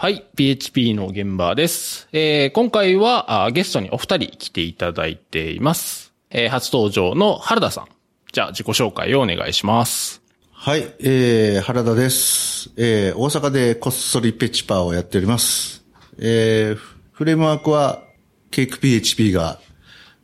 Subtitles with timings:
[0.00, 2.08] はい、PHP の現場です。
[2.12, 6.14] えー今回はあゲストにお二人来ていただいています。
[6.30, 7.88] えー初登場の原田さん。
[8.32, 10.22] じゃあ自己紹介をお願いします。
[10.52, 12.70] はい、えー、原田です。
[12.78, 15.84] えー、大阪でこっそりペチパーをやっております。
[16.18, 16.78] えー、
[17.12, 18.02] フレームワークは
[18.50, 19.58] ケーク PHP が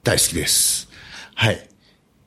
[0.02, 0.88] 大好きです。
[1.34, 1.68] はい。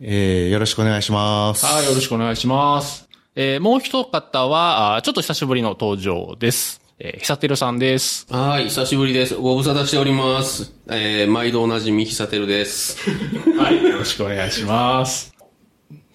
[0.01, 1.65] えー、よろしくお願いします。
[1.65, 3.09] はい、よろしくお願いします。
[3.35, 6.87] えーもう一方は、あちょっと久しぶりの登場です。
[7.01, 8.27] えー、久てるさんです。
[8.29, 9.35] はい、久しぶりです。
[9.35, 10.73] ご無沙汰しております。
[10.89, 12.97] えー、毎度おなじみ、ひさてるです。
[13.57, 15.33] はい、よろしくお願いします。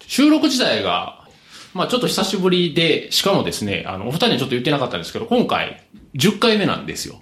[0.05, 1.27] 収録自体が、
[1.73, 5.81] まあちょっと久しぶりで、しかもですね、あの、お二人にはちょっと言ってなかったんですけど、今回、
[6.15, 7.19] 10回目なんですよ。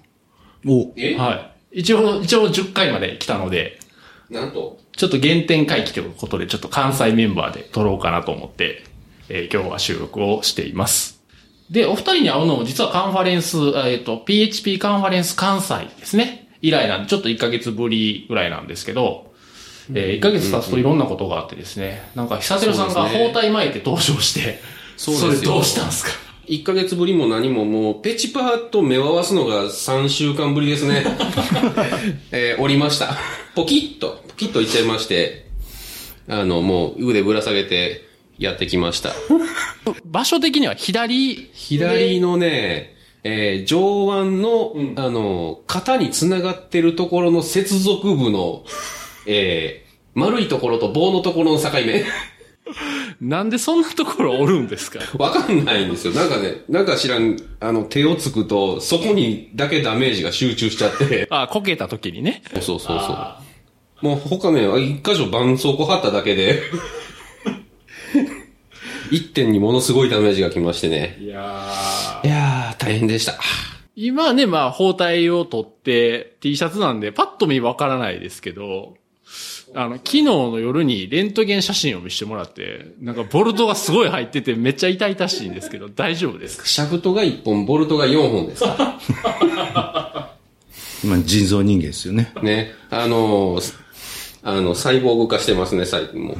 [0.66, 1.16] お、え？
[1.16, 1.80] はい。
[1.80, 3.78] 一応、一応10回まで来たので、
[4.28, 4.78] なんと？
[4.94, 8.84] ちょっと原点回帰ということで、ちょっと関西メンバーで撮ろうかなと思って、
[9.30, 11.13] えー今日は収録をしています。
[11.70, 16.48] で、お二人に会うのも実はカンファレンス、えっ、と、PHP カンファレンス関西ですね。
[16.60, 19.32] 以来なんで、ちょっと1ヶ月ぶりぐらいなんですけど、
[19.92, 24.60] えー、1ヶ月経つといろんなことがあってですね、なんか久代さんが包帯巻いて登場して、
[24.96, 26.10] そうですよれどうしたんですか
[26.46, 31.04] ？1ヶ月ぶりも何ももう、ペチパーと目を合わすのが3週間ぶりですね。
[32.32, 33.16] えー、おりました。
[33.54, 35.46] ポキッと、ポキッといっちゃいまして、
[36.28, 38.06] あの、もう腕ぶら下げて
[38.38, 39.10] やってきました。
[40.04, 48.64] 場所的には左、左のね、えー上腕の、あの、肩につながってるところの接続部の、
[49.26, 49.84] えー
[50.16, 52.04] 丸いところと棒のところの境目。
[53.20, 55.00] なんでそんなところおるんですか？
[55.18, 56.12] わかんないんですよ。
[56.12, 61.26] なんかね、なんか知らん、あの、手をつくと、そこにだけダメージが集中しちゃって。
[61.30, 62.42] あ、こけた時にね。
[62.60, 63.12] そうそうそ
[64.02, 64.06] う。
[64.06, 66.60] もう他ね、一箇所絆創膏貼っただけで、
[69.10, 71.18] 一点にものすごいダメージが来ましてね。
[71.20, 71.68] いや
[72.24, 73.34] いやー、大変でした。
[73.96, 78.96] 今ね、まあ、包帯を取って T シャツなんで、パッと見わからないですけど、
[79.76, 86.66] あの、昨日の夜にレントゲン写真を見せてもらって、なんかボルトがすごい入っててめっちゃ痛々しいんですけど、大丈夫ですか？
[86.66, 89.00] シャフトが1本、ボルトが4本ですか
[91.04, 92.32] 今人造人間ですよね。
[92.42, 92.72] ね。
[92.90, 93.74] あのー、
[94.42, 96.36] あの、サイボーグ化してますね、最近も。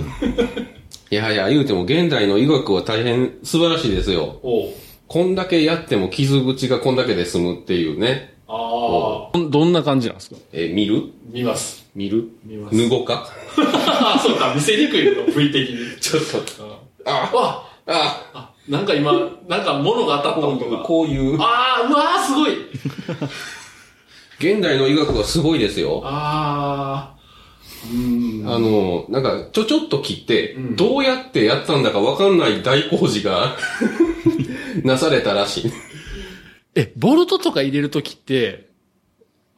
[1.14, 4.40] いやいや、言うても現代の医学は大変素晴らしいですよ。
[4.42, 4.72] お
[5.06, 8.34] こんだけやっても傷口がこんだけで済むっていうね。
[8.48, 9.38] ああ。
[9.38, 10.36] どんな感じなんですか？
[10.52, 11.02] えー見る？
[11.30, 11.86] 見ます。
[11.94, 12.30] 見る？
[12.44, 13.28] 見ますぬごか？
[13.56, 16.00] あ、 そうか、見せにくいの、部位的に。
[16.00, 17.08] ちょっと。
[17.08, 19.12] あ、わあ、あ、なんか今、
[19.48, 20.78] なんか物が当たったこういう、音が。
[20.82, 21.40] こういう。
[21.40, 22.56] ああ、うわーすごい
[24.54, 26.02] 現代の医学はすごいですよ。
[26.04, 27.13] ああ。
[27.92, 28.48] うん。
[28.48, 33.56] あの、なんか、ちょちょっと切って、どうやってやったんだかわかんない大工事が
[34.84, 35.72] なされたらしい。
[36.74, 38.68] え、ボルトとか入れるときって、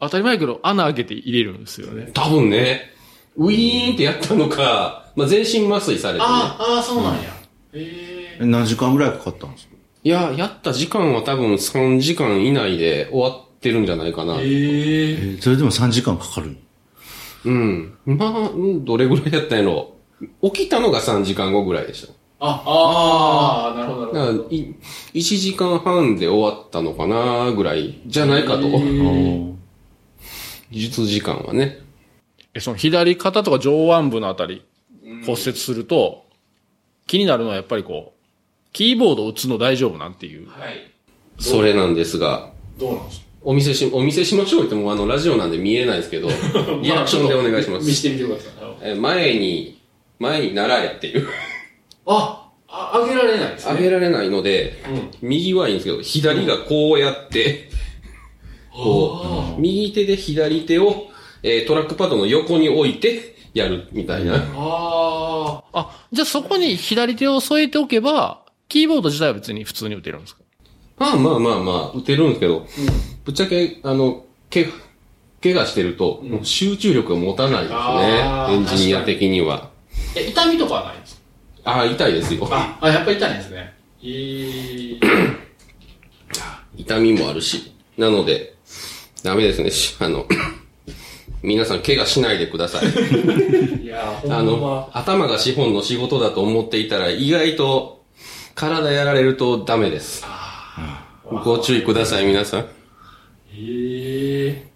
[0.00, 2.10] 当たり前やけど穴開けて入れるんですよね。
[2.12, 2.92] 多分ね、
[3.36, 6.24] ウィーンってやったのか、まあ、全身麻酔されてね。
[6.28, 7.20] ああ、そうなんや。
[7.20, 7.24] へ
[7.74, 8.38] え。
[8.40, 9.74] え何時間ぐらいかかったんですか？
[10.04, 14.34] いや、やった時間は多分3時間以内で終わってるんじゃないかな。
[14.34, 14.40] へえ。
[14.42, 16.56] えーそれでも3時間かかる
[17.46, 17.94] うん。
[18.06, 19.94] まあ、うんどれぐらいやったんやろ？
[20.42, 22.12] 起きたのが3時間後ぐらいでした。
[22.38, 24.38] あ、ああ、なるほど、なるほど。
[24.38, 24.74] だからい
[25.14, 28.66] 1時間半で終わったのかなぐらいじゃないかと。
[28.66, 29.54] へー
[30.70, 31.78] 技術時間はね。
[32.54, 34.64] え、その左肩とか上腕部のあたり
[35.24, 36.24] 骨折すると、
[37.06, 40.48] 気になるのはやっぱりこう、キーボードを打つの大丈夫なんていう。
[40.48, 40.90] はい。
[41.38, 43.25] それなんですが、どうなんですか？
[43.48, 46.28] お見せし、お見せしましょうってもうあの、ラジオなんで見えないですけど、
[46.82, 47.86] リアクションでお願いします。
[47.86, 48.90] 見せてみてください。
[48.90, 49.78] え前に、
[50.18, 51.28] 前に習えっていう。
[52.06, 54.74] あ、あ、上げられないです上げられないので、
[55.22, 57.68] 右はいいんですけど、左がこうやって、
[58.74, 61.06] こう、右手で左手を、
[61.42, 64.34] えートラックパッドの横に置いて、やるみたいな。
[64.54, 65.78] ああ。
[65.80, 70.42] あ、じゃあそこに左手を添えておけば、キーボード自体は別に普通に打てるんですか？
[70.98, 72.66] まあまあまあまあ、打てるんですけど、
[73.24, 74.68] ぶっちゃけ、あの、け、
[75.42, 77.78] 怪我してると、もう集中力が持たないですね
[78.54, 79.70] エンジニア的には。
[80.16, 81.20] え、痛みとかはないんですか？
[81.64, 82.48] ああ、痛いですよ。
[82.50, 83.74] あ、あ、やっぱ痛いんですね。
[84.02, 84.98] えー、
[86.78, 87.72] 痛みもあるし。
[87.98, 88.54] なので、
[89.22, 89.70] ダメですね。
[89.70, 90.26] しあの、
[91.42, 92.86] 皆さん怪我しないでください。
[93.82, 98.02] いやー、あの、頭が資本の仕事だと思っていたら、意外と
[98.54, 100.24] 体やられるとダメです。
[101.24, 102.60] ご注意ください、皆さん。
[102.60, 102.66] へ
[104.48, 104.66] え。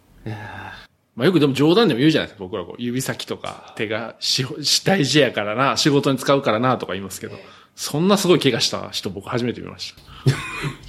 [1.16, 2.44] まあよくでも冗談でも言うじゃないですか。
[2.44, 4.44] 僕らこう、指先とか手がし
[4.84, 7.36] 大事やからな、仕事に使うからなとか言いますけど、
[7.76, 10.32] そんなすごい怪我した人僕初めて見ました。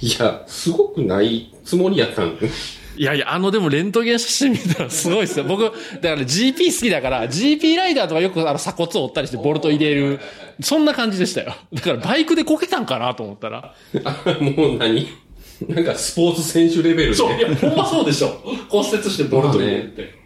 [0.00, 2.38] いや、すごくないつもりやったん。
[2.96, 5.44] いやいや、あのでもレントゲン写真見たらすごいですよ。
[5.44, 10.20] 僕、だから GP 好きだから、GP ライダーとかよくあの鎖骨を折ったりしてボルト入れる、
[10.60, 11.54] そんな感じでしたよ。
[11.72, 13.74] だからバイクでこけたんかなと思ったら。
[14.04, 15.08] あもう何？
[15.68, 17.14] なんかスポーツ選手レベルで。
[17.14, 18.28] そう、いや、ほんまそうでしょ。
[18.68, 20.22] 骨折してボルト入れるって。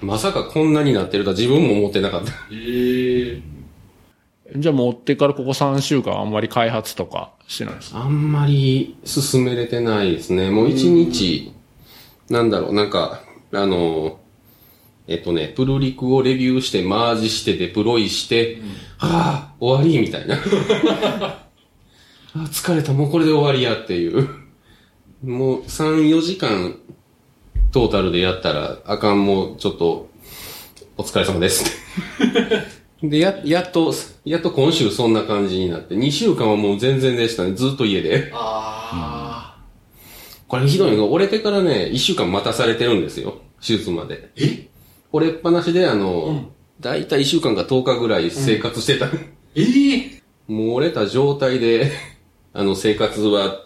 [0.00, 2.32] まさかこんなになってるとは自分も思ってなかった。
[2.52, 3.42] ええ
[4.56, 10.50] じゃあ持ってからここ3週間あんまり開発とかしてないですかあんまり進めれてないですね。
[10.50, 11.52] もう一日、
[12.28, 13.22] なんだろう、なんか、
[13.52, 14.20] あの、
[15.08, 18.60] えっとね、プルリクをレビューして、マージして、デプロイして、
[18.98, 20.36] はぁ、終わりみたいな。
[22.34, 24.28] あ疲れた、もうこれで終わりやっていう。
[25.24, 26.76] もう3、4時間、
[27.72, 30.10] トータルでやったら、あかん、もうちょっと、
[30.98, 31.64] お疲れ様です。
[33.02, 37.52] で、や、やっと、やっと今週そんな感じになって、2週間はもう全然でしたね。
[37.52, 38.30] ずっと家で。
[38.34, 39.62] ああ、
[40.48, 43.38] これひどいのが、折れてからね、1週間待たされてるんですよ。
[43.60, 44.30] 手術まで。
[44.36, 44.68] え？
[45.12, 46.50] 折れっぱなしで、あの、
[46.80, 49.06] だいたい1週間か10日ぐらい生活してた。
[49.54, 51.92] ええもう折れた状態で、
[52.52, 53.60] あの、生活は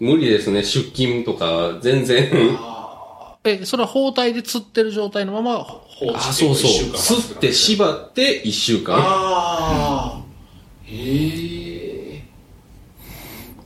[0.00, 0.62] 無理ですね。
[0.64, 2.30] 出勤とか、全然。
[3.44, 6.70] え、それは包帯で釣ってる状態のまま放置あ、そうそう。
[6.94, 8.96] 吸って縛って1週間。
[8.96, 10.22] ああ。
[10.86, 12.22] へ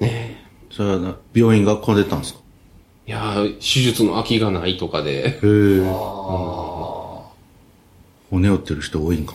[0.01, 0.37] え。
[0.71, 2.41] それはな病院が混んでたんですか？
[3.07, 5.81] いやー手術の空きがないとかで、へえ。
[8.31, 9.35] 骨折ってる人多いんか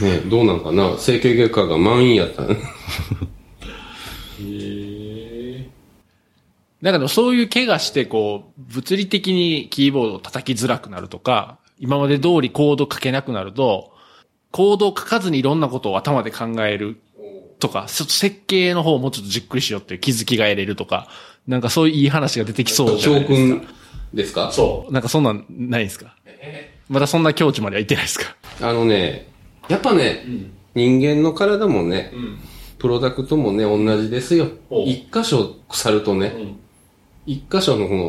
[0.00, 0.08] な。
[0.08, 0.96] ね、どうなんかな？
[0.98, 2.44] 整形外科が満員やった。
[6.84, 13.94] なんかでもそういう怪我してこう、物理的にキーボードを叩きづらくなるとか、今まで通りコード書けなくなると、
[14.50, 17.00] コードを書かずにいろんなことを頭で考える
[17.58, 21.08] とか、ちょっと設計の方をもうちょっとじっくりしようっていう気づきが得れるとか、
[21.48, 23.60] なんかそういういい話が出てきそうじゃな教いですか。
[23.60, 23.68] 訓
[24.12, 24.52] ですか？
[24.52, 24.92] そう。
[24.92, 26.14] なんかそんなんないんですか？
[26.90, 28.36] まだそんな境地までは行ってないですか？
[28.60, 29.26] あのね、
[29.70, 30.26] やっぱね、
[30.74, 32.12] 人間の体もね、
[32.76, 34.48] プロダクトもね、同じですよ。
[34.84, 36.34] 一箇所腐るとね、
[37.26, 38.04] 一箇所のこの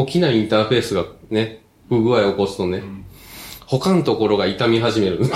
[0.00, 2.82] 大きなインターフェースがね、不具合を起こすとね、
[3.66, 5.20] 他のところが痛み始める。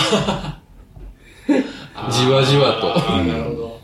[2.11, 3.13] じわじわと。
[3.13, 3.81] あなるほど。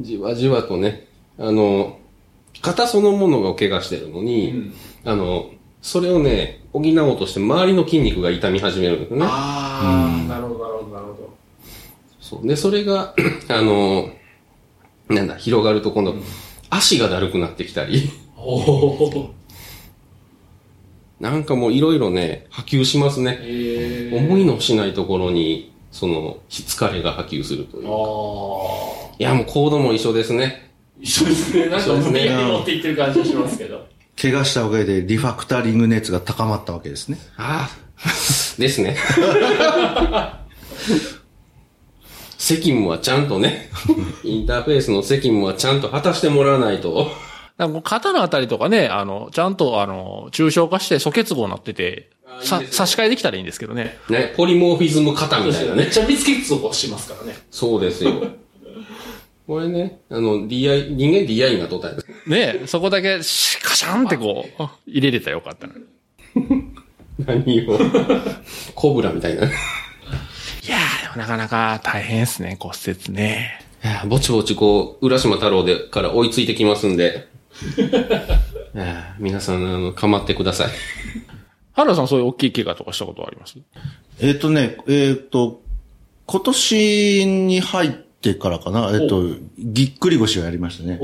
[0.00, 1.06] じわじわとね、
[1.38, 1.98] あの、
[2.62, 4.72] 肩そのものが怪我してるのに、
[5.04, 5.50] あの、
[5.82, 9.26] それをね、補おうとして周りの筋肉が痛み始めるんですよね。
[9.28, 11.34] ああ、なるほど、なるほど、なるほど。
[12.20, 12.46] そう。
[12.46, 13.14] で、それが、
[13.48, 14.10] あの、
[15.08, 16.14] なんだ、広がると今度、
[16.70, 18.10] 足がだるくなってきたり。
[21.20, 23.38] なんかもういろいろね、波及しますね。
[23.40, 27.90] ええ思いのしないところに、その、疲れが波及するというあ。
[27.90, 29.14] あ。
[29.18, 30.72] いや、もうコードも一緒ですね。
[31.00, 31.66] 一緒ですね。
[31.68, 33.86] なんか無理やり持っていってる感じがしますけど。
[34.20, 37.18] 怪我したおかげでリファクタリング熱が高まったわけですね。
[37.36, 38.96] ああ、ですね。
[42.38, 43.70] 責務はちゃんとね、
[44.24, 47.10] インターフェースの責務はちゃんと果たしてもらわないと。
[47.58, 52.10] なんかもう肩のあたりとかね、あの、ちゃんとあの、抽象化して素結合になってて、
[52.40, 53.96] さ、差し替えできたらいいんですけどね。
[54.10, 55.86] ね、ポリモーフィズム型みたいなね。
[55.86, 57.38] ちゃ密結合しますからね。
[57.50, 58.12] そうですよ。
[59.46, 62.06] これね、あの、DI、人間 DI になったんです。
[62.28, 65.74] ねそこだけシカシャンってこう、入れれたらよかったな。
[65.74, 65.78] い
[67.24, 67.78] 何を？
[68.74, 69.48] コブラみたいな。
[70.66, 73.60] いやー、でもなかなか大変ですね、骨折ね。
[73.82, 77.28] やぼちぼちこう、浦島太郎でから追いついてきますんで。
[78.74, 80.68] いや皆さん、あの、構ってください。
[81.72, 83.56] 原田さんそういう大きい怪我とかしたことあります？
[84.20, 85.60] えっ、とね、えっ、と、
[86.26, 89.22] 今年に入ってからかな、えっ、と、
[89.58, 90.98] ぎっくり腰をやりましたね。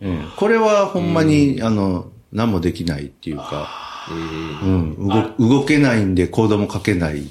[0.00, 3.68] ええこれはほんまに、あの、何もできないっていうか、
[4.10, 5.08] うん、
[5.38, 7.28] 動動けないんでコードも書けない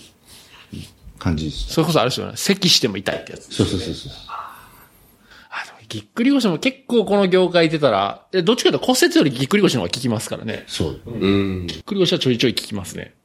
[1.17, 1.73] 感じです。
[1.73, 2.33] それこそあれですよね。
[2.35, 3.53] 咳しても痛いってやつ。
[3.53, 4.11] そうそうそうそう。
[4.27, 10.63] あ、でもぎっくり腰も結構この業界出たら、えどっちかというと骨折よりぎっくり腰の方が効きますからね。
[10.67, 11.01] そう。
[11.05, 11.27] う
[11.63, 11.67] ん。
[11.67, 13.15] ぎっくり腰はちょいちょい効きますね。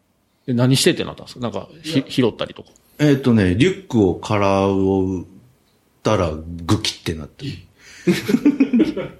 [0.47, 1.41] え何してってなったんですか？
[1.41, 2.71] なんか、ひ、拾ったりとか。
[2.99, 5.25] えっ、とね、リュックを空を打っ
[6.03, 7.47] たらグキってなって。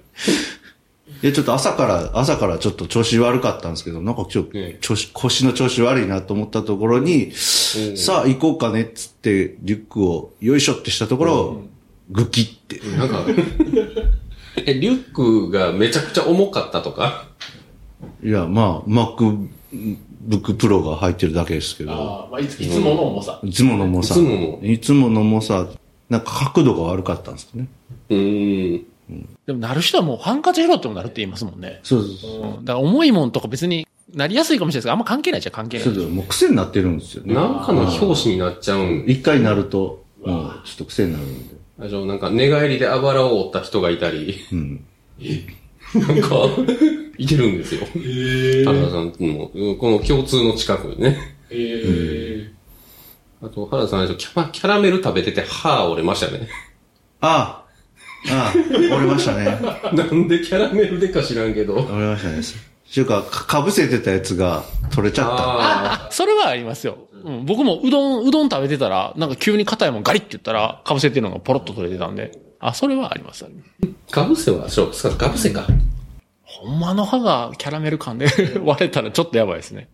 [1.23, 11.61] で、ちょっと朝から、朝からちょっと調子悪かったんですけど、なんかちょっとええ調子、腰の調子悪いなと思ったところに、さあ行こうかねっつって、リュックをよいしょってしたところ、
[12.11, 12.81] グキって。
[12.97, 13.23] なんか、
[14.67, 17.29] え、リュックがめちゃくちゃ重かったとか？
[18.21, 19.47] いや、まあ、MacBook
[20.57, 23.39] Pro が入ってるだけですけど、ああ、まあ、いつ、いつもの重さ。
[23.41, 24.13] いつもの重さ。
[24.13, 25.69] いつものいつもの重さ。
[26.09, 27.67] なんか角度が悪かったんですかね。
[28.09, 29.37] うーん。
[29.45, 31.79] でもなる人はもうハンカチ拾ってもなるって言いますもんね。
[31.83, 32.31] そうそうそう。
[32.31, 32.65] うん。
[32.65, 35.85] だから重いもんとか別になりやすいかもしれないですけど、あんま関係ないじゃ関係ない。
[35.85, 37.33] そうそうもう癖になってるんですよね。
[37.33, 39.05] なんかの表紙になっちゃうん。
[39.07, 41.55] 一回なると、もうちょっと癖になるんで。
[41.79, 44.85] あじゃあなんか寝返りであばらを折った人がいたり、うん。
[45.95, 46.35] なんか、
[47.17, 47.81] いてるんですよ。
[48.65, 51.17] 原田さんの、うんこの共通の近くにね。
[53.41, 56.47] あと、原田さんキャラメル食べてて歯折れましたね。
[57.21, 57.62] ああ、
[58.29, 59.45] ああ、折れましたね。
[59.93, 61.75] なんでキャラメルでか知らんけど。
[61.75, 62.39] 折れましたね。
[62.39, 65.33] っていうか、かかぶせてたやつが取れちゃった。
[65.33, 66.97] ああ、それはありますよ。
[67.23, 72.31] うん、僕もうどん、うどん食べてたら、なんか急に硬いもんガリって言ったら、かぶせてるのがポロッと取れてたんで。
[72.59, 73.45] あ、それはあります。
[73.45, 74.11] あ。
[74.11, 75.65] かぶせは、そうですか、かぶせか。
[76.43, 78.27] ほんまの歯がキャラメル感で
[78.63, 79.89] 割れたらちょっとやばいですね。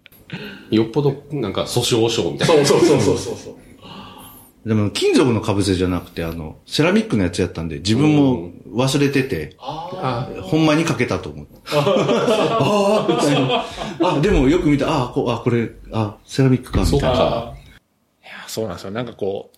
[0.70, 2.66] よっぽど、なんか、訴訟症みたいな。
[2.66, 3.56] そうそうそうそうそう。
[4.70, 11.60] でも、金属のかぶせじゃなくて、あの、セラミックのやつやったんで、自分も忘れてて、あほんまにかけたと思って。
[11.74, 13.66] ああ、みたいな。
[14.18, 17.08] あ、でもよく見た、ああ、こあこれ、あ、セラミックか、みたいな。
[17.08, 17.56] いや、
[18.46, 18.92] そうなんですよ。
[18.92, 19.58] なんかこう、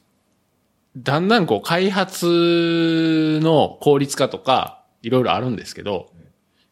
[0.96, 6.10] だんだんこう開発の効率化とか、いろいろあるんですけど、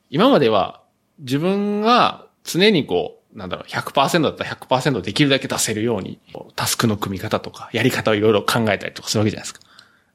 [0.09, 0.81] 今までは
[1.19, 6.19] 自分が常にこう、なんだろう、100%だったら100%できるだけ出せるように、
[6.55, 9.61] タスクの組み方とか、やり方をいろいろ考えたりとかするわけじゃないですか。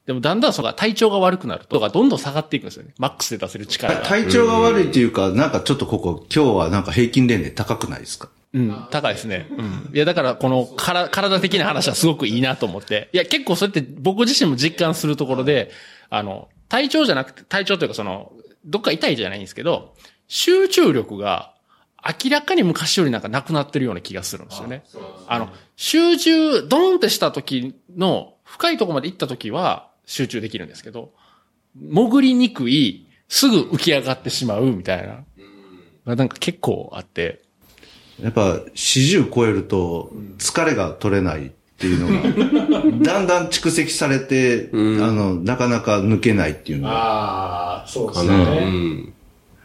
[0.05, 2.93] でもだんだんその体調が悪くなるとか、どんどん下がっていくんですよね。
[2.99, 4.01] マックスで出せる力が。
[4.01, 8.29] 体調が悪いっていうか、なんかちょっとここ、今日はなんか平均年齢高くないですか？
[8.53, 9.47] うん、高いですね。
[9.57, 9.89] うん。
[9.93, 13.09] いや、だから、この、から、体的な話はすごくいいなと思って。
[13.11, 15.71] いや、結構それって僕自身も実感するところで、
[16.09, 18.31] あの、体調じゃなくて、体調というかその、
[18.65, 19.95] どっか痛いじゃないんですけど、
[20.27, 21.54] 集中力が
[22.05, 24.83] 明らかに昔よりなんかなくなってるような気がするんですよね。
[25.27, 31.11] あの、集中、ドーンってした時の、深いところまで行った時は集中できるんですけど、
[31.75, 35.07] 潜りにくい、すぐ浮き上がってしまうみたい
[36.05, 36.15] な。
[36.15, 37.41] なんか結構あって、
[38.21, 46.93] やっぱ、四十超えると、疲れが取れないっていうのが、 だんだん蓄積されて、あの、なかなか抜けないっていうのが。
[46.93, 48.35] ああ、そうでかな。
[48.35, 49.13] うん。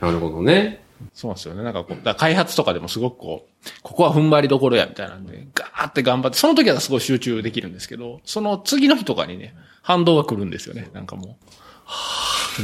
[0.01, 0.80] なるほどね。
[1.13, 1.63] そうなんですよね。
[1.63, 10.91] なんかこう、だ開発とかでもすごくこう、ここは踏ん張りどころやみたいなんで、ガーって頑張って、その時はすごい集中できるんですけど、その次の日とかにね、反動が来るんですよね。
[10.93, 11.39] なんかも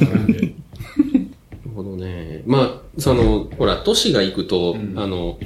[0.01, 0.55] なる
[1.75, 2.43] ほどね。
[2.47, 5.39] まあ、その、ほら、都市が行くと、あの、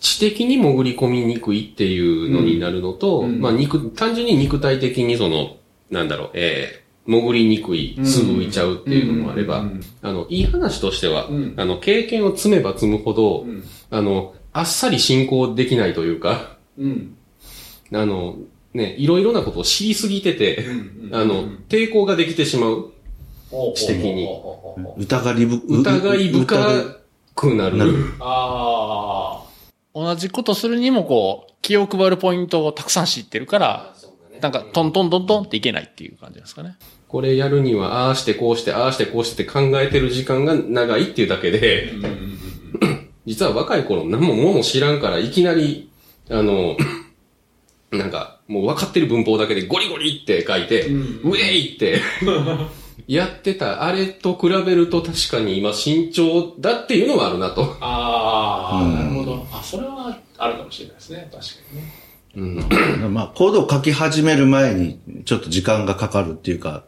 [0.00, 5.56] 知的に潜り込みにくいっていうのになるのと、まあ、肉、単純に肉体的にその、
[5.90, 9.64] なんだろう、えー、潜りにくい、すぐ浮いちゃうっていうのもあれば、
[10.02, 13.46] あの、いい話としては、あの、経験を積めば積むほど、
[13.90, 16.56] あの、あっさり進行できないというか、
[17.92, 18.36] あの、
[18.72, 20.64] ね、いろいろなことを知りすぎてて、
[21.12, 22.92] あの、抵抗ができてしまう。
[23.74, 24.28] 知的に。
[24.96, 27.00] 疑りぶ、う疑い深
[27.34, 27.76] くなる。
[27.76, 29.44] なるああ。
[29.94, 33.94] 同じことするにもこう、気を配るポイントをたくさん知ってるから、
[34.40, 36.76] なんかトントントントンっていけないっていう感じですかね。
[37.14, 41.92] これやるには、ああしてこうして、ああしてこうしてって考えてる時間が長いっていうだけで、
[43.24, 45.92] 実は若い頃何ももの知らんから、いきなり、
[46.28, 46.76] あの、
[47.92, 52.00] なんか、もう分かってる文法だけでゴリゴリって書いて、ウェイって、
[53.06, 57.76] やってた、あれと比べると確かに今慎重だっていうのはあるなと。
[57.80, 59.46] ああ、なるほど。
[59.52, 61.28] あ、それはあるかもしれないですね。
[61.32, 61.50] 確か
[62.34, 63.04] にね。
[63.04, 63.14] うん。
[63.14, 66.82] まあ、コードを書き始める前に、ちょっと時間がかかるっていうか、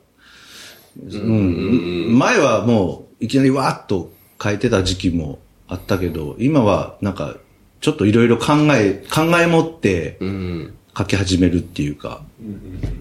[1.05, 2.19] うん。
[2.19, 4.13] 前はもう、いきなりわーっと
[4.43, 5.39] 書いてた時期も
[5.69, 7.37] あったけど、今はなんか、
[7.81, 10.75] ちょっといろいろ考え、考え持ってうん。
[10.97, 12.23] 書き始めるっていうか、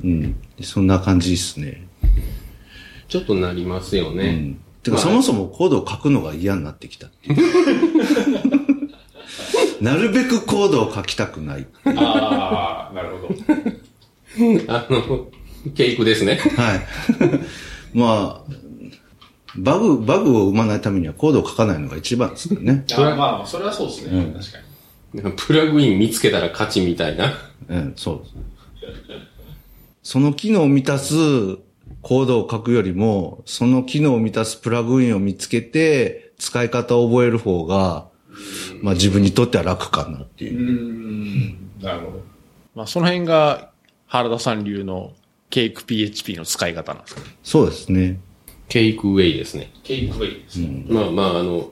[0.03, 0.35] うん。
[0.61, 1.87] そんな感じですね。
[3.07, 4.33] ちょっとなりますようね。
[4.33, 4.59] ん。
[4.83, 7.37] てか、まあそもそもコードを書くのが嫌になってきたっていう。
[9.81, 11.67] なるべくコードを書きたくない。
[11.85, 14.73] ああ、なるほど。
[14.73, 15.27] あの、
[15.73, 16.39] ケイクですね。
[16.57, 16.81] はい。
[17.95, 18.51] まあ、
[19.57, 22.83] バグ、バグを生まないためにはコードを書かないのが一番ですよね。
[22.93, 24.33] あまあ、それはそうですね。
[24.37, 25.33] 確かに。
[25.37, 27.33] プラグイン見つけたら勝ちみたいな。
[27.69, 28.21] うん、そう。
[30.03, 31.15] その機能を満たす
[32.01, 38.07] コードを書くよりも、その機能を満たすプラグインを見つけて、使い方を覚える方が、
[38.81, 41.55] まあ自分にとっては楽かなっていう。
[41.81, 42.23] なるほど。
[42.75, 43.69] まあ、その辺が
[44.07, 45.13] 原田さん流の
[45.55, 47.21] ケーク PHP の使い方なんですか？
[47.41, 48.19] そうですね。
[48.67, 49.71] ケイクウェイですね。
[49.83, 50.83] ケークウェイですね。
[50.89, 51.71] まあまあ、あの、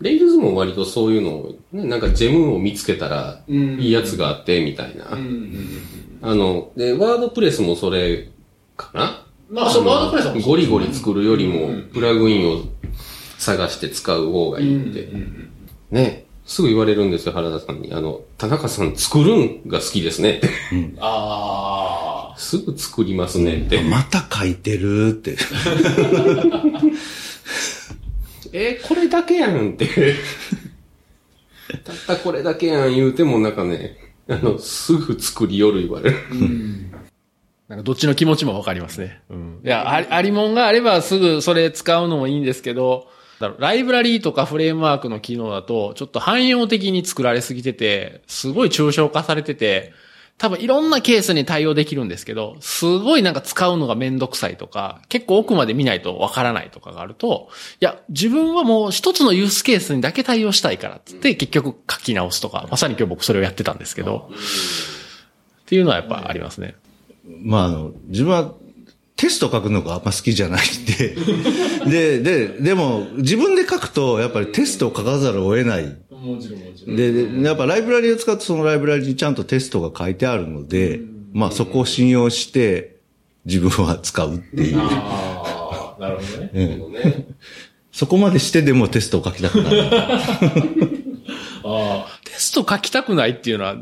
[0.00, 3.54] レイルズも割とそういうのを、ね、なんかジェムを見つけたら、い
[3.88, 5.12] いやつがあって、みたいな。
[5.12, 8.30] あの、で、ワードプレスもそれ
[8.76, 9.24] かな？
[9.48, 12.62] まあ、そのワードプレスはゴリゴリ作るよりも、プラグインを
[13.38, 15.08] 探して使う方がいいって。
[15.92, 16.24] ね。
[16.46, 17.92] すぐ言われるんですよ、原田さんに。
[17.92, 20.48] あの、田中さん作るんが好きですねって。
[20.98, 22.07] あ
[22.38, 23.82] すぐ作りますねって。
[23.82, 25.36] また書いてるって。
[28.52, 30.14] えーこれだけやんって。
[31.84, 33.96] たったこれだけやん言うてもなんかね、
[34.28, 36.16] あの、すぐ作りよる言われる。
[37.68, 39.20] なんかどっちの気持ちもわかりますね。
[39.28, 39.60] うん。
[39.62, 43.08] いや、あり、ありもんがあればすぐそれ使うのもいいんですけど、
[43.58, 49.92] ライブラリーとかフレームワークの機能だと、ちょっと汎用的に作られすぎてて、すごい抽象化されてて、
[50.38, 57.48] 多分いろんなケースに対応できるんですけど、すごいなんか使うのがめんどくさいとか、結構奥まで見ないとわからないとかがあると、
[57.80, 66.76] いや、自分はもう一つのユースケースにだけ対応したいからっつって結局書き直すとか、まさに今日僕それをやってたんですけど、っていうのはやっぱありますね。
[67.42, 68.54] まあ、あの、自分は
[69.16, 71.16] テスト書くのがあんま好きじゃないんで、
[72.20, 75.96] で、で、でも、自分で書くと、やっぱりテストを書かざるを得ない。
[76.20, 76.96] もちろんもちろん。
[76.96, 81.00] で、でやっぱライブラリを使ってそのライブラリにちゃんとテストが書いてあるので、
[81.32, 82.96] まあそこを信用して、
[83.44, 84.78] 自分は使うっていう。
[84.78, 86.50] ああ、なるほどね。
[86.54, 86.60] う
[87.32, 87.34] ん
[87.92, 89.80] そこまでしてでもテストを書きたくない。
[91.64, 93.74] ああ、テスト書きたくないっていうのは、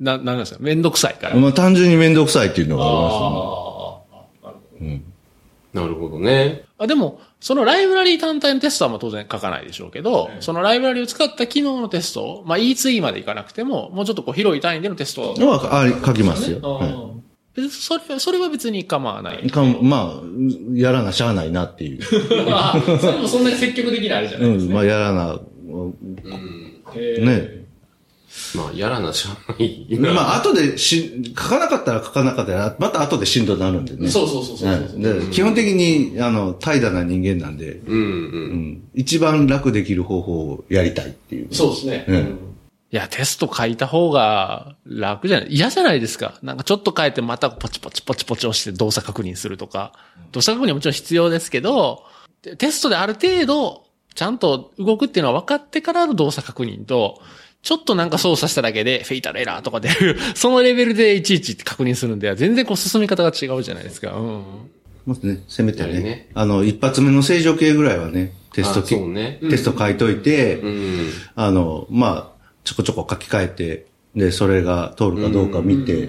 [0.00, 0.58] な、なんなんですか？
[0.60, 1.36] めんどくさいから。
[1.36, 5.02] まあ単純にめんどくさいっていうのがありますね。
[5.74, 6.64] あなるほどね。
[6.78, 16.60] あでも、そのライブラリー単体のテストはまあ当然書かないでしょうけど、そのライブラリーを使った機能のテストを、まあ E2E までいかなくても、もうちょっとこう広い単位でのテストは、あ書きますよ。
[16.62, 17.18] はうん
[17.54, 19.50] 別にそれ、それは別に構わないい。。
[19.50, 20.22] かまあ、
[20.74, 22.00] やらなしゃあないなっていう。
[22.48, 24.74] まあ、それもそんなに積極的なあれじゃないですうん、ね。
[24.74, 25.40] まあやらな、
[26.94, 27.67] へーね。
[28.54, 29.86] まあ、やらなしゃあない。
[29.98, 34.08] まあ後でし、書かなかったら書かなかったら、また後でしんどになるんでね。
[34.08, 35.30] そうそうそうそうそう。
[35.30, 37.96] 基本的に、あの、怠惰な人間なんで、うんう。
[37.96, 38.02] うん
[38.72, 41.48] ん、一番楽できる方法をやりたいっていう。
[41.52, 42.04] そうですね。
[42.08, 42.38] うん
[42.90, 45.48] いや、テスト書いた方が楽じゃない？
[45.50, 46.38] 嫌じゃないですか。
[46.42, 49.92] なんかちょっと書いてまたポチポチポチポチ押して動作確認するとか。
[50.32, 52.04] 動作確認はもちろん必要ですけど、
[52.40, 57.20] テテストである程度、ちゃんと動くっていうのは分かってからの動作確認と、
[57.62, 64.12] ちょっとなんか操作しただけで、フェイタルエラーとか出る、 そのレベルでいちいち確認するんで、全然こう進み方が違うじゃないですか。
[64.12, 64.24] うん。
[65.06, 71.10] もうね、せめてねねあの、一発目の正常形ぐらいはね、テストねテスト書いといて、うん。
[71.34, 76.08] あの、まあ、ちょこちょこ書き換えて、で、それが通るかどうか見て、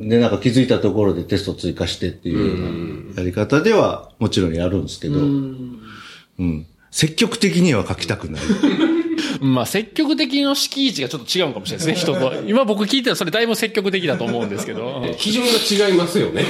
[0.00, 6.66] で、なんか気づいたところでテスト追加してっていうやり方では、もちろんやるんですけど、うん。
[6.90, 8.42] 積極的には書きたくない。
[9.40, 12.32] まあ、積極的の敷地がちょっと違うかもしれないですね、 人と。
[12.46, 15.04] 今僕聞いてたらそれだいぶ積極的だと思うんですけど。
[15.18, 16.44] 基準が違いますよね。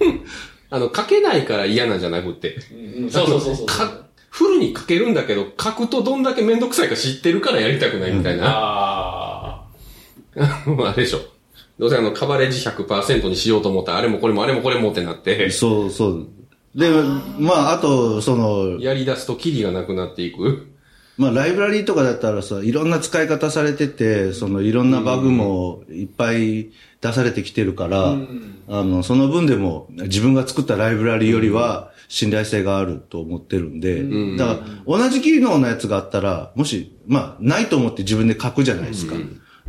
[0.70, 2.56] あの、書けないから嫌なんじゃなくて。
[3.10, 3.66] そうそうそうそう。
[3.66, 8.44] か、フルに書けるんだけど、書くとどんだけめんどくさいか知ってるからやりたくないみたいな。
[8.46, 9.64] あ
[10.36, 11.20] あれでしょ。
[11.78, 16.26] どうせあの、カバレッジ100%にしようと思ったら、あれもこれもあれもこれもってなって、そうそう。
[16.74, 16.88] で、
[17.38, 20.68] まあ、あと、その、やり出すとキリがなくなっていく。
[21.20, 26.70] まあ、ライブラリーとかだったらさ、いろんな使い方されてて、そのいろんなバグもいっぱい
[27.02, 28.16] 出されてきてるから、
[28.68, 34.02] あの、その分でも自分が作ったライブラリーよりは信頼性があると思ってるんで、
[34.38, 39.14] だから同じ機能のやつがあったら、もし、まあ、ないと思って自分で書くじゃないですか。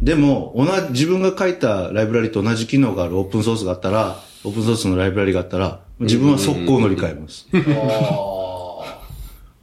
[0.01, 7.47] でも、同じ、自分が書いたライブラリーと同じ機能があるオープンソースがあったら、オープンソースのライブラリーがあったら、自分は速攻乗り換えます。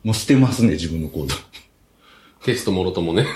[0.04, 1.47] もう捨てますね、自分のコード。
[2.44, 3.26] テストもろともね。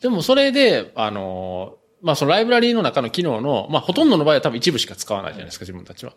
[0.00, 6.14] でもそれで、あのーまあそのライブラリーの中の機能の、まあほとんどの場合は多分一部しか使わないじゃないですか、自分たちは。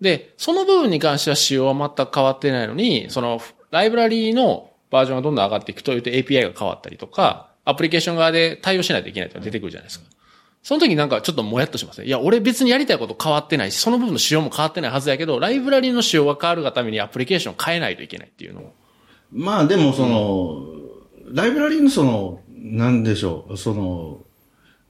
[0.00, 10.06] で、その部分に関しては仕様は全く変わってないのに、そのライブラリーのバージョンがどんどん上がっていくというと API が変わったりとか、アプリケーション側で対応しないといけないっていうのが出てくるじゃないですか。
[10.62, 12.06] その時なんかちょっともやっとしますね。
[12.06, 18.72] いや、俺別にやりたいこと変わってないし、その部分の仕様も変わってないはずやけど、ライブラリーの仕様が変わるがためにアプリケーションを変えないといけないっていうのを。
[19.32, 20.73] まあでもその、
[21.34, 24.20] ライブラリのその、なんでしょう、その、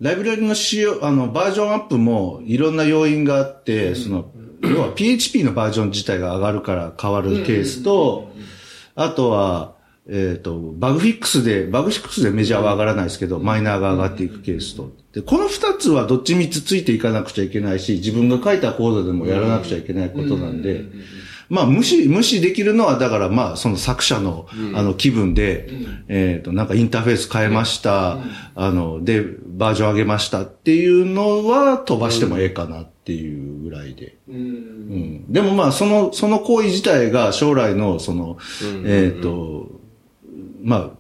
[0.01, 4.31] ライブラリの仕様、あの、バージョンアップもいろんな要因があって、その、
[4.63, 8.31] 要は PHP のバージョン自体が上がるから変わるケースと、
[8.95, 9.75] あとは、
[10.07, 14.93] えっ、と、バグフィックスで、バグフィックスでメジャーは上がらないですけど、マイナーが上がっていくケースと。
[15.15, 20.85] で、この二つはどっちみつついていかなくちゃいけないし、自分が書いたコードでもやらなくちゃいけないことなんで、
[21.49, 25.69] まあ、無視、無視できるのは、だからまあ、その作者の、あの、気分で、
[26.09, 28.19] えっ、と、なんかインターフェース変えました、
[28.55, 34.17] あの、で、バージョン上げましたっていうのは飛ばしてもええかなっていうぐらいで。
[34.29, 35.33] うん。
[35.33, 38.39] でもまあ、その、その行為自体が将来の、その、
[38.85, 39.69] えっ、と、
[40.63, 40.91] まあ、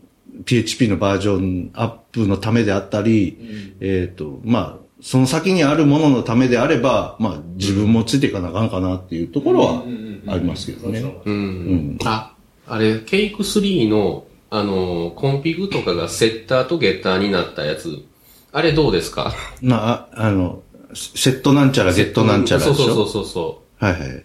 [0.44, 3.38] PHP のバージョンアップのためであったり、
[3.80, 9.82] えっ、と、まあ、その先にあるもののためであれば、まあ、自分もついていかなあかんかなっていうところは
[10.28, 11.04] ありますけどね。
[11.26, 11.98] うん。
[12.06, 12.34] あ、
[12.66, 18.02] あれ、ケイク3の、あの、コンピグとかがセッターとゲッターになったやつ、
[18.50, 19.34] あれどうですか？
[19.60, 20.62] まあ、ああの、
[20.94, 22.74] セットなんちゃら、ゲットなんちゃらでしょ？
[22.74, 23.84] そうそうそうそう。
[23.84, 24.24] はいはい。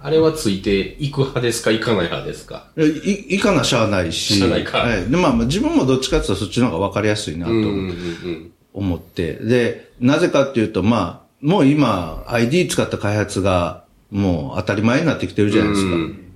[0.00, 2.66] あれはついていく派ですか、いかない派ですか？
[2.76, 4.34] い、いかなしゃあないし。
[4.38, 5.08] しゃあないかはい。
[5.08, 9.34] で、まあ、まあ自分もどっちかっていうとそっちの方が分かりやすいなとうんうんうん思って。
[9.34, 15.96] で、なぜかっていうと、まあ、もう今、ID 使った開発が、もう当たり前になってきてるじゃないですか。
[15.96, 16.26] うん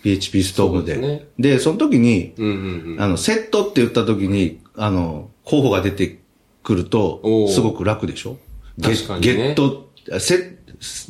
[0.00, 0.94] PHP ストームで。
[0.94, 2.46] ですねで、その時に、うん。
[2.46, 3.02] うんうんうん。
[3.02, 6.20] あの、セットって言った時に、あの、候補が出て
[6.62, 8.38] くるとすごく楽でしょ？
[8.78, 10.56] ゲ確かにねゲット、セ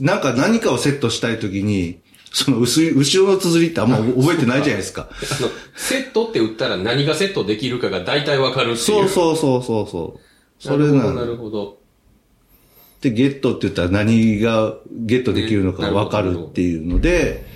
[0.00, 1.98] なんか何かをセットしたい時に、
[2.32, 5.08] その薄い、後ろの綴りってあんま覚えてないじゃないですか。
[5.10, 8.76] あの、セットって打ったら何がセットできるかが大体わかるっていう。
[8.78, 10.20] そうそうそうそうそう。
[10.58, 11.78] それななるほど、なるんほど。
[13.00, 17.46] で、ゲットって言ったら何がゲットできるのかがわかるっていうので、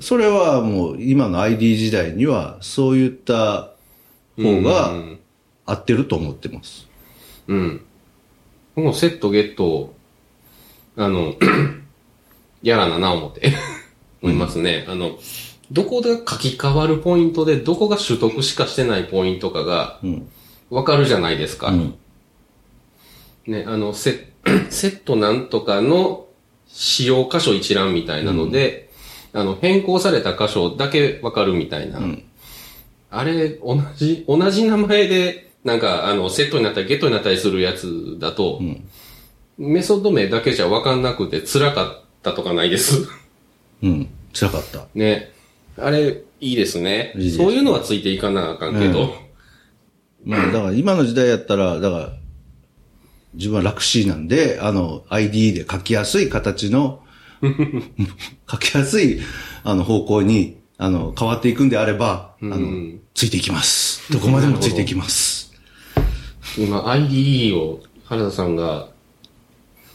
[0.00, 3.70] それはもう今の ID 時代にはそういった
[4.36, 5.18] 方うがん
[5.66, 6.86] 合ってると思ってます。
[7.48, 7.80] うん。
[8.74, 9.94] もうセットゲットを、
[10.96, 11.34] あの、
[12.62, 13.52] やらなな思って
[14.22, 14.84] 思いますね。
[14.88, 15.18] あの、
[15.70, 20.28] どこで書き換わるポイントで、どこが取得しかしてないポイントかがうん。
[20.70, 21.68] わかるじゃないですか。
[21.68, 21.94] うん。
[23.46, 24.32] ね、あの、セ
[24.70, 26.26] セットなんとかの
[26.66, 28.90] 使用箇所一覧みたいなので、
[29.32, 31.98] あの、変更された箇所だけわかるみたいな。
[31.98, 32.22] ん
[33.10, 38.60] あれ、同じ、同じ名前で、なんか、あの、セットになったりゲットになったりするやつだと、
[39.56, 43.08] メソッド名だけじゃわかんなくて辛かったとかないです。
[43.82, 44.08] うん。
[44.32, 44.86] 辛かった。
[44.94, 45.32] ね。
[45.78, 47.12] あれ、いいですね。
[47.16, 49.14] いいですそういうのはついていかなあかんけど。
[50.24, 52.12] まあ、だから今の時代やったら、だから、
[53.34, 57.02] 自分は楽しいなんで、あの、ID で書きやすい形の、
[58.50, 59.20] 書きやすい、
[59.62, 64.12] あの、方向に、あの、変わっていくんであれば、あのうん、ついていきます。
[64.12, 65.52] どこまでもついていきます。
[66.58, 68.88] 今、IDE を原田さんが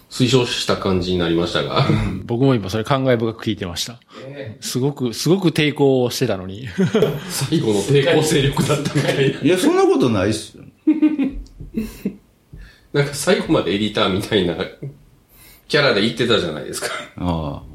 [0.10, 1.86] 推奨した感じになりましたが。
[2.26, 4.00] 僕も今それ感慨深く聞いてました。
[4.60, 6.68] すごく、すごく抵抗してたのに。
[7.30, 9.42] 最後の抵抗勢力だったみたいな。
[9.42, 10.64] いや、そんなことないっすよ。
[12.94, 14.56] なんか最後までエディターみたいな
[15.68, 16.88] キャラで言ってたじゃないですか。
[17.18, 17.70] ああ。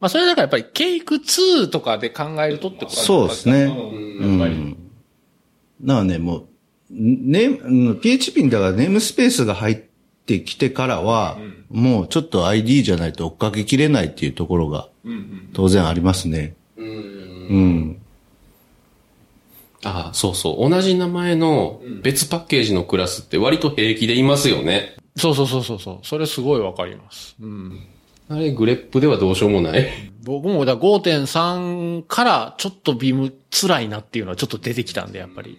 [0.00, 3.64] まあそれだからやっぱりケイク2とかで考えるとってことそうですね。
[3.64, 4.54] うんうやっぱり。
[4.54, 4.76] ん。
[5.80, 6.46] なあね、もう、
[6.90, 9.76] ね、うん PHP にだからネームスペースが入っ
[10.26, 11.38] てきてからは、
[11.70, 14.88] もうちょっと ID じゃないと追っかけきれないっていうところが、
[15.52, 16.54] 当然ありますね。
[16.76, 17.97] うん。
[19.84, 20.70] ああ、そうそう。
[20.70, 24.96] 同じ名前の別パッケージのクラスって割と平気でいますよね。
[25.16, 26.06] そうそうそうそうそう。
[26.06, 27.36] それすごいわかります。
[27.40, 27.86] うん。
[28.28, 29.88] あれ、グレップではどうしようもない。
[30.22, 35.56] 僕もだから5.3からちょっとビーム辛いなっていうのはちょっと出てきたんで、やっぱり。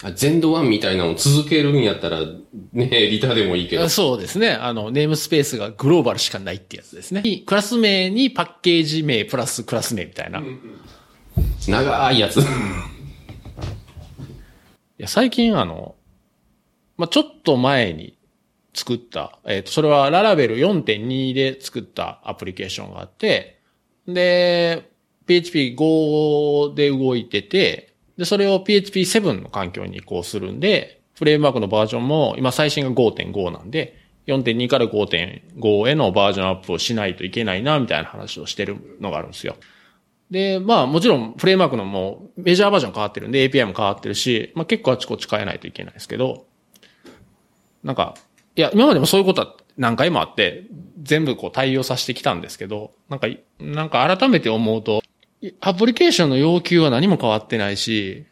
[0.00, 3.88] あ全土ワンみたいなのを続けるんやったら、ね、エディターでもいいけど。
[3.88, 4.50] そうですね。
[4.50, 7.22] あの、ネームスペースがグローバルしかないってやつですね。
[7.46, 10.40] クラス名にパッケージ名プラスクラス名みたいな。
[10.40, 10.44] い
[11.68, 12.40] 長いやつ。
[12.40, 12.44] い
[14.98, 15.94] や、最近あの、
[16.96, 18.18] まあ、ちょっと前に
[18.74, 23.60] 作った、えっ、と、それはララベル4.2で作ったアプリケーションがあって、
[24.06, 24.90] で、
[25.26, 39.56] PHP5 で動いてて、で、それを PHP7 の環境に移行するんで、フレームワークのバージョンも今最新が5.5なんで、4.2から5.5へのバージョンアップをしないといけないな、みたいな話をしてるのがあるんですよ。
[40.30, 46.46] で、まあもちろんフレームワークのもうメジャーバージョン変わってるんで API も変わってるし、まあ結構あちこち変えないといけないですけど、
[47.82, 48.14] なんか、
[48.56, 50.64] いや、今までもそういうことは何回もあって、
[51.02, 53.28] 全部こう対応させてきたんですけど、なんか、
[53.60, 55.02] なんか改めて思うと、
[55.60, 58.26] アプリケーションの要求は何も変わってないし、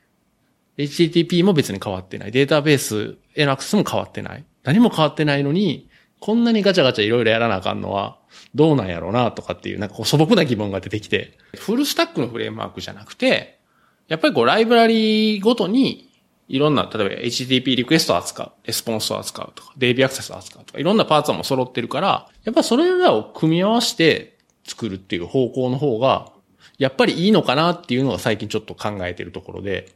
[0.77, 2.33] HTTP も別に変わってない。
[2.33, 4.45] データベースへのアクセスも変わってない。
[4.65, 8.19] 何も変わってないのに、こんなにガチャガチャいろいろやらなあかんのは、
[8.57, 13.61] どうなんやろうなとかっていう、なんか素朴な疑問が出てきて、フルスタックのフレームワークじゃなくて、
[14.09, 16.11] やっぱりこうライブラリーごとに、
[16.49, 26.33] いろんな、例えば HTTP リクエストを扱う、レスポンスを扱うとか、DB アクセスを扱うとか、いろんなパーツはも揃ってるから、やっぱそれらを組み合わせて作るっていう方向の方が、
[26.79, 29.88] やっぱりいいのかなっていうのが最近ちょっと考えてるところで。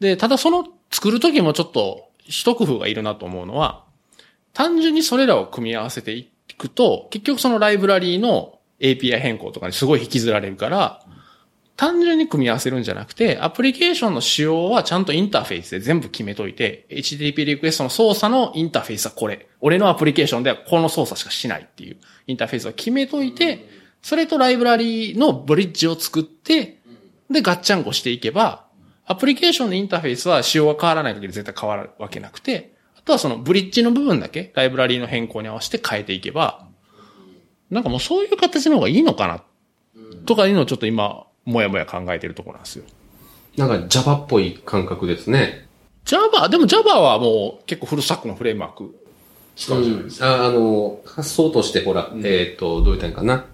[0.00, 3.84] で、ただその作るときもちょっと一工夫がいるなと思うのは、
[4.52, 6.26] 単純にそれらを組み合わせていっ
[6.58, 11.02] 聞くと、結局そのライブラリーの API 変更とかにすごい引きずられるから、
[11.76, 19.46] 単純に組み合わせるんじゃなくて、アプリケーションの仕様はちゃんとインターフェースで全部決めといて、HTTP リクエストの操作のインターフェースはこれ。
[19.60, 23.68] 俺のアプリケーションではこの操作しかしないっていうインターフェースを決めといて、
[24.00, 26.78] それとライブラリーのブリッジを作って、
[27.30, 28.64] で、ガッチャンコしていけば、
[29.04, 32.75] アプリケーションのインターフェースは仕様が変わらない限り絶対変わるわけなくて、
[33.06, 36.66] とはそのブリッジの部分だけ、ライブラリーの変更に合わせて変えていけば、
[37.70, 39.42] なんかもうそういう形の方がいいのかな、
[40.26, 42.84] とかいうのをちょっと今、もやもや考えてるところなんですよ。
[43.56, 45.66] なんか Java っぽい感覚ですね。
[46.04, 48.94] Java、でも Java はもう結構フルスタックのフレームワーク
[49.56, 50.42] 使うじゃないですか。
[50.42, 53.46] ああの、発想としてほら、えっ、と、どう言ったらいいかな。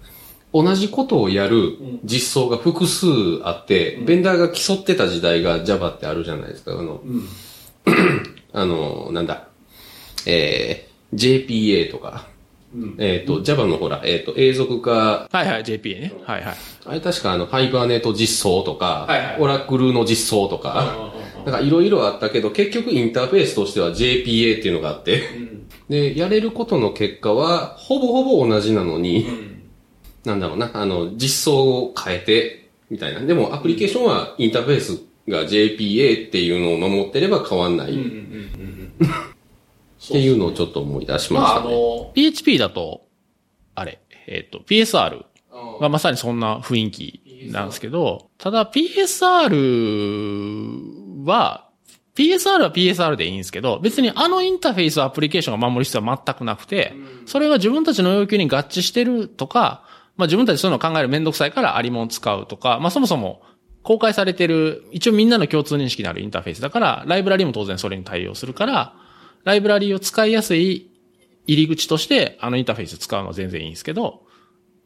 [0.52, 3.06] 同じことをやる実装が複数
[3.44, 6.72] あって、ベンダーが競ってた時代が Java ってあるじゃないですか。
[6.72, 7.02] あの、
[8.52, 9.48] あの、なんだ、
[10.26, 12.26] えー、JPA とか、
[12.98, 16.12] えっ、と、Java のほら、えっ、と、永続化、はいはい、JPA ね。
[16.24, 16.54] はいはい。
[16.86, 21.12] あれ確かあの、ハイバーネット実装とか、はいはいオラクルの実装とか、
[21.44, 25.22] なんかいろいろあったけど、結局インターフェースとしては JPA っていうのがあって、
[25.88, 29.26] で、やれることの結果は、ほぼほぼ同じなのに、
[30.24, 33.20] なんだろうな、あの、実装を変えて、みたいな。
[33.20, 37.92] でも、アプリケーションはインターフェースが JPA っていうのを守ってれば変わんない。
[37.92, 37.94] っ
[40.08, 41.74] ていうのをちょっと思い出しままあ、あしたね。
[41.74, 43.06] の、PHP だと、
[43.74, 45.24] あれ、えっ、と、PSR
[45.80, 51.68] がまさにそんな雰囲気なんですけど、ただ PSR は、
[52.14, 56.94] PSR は PSR でいいんですけど、別にあのインターフェースをアプリケーションが守る必要は全くなくて、
[57.26, 59.84] それが自分たちの要求に合致してるとか、
[60.16, 63.42] まあ自分たちそういうのを考えるめんどくさいからありもん使うとか、まあそもそも
[63.82, 68.94] 公開されてる、一応みんなの共通認識のあるインターフェースだから、ライブラリも当然それに対応するから、
[69.44, 70.90] ライブラリを使いやすい
[71.46, 74.22] 入り口としてあのインターフェース使うのは全然いいんですけど、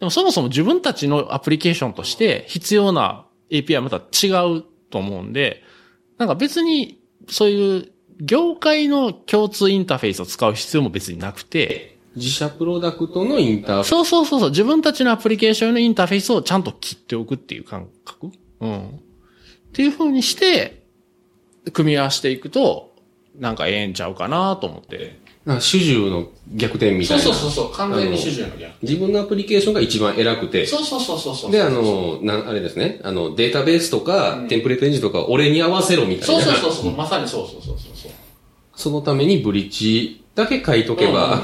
[0.00, 5.62] でもそもそも自分たちのアプリケーションとして必要な API はまた違うと思うんで、
[6.18, 13.88] なんか別にそういう業界の共通インターフェースを使う必要も別になくて、自社プロダクトのインターフェース。
[13.88, 18.88] そうそうそうそう、自分たちのアプリケーションのインターフェースをちゃんと切っておくっていう感覚うん。
[18.88, 18.90] っ
[19.72, 20.82] ていう風にして、
[21.72, 22.94] 組み合わせていくと、
[23.38, 25.18] なんかええんちゃうかなと思って。
[25.44, 27.22] なんか主従の逆転みたいな。
[27.22, 28.82] そう、完全に主従の逆。
[28.82, 31.52] 自分のアプリケーションが一番偉くて、そうそうそうそうそう。
[31.52, 36.44] で、あの、なん、あれですね、あの、データベースとか、テンプレートエンジンとか、俺に合わせろみたいそうな。
[36.46, 38.12] そうそうそう、まさにそうそうそうそうそう。
[38.74, 41.42] そのためにブリッジだけ書いとけば、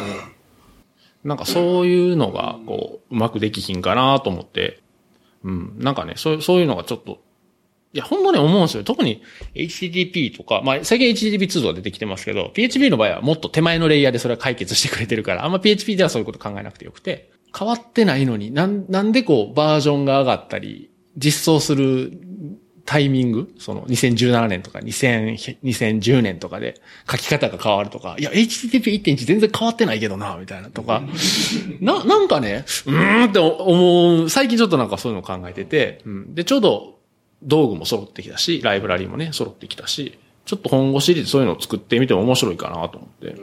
[1.22, 4.81] なんかそういうのが、こう、うまくできひんかなと思って、
[5.44, 7.20] うん、なんかね、そうそういうのがちょっと、
[7.92, 8.85] いや、本当に思うんですよ。
[8.85, 9.22] 特に
[9.55, 22.18] HTTP とか、まあ、最近 HTTP2 とか出てきてますけど、PHP の場合はもっと手前のレイヤーでそれは解決してくれてるから、あんま PHP ではそういうこと考えなくてよくて、変わってないのに、なん、なんでこう、バージョンが上がったり、実装する
[22.84, 23.54] タイミング？
[23.58, 31.02] その2017年とか2000 2010年とかで書き方が変わるとか、いや、HTTP1.1 全然変わってないけどな、みたいなとか、
[31.80, 36.98] な、なんかね、うーんって思う、最近ちょっとなんかそういうのを考えてて、うん、で、ちょうど
[37.42, 43.36] 道具も揃ってきたし、ライブラリーもね、揃ってきたし、ちょっと本腰でそういうのを作ってみても面白いかなと思って、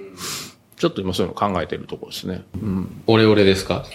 [0.77, 2.43] ちょっと今そういうの考えてるところですね。
[2.61, 3.01] うん。
[3.07, 3.85] オレオレですか？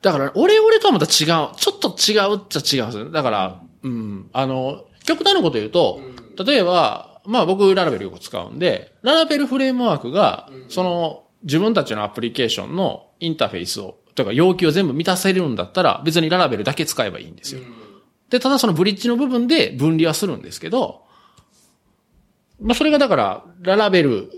[0.00, 1.08] だから、オレオレとはまた違う。
[1.56, 3.10] ちょっと違うっちゃ違うんですよ。
[3.10, 4.30] だから、うん。
[4.32, 6.00] あの、極端なこと言うと、
[6.44, 17.60] 例えば、まあ僕、ララベルよく使うんで、ララベルフレームワークが、その、自分たちのアプリケーションのインターフェースを、というか要求を全部満たせるんだったら、別にララベルだけ使えばいいんですよ。
[18.30, 21.02] で、ただそのブリッジの部分で分離はするんですけど、
[22.60, 24.30] まあそれがだから、ララベル、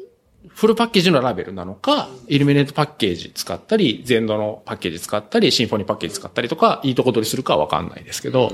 [0.49, 8.53] フルパッケージのラベルなのか、イルミネートパッケージ使ったり、ゼンドのパッケージ使ったり、シンフォニーパッケージ使ったりとか、いいとこ取りするかはわかんないですけど、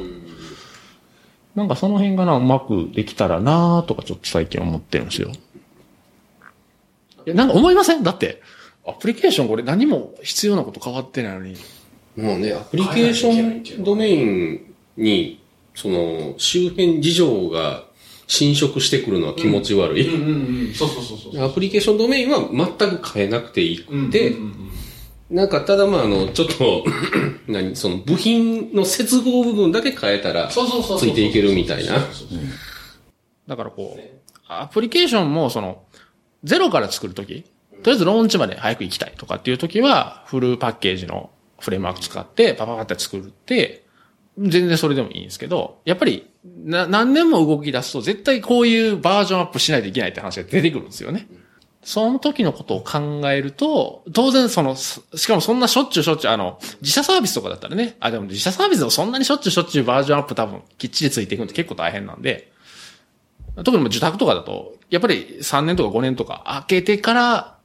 [1.56, 5.32] なんかその辺がな、うまくできたらなとかちょっと最近思ってるんですよ。
[7.26, 8.04] いや、なんか思いません？
[8.04, 8.42] だって、
[8.86, 11.56] アプリケーションこれ何も必要なこと変わってないのに。
[12.16, 15.40] もうね、アプリケーションドメインに、
[15.74, 17.84] その、周辺事情が
[18.26, 20.14] 侵食してくるのは気持ち悪い。
[20.14, 20.74] うんうん。
[20.74, 21.44] そうそうそうそう。
[21.44, 24.34] アプリケーションドメインは全く変えなくていいくて、
[25.30, 26.84] なんか、ただまあ、あの、ちょっと、
[27.48, 31.94] 何、その部品の接合部分だけ変えたら、そうそうそうついていけるみたいな。
[33.46, 34.00] だからこう、
[34.46, 35.82] アプリケーションもその、
[36.44, 37.42] ゼロから作るとき、
[37.82, 43.84] とりあえずローンチまで早く行きたいとかっていうときは、フルパッケージのフレームワーク使って、パパパって作るって、
[44.38, 51.26] 全然それでもいいんですけど、やっぱり、な、何年も動き出すと、絶対こういうバージョンアップしないといけないって話が出てくるんですよね。
[51.86, 62.50] その時のことを考えると、当然その、しかもそんなしょっちゅうしょっちゅう、あの、自社サービスとかだったらね、あ、でも自社サービスでもそんなにしょっちゅうしょっちゅうバージョンアップ多分きっちりついていくのって結構大変なんで、
[63.54, 67.56] 特にもう受託とかだと、やっぱり3年とか5年とか開けてから、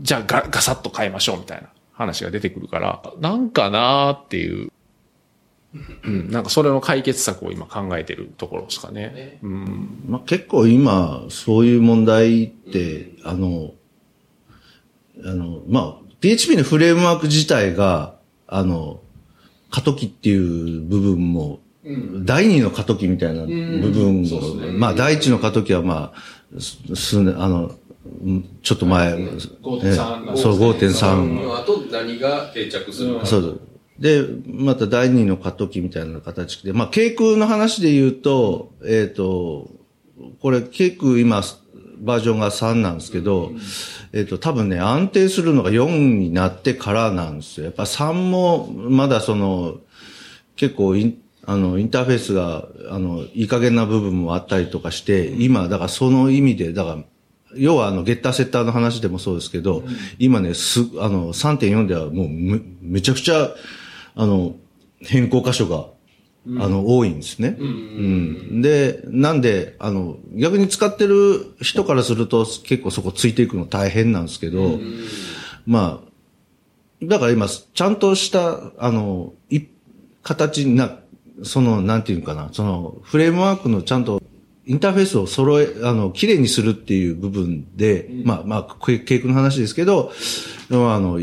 [0.00, 4.70] じゃあガガサッと変えましょうみたいな話が出てくるから、なんかなーっていう、
[6.04, 9.38] うん、なんかそれの解決策を今考えてるところですかね。
[9.42, 10.04] うん。
[10.08, 13.72] まあ、結構今、そういう問題って、あの、
[15.24, 19.00] あの、まあ、PHP のフレームワーク自体が、あの、
[19.70, 21.60] 過渡期っていう部分も、
[22.24, 27.72] 第二の過渡期みたいな部分を、まあ、第一の過渡期はまあ、すあの、
[28.22, 31.42] うんちょっと前、5.3えそう、5.3。
[31.42, 31.56] の。
[31.56, 33.26] 後何が定着するのか。
[33.26, 33.60] そう
[33.98, 39.70] で、また第二の過渡期みたいな形で、まあ、傾空の話で言うと、えっ、と、
[40.40, 41.42] これ、傾空今、
[42.00, 43.52] バージョンが3なんですけど、
[44.12, 47.64] えっ、と、多分ね、安定するのが4になってからなんですよ。
[47.64, 49.78] やっぱ3も、まだその、
[50.54, 57.04] 結構イ、あの、インターフェースが、あの、いい加減な部分もあったりとかして、今、だからその意味で、だから、
[57.56, 59.82] 要はあの、ゲッターセッターの話でもそうですけど、
[60.18, 63.50] 今ね、す、あの、3.4ではもうめ、めちゃくちゃ、
[64.18, 64.56] あの、
[65.00, 65.86] 変更箇所が、
[66.60, 67.56] あの、多いんですね。
[67.60, 68.62] うん。
[68.62, 74.80] で、なんで、あの、逆に使ってる人からすると結構そこついていくの大変なんですけど、
[75.66, 79.66] まあ、だから今、ちゃんとした、あの、い、
[80.24, 80.98] 形にな、
[81.44, 84.20] その、なんていうのかな、その、フレームワークのちゃんと、
[84.66, 90.10] インターフェースを揃え、あの、綺麗にするっていう部分で、まあ、まあ、けケイクの話ですけど、
[90.70, 91.20] まああの、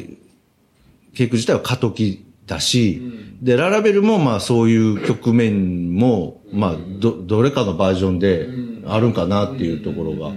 [1.13, 3.01] ケイク自体は過渡期だし、
[3.41, 8.47] で、ララベルもまあそういう局面も、まあ、ど、どれかのバージョンで
[8.85, 10.33] あるんかなっていうところが、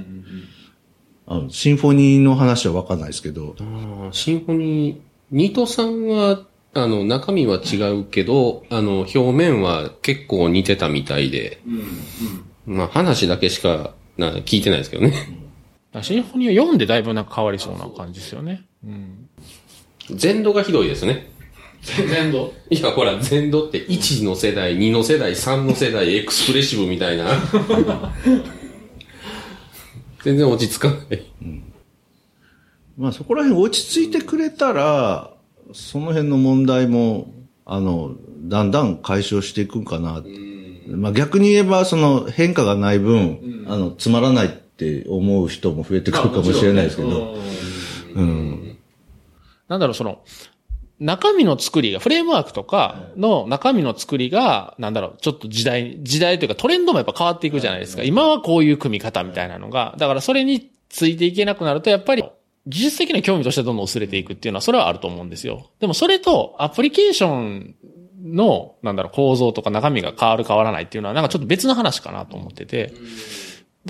[1.27, 3.55] あの、シンフォニーの話はわかんないですけど、
[4.13, 4.99] シンフォニー、
[5.31, 6.41] ニトさんは、
[6.75, 11.61] あの、中身は違うけど、あの、表面は結構似てたみたいで、
[12.67, 15.15] まあ話だけしかな聞いてないですけどね。
[16.03, 18.65] シンフォニーは読んでだいぶなんか変わりそうな感じですよね。
[18.85, 19.29] うん。
[20.11, 21.31] 全度がひどいですね。
[21.83, 22.53] 全度。
[22.71, 27.27] いや、ほら、全度って1の世代、2の世代、3の世代、エクスプレッシブみたいな。
[30.25, 31.23] 全然落ち着かない。
[32.97, 35.33] まあそこら辺落ち着いてくれたら、
[35.73, 37.33] その辺の問題も、
[37.65, 40.25] あの、だんだん解消していくんかな。
[40.89, 47.37] まあ逆に言えば、その変化がない分、あの、つまらないって思う人も増えてくるかもしれないですけど、
[48.15, 48.79] うん。
[49.69, 50.25] なんだろう、その、
[51.01, 58.03] 中身の作りが、フレームワークとかの中身の作りが、なんだろう、ちょっと時代、時代というかトレンドもやっぱ変わっていくじゃないですか。
[58.03, 62.25] 今はこういう組み方みたいなのが、だからそれについていけなくなると、やっぱり、
[62.67, 65.71] 技術的な興味としてどんどん薄れていくっていうのは、それはあると思うんですよ。
[65.81, 67.75] でもそれと、アプリケーション
[68.25, 72.97] の、なんだろう、構造とか中身が変わる変わらないっていうのは、なんかちょっと別の話かなと思ってて、だか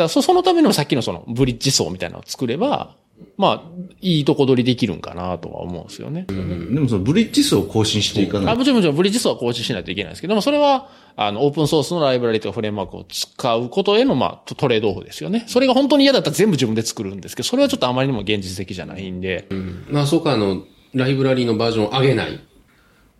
[0.05, 2.95] らそそのためにもさっきのそのブリッジ層みたいなのを作れば、
[3.37, 6.27] まあ、いいとこ取りできるんかなとは思うんですよね。
[6.29, 15.45] でもそのブリッジ数を更新していかないあもちろんもちろんブリッジ層は更新しないといけないんですけども、それは、あの、オープンソースのライブラリとかフレームワークを使うことへの、まあ、トトレードオフですよね。
[15.47, 19.47] それが本当に嫌だったら全部自分で作るんですけど、それはちょっとあまりにも現実的じゃないんで、
[19.89, 22.41] まあ、そうか、あの、ライブラリーのバージョンを上げない。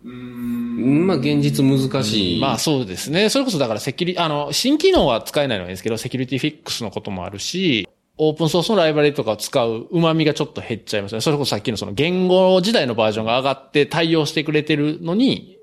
[0.03, 2.41] まあ、現実難しい。
[2.41, 3.29] まあそうですね。
[3.29, 7.87] それこそだからセキュリ、あの、新機能は使えないのはいいんですけど、セキュリティフィックスのこともあるし、
[8.21, 11.21] オープンソースのライブラリとかを使う旨味がちょっと減っちゃいますね。
[11.21, 15.57] それこそさっきのその言語時代のバージョンが上がって対応してくれてるのに、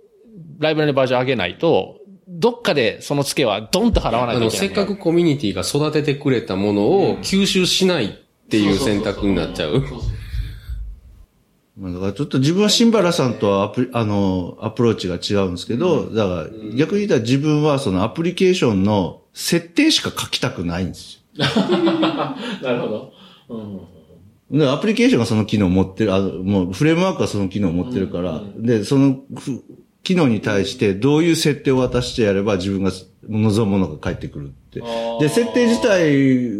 [0.58, 4.68] ライブラリのバージョン上げないと、どっかでその付けはドンと払わないあの、といけない。
[4.68, 8.08] せっかくコミュニティが育ててくれたものを吸収しないっ
[8.48, 9.84] ていう選択になっちゃう。
[11.76, 21.15] まあだからちょっと自分はシンバラさんとはアプリ、あの、アプローチが違うんですけど、だから逆に言ったら自分はそのアプリケーションの設定しか書きたくないんです
[22.62, 23.12] なるほど。
[23.48, 23.80] うん
[24.48, 29.64] アプリケーションがその機能を持ってる、あもうフレームワークがその機能を持ってるから、で、そのふ
[30.04, 32.92] 機能に対してどういう設定を渡してやれば自分が
[33.28, 34.80] 望むものが返ってくるって。
[35.18, 36.52] で、設定自体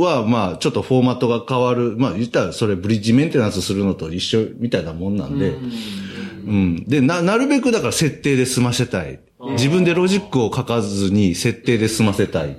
[0.00, 1.94] は、まあ、ちょっとフォーマットが変わる。
[1.96, 6.84] まあ、言ったらそれブリッジメンテナンスするのと一緒みたいなもんなんで、うん。
[6.88, 9.20] で、な、なるべくだから設定で済ませたい。
[9.50, 12.56] 自分でロジックを書かずに設定で済ませたい。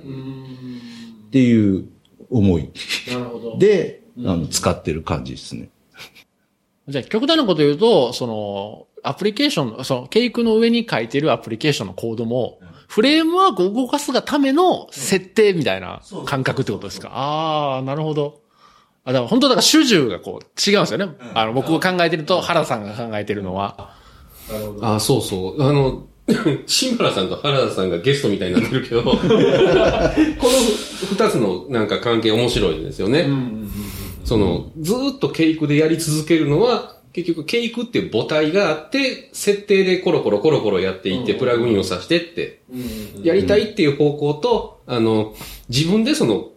[1.34, 1.88] っていう
[2.30, 2.70] 思い。
[3.08, 3.58] なるほど。
[3.58, 5.68] で、あの、使ってる感じですね。
[6.86, 17.08] じゃあ極端なこと言うと、その、アプリケーション、その、ケイクの上に書いてるアプリケーションのコードも、フレームワークを動かすがための設定みたいな感覚ってことですか？
[17.12, 18.42] ああ、なるほど。
[19.04, 21.16] あ、だから本当だから主従がこう違うんですよね。
[21.34, 23.96] あの、僕が考えてると原さんが考えてるのは。
[24.82, 25.62] あ、そうそう。
[25.64, 26.06] あの、
[26.66, 29.18] 新原さんと原田さんがゲストみたいになってるけど、 この
[31.10, 33.28] 二つのなんか関係面白いんですよね。
[34.24, 42.62] その、ずーっとケイクでやり続けるのは、結局ケイクっていう母体があって、設定でコロコロコロコロやっていって、プラグインをさしてって、
[43.22, 45.34] やりたいっていう方向と、あの、
[45.68, 46.48] 自分でその、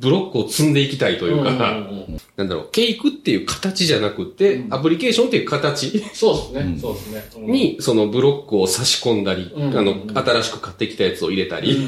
[0.00, 1.88] ブロックを積んでいきたいというか、
[2.36, 5.98] なんだろう、ケイクっていう形じゃなくて、アプリケーションっていう形。
[6.12, 6.78] そうですね。
[6.80, 7.24] そうですね。
[7.36, 9.76] うん、に、そのブロックを差し込んだり、うん。
[9.76, 11.78] あの、新しく買ってきたやつを入れたり、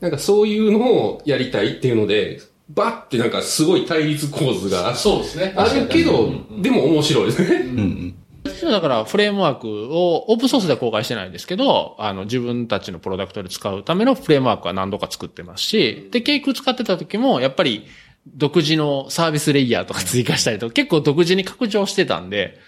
[0.00, 4.94] なんかそういうのをやりたいっていうので、バッてなんかすごい対立構図が。
[4.94, 5.52] そうですね。
[5.56, 8.14] あるけど、でも面白いですね。
[8.62, 8.72] うんうん。
[8.72, 17.86] だから、フレームワークをオープンソースでは公開してないんですけど、あの、自分たちのプロダクトで使うためのフレームワークは何度か作ってますし、で、ケイク使ってた時も、やっぱり、
[18.26, 22.58] 独自のサービスレイヤーとか追加したりとか、結構独自に拡張してたんで、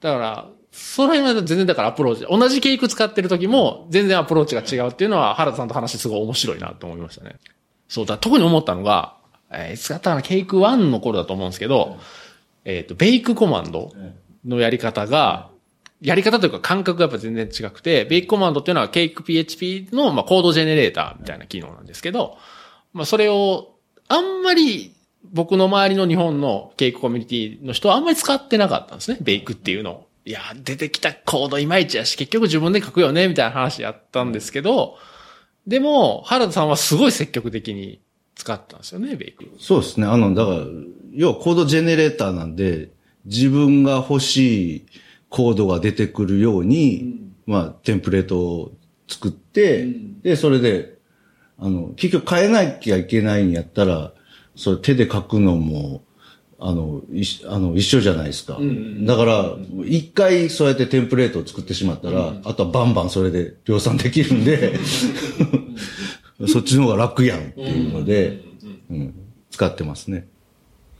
[0.00, 7.36] だから、その辺は全然だからアプローチ、同じケイク使ってる時も、全然アプローチが違うっていうのは、原田さんと話すごい面白いなと思いましたね。
[7.88, 9.16] そうだ、特に思ったのが、
[9.50, 11.98] えー、いつだったかな、ケイク1の頃だと思うんですけど、
[12.64, 13.92] えっ、と、ベイクコマンド
[14.44, 15.50] のやり方が、
[16.00, 22.38] やり方というか感覚がやっぱ全然違くて、ベイクコマンドっていうのは CakePHP の、まあ、コードジェネレーターみたいな機能なんですけど、
[22.92, 23.74] まあ、それを、
[24.08, 29.18] あんまり僕の周りの日本のケイクコミュニティの人はあんまり使ってなかったんですね。
[29.20, 30.08] ベイクっていうのを。
[30.24, 34.96] いや、出てきたコードいまいちやし、結局自分で書くよね、みたいな話やったんですけど、
[35.66, 38.00] でも、原田さんはすごい積極的に
[38.34, 39.50] 使ったんですよね、ベイク。
[39.58, 40.06] そうですね。
[40.06, 40.58] あの、だから、
[41.12, 42.90] 要はコードジェネレーターなんで、
[43.24, 44.86] 自分が欲しい
[45.28, 48.72] コードが出てくるように、まあ、テンプレートを
[49.08, 49.86] 作って、
[50.22, 50.98] で、それで、
[51.58, 54.12] あの、結局変えなきゃいけないんやったら、
[54.54, 56.02] それ手で書くのも、
[56.60, 58.58] あの、いしあの一緒じゃないですか。
[59.02, 64.78] だから、一回そうやってテンプレートを作ってしまったら、あとはバンバンそれで量産できるんで、
[66.48, 68.42] そっちの方が楽やんっていうので、
[68.90, 69.14] うん。
[69.50, 70.28] 使ってますね。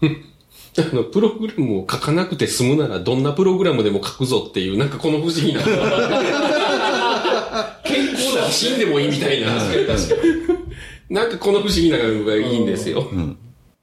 [0.83, 5.61] あの、プログラムを書かなくて済むなら、どんなプログラムでも書くぞっていう、なんかこの不思議な。
[7.85, 9.49] 健康なら死んでもいいみたいな。
[11.11, 13.09] なんかこの不思議なのがいいんですよ。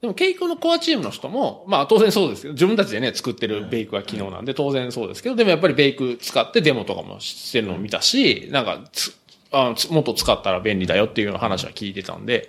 [0.00, 9.12] でも、ケイクのコアチームの人も、まあ当然そうですけど、自分たちでね、作ってるベイクは機能なんで当然そうですけど、でもやっぱりベイク使ってデモとかもしてるのを見たし、なんかつ、
[9.50, 12.48] あつもっと使ったら便利だよっていうような話は聞いてたんで、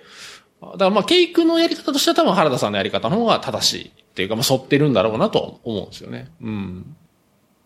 [0.60, 6.28] だからまあ、ケイクのやり方としては多分原田さんのやり方の方が正しいっていうか、まあ、沿ってるんだろうなと思うんですよね。
[6.42, 6.96] うん。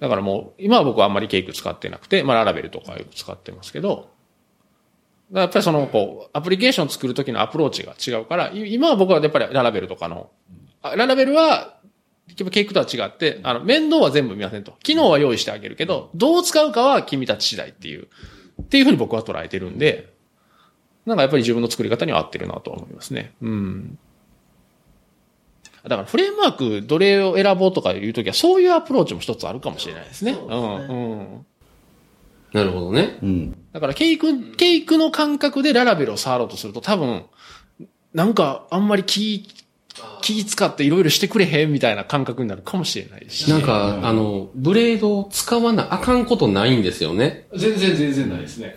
[0.01, 4.11] だからもう、今は僕はあんまりケイク使ってなくて、まあ、ララベルとかよく使ってますけど、
[5.33, 10.31] やっぱりその、こう、アプリケーション作るときのアプローチが違うから、今は僕はやっぱりララベルとかの、
[10.83, 11.79] ララベルは、
[12.51, 14.75] ケイクとは違って、あの、面倒は全部見ませんと。
[14.83, 18.09] 機能は用意してあげるけど、どう使うかは君たち次第っていう、
[18.61, 20.13] っていうふうに僕は捉えてるんで、
[21.07, 23.33] なんかやっぱり自分の作り方には合ってるなと思いますね。
[23.41, 23.99] うん。
[25.85, 30.33] だからフレームワークどれを選ぼうとかいうときはそういうアプローチも一つあるかもしれないですね。
[30.33, 30.75] うん。
[30.77, 31.47] うん。
[32.53, 33.19] なるほどね。
[33.23, 33.57] うん。
[33.73, 37.25] だからケイク、ケイクの感覚でララベルを触ろうとすると多分、
[38.15, 39.49] なんかあんまり気、
[40.23, 43.51] 気使っていろいろしてくれへんみたいな感覚になるかもしれないし。
[43.51, 47.47] なんか、あの、ブレードを使わなあかんことないんですよね。
[47.55, 48.77] 全然全然ないですね。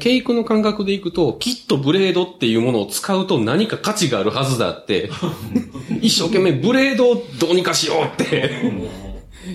[0.00, 5.10] ケイクの感覚でいくと、きっとブレードっていうものを使うと何か価値があるはずだって、
[6.00, 8.50] 一生懸命ブレードをどうにかしようって、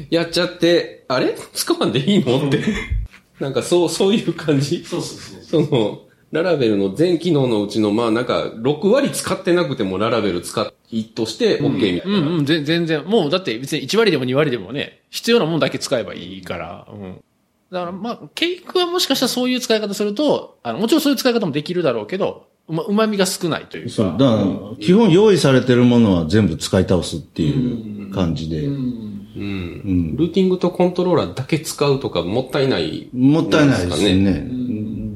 [0.10, 1.36] やっちゃって、あれ？
[1.54, 2.48] 使わんでいいの？
[2.48, 2.62] って。
[3.40, 4.86] なんかそう、そういう感じ？
[4.86, 5.66] そうそうそう。
[5.68, 6.02] その、
[6.34, 12.18] ララベルの全機能のうちの、まあなんか、6割使ってなくてもララベル使いとして OK みたいな。
[12.20, 13.06] うんうん、ぜ全然。
[13.06, 16.88] もうだって別に1割でも2割でもね、必要なもんだけ使えばいいから。
[16.92, 17.24] うん。
[17.72, 23.92] だからまあ、ケイクはもしかしたらそういう使い方すると、あの、もちろんそういう使い方もできるだろうけど、うま、旨味が少ないというか。
[23.92, 24.08] そう。
[24.14, 24.46] だから、
[24.80, 28.66] 基本用意されてるものは全部使い倒すっていう感じで。
[28.66, 30.16] うん。
[30.16, 33.10] ルーティングとコントローラーだけ使うとかもったいない。
[33.14, 34.48] もったいないですなんね。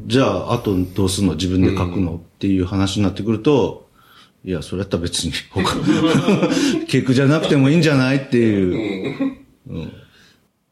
[0.08, 1.36] じゃあ、あとどうすんの？
[1.36, 2.16] 自分で書くの？
[2.16, 3.90] っていう話になってくると、
[4.46, 5.76] いや、それやったら別に他、
[6.88, 9.42] ケークじゃなくてもいいんじゃないっていう。
[9.70, 9.92] だか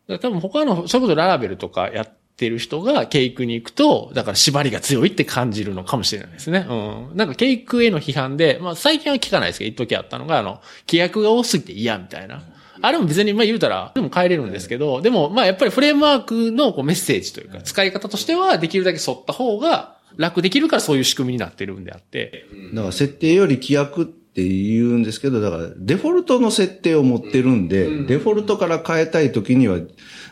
[0.08, 6.66] ら多分他の、それこそララベルとかやってる人がケイクに行くと、だから縛りが強いって感じるのかもしれないですね。
[6.70, 7.18] うん。
[7.18, 12.44] なんかケイクへの批判で、まあ最近は聞かないですけど、一時あったのが、あの、規約が多すぎて嫌みたいな。
[12.82, 22.46] あれも別に、まあ言うたら、でも変えれるんですけど、でも、まあやっぱりフレームワークのこうメッセージというか、使い方としては、できるだけ沿った方が楽できるからそういう仕組みになってるんであって。
[22.74, 29.80] だから設定より規約って言うんですけど、だからデフォルトの設定を持ってるんで、デフォルトから変えたいときには、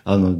[0.03, 0.37] あの、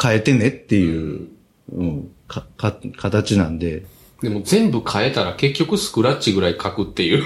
[0.00, 1.28] 変えてねっていう、
[1.72, 3.84] うん、か、か、形なんで、
[4.22, 7.24] でも全部変えたら結局スクラッチぐらい書くっていう。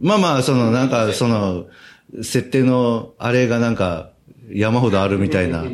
[0.00, 1.66] まあまあ、その、なんか、 その、
[2.22, 4.10] 設定のあれがなんか、
[4.50, 5.64] 山ほどあるみたいな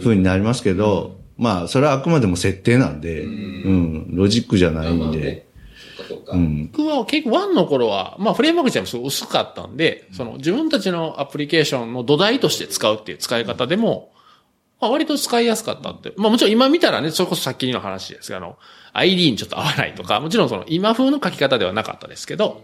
[0.00, 5.48] 風になりますけど、まあ、それはあくまでも設定なんで、うん、ロジックじゃないんで、
[6.08, 6.70] そうん。
[6.72, 14.12] 僕は結構1の頃は、まあフレームワーク自体もすごい薄かったんで、その自分たちのアプリケーションの土台として使うっていう使い方でも、
[14.80, 16.12] まあ割と使いやすかったって。
[16.16, 18.56] まあもちろん今見たらね、それこそさっきの話ですが、あの、
[18.94, 22.62] ID にちょっと合わないとか、もちろんその今風の書き方ではなかったですけど、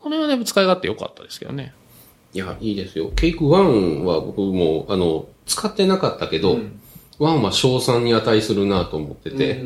[0.00, 1.74] これはだいぶ使い勝手良かったですけどね。
[2.34, 3.12] いや、いいですよ。
[3.14, 6.58] ケイク1は僕も、あの、使ってなかったけど、
[7.20, 9.62] 1は賞賛に値するなと思ってて、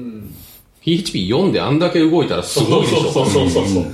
[0.83, 3.11] PHP4 であんだけ動いたらすごいでしょ。
[3.11, 3.85] そうそうそう。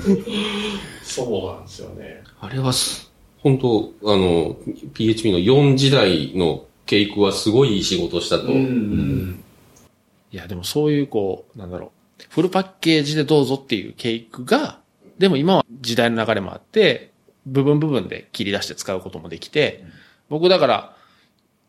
[1.05, 2.25] そうなんですよね。
[2.41, 4.57] あれはす、本当あの、
[4.95, 8.51] PHP の4時代のケイクはすごいいい仕事したと。
[8.51, 14.81] いや、でもそういうこう、なんだろう、フルパッケージでどうぞっていうケークが、
[15.19, 17.13] でも今は時代の流れもあって、
[17.47, 19.85] 部分部分で切り出して使うこともできて、
[20.29, 20.97] 僕だから、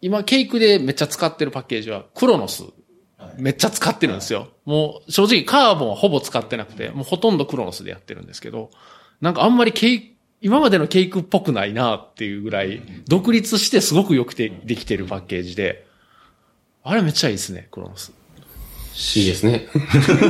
[0.02, 2.64] 今ケークでめっちゃ使ってるパッケージはクロノス。
[3.38, 4.50] めっちゃ使ってるんですよ。
[4.66, 8.70] もう正直カーボンはほぼ使ってなくて、もうほとんどクロノスでやってるんですけど、
[9.22, 15.88] なんかあんまりケーク、今までのケークっぽくないなっていうぐらい、独立してすごくよくてできてるパッケージで、
[16.84, 18.14] あれめっちゃいいですね、クロノス。
[19.18, 19.68] いいですね。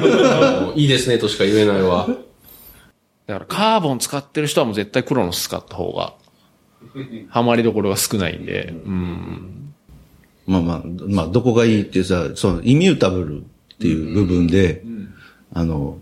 [0.75, 2.07] いいですねとしか言えないわ。
[3.27, 6.13] だからカーボン使ってる人はもう絶対クロノス使った方が、
[7.29, 9.73] ハマりどころが少ないんで、うん。
[10.45, 14.83] まあまあ、まあ、どこがいいってさ、その、イミュータブルっていう部分で、
[15.53, 15.97] あの、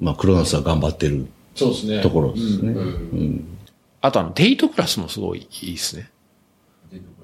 [0.00, 2.72] まあ、クロノスは頑張ってるそうですねところですね。
[2.72, 3.44] うん
[4.00, 6.10] あとあの、デートクラスもすごいいいですね。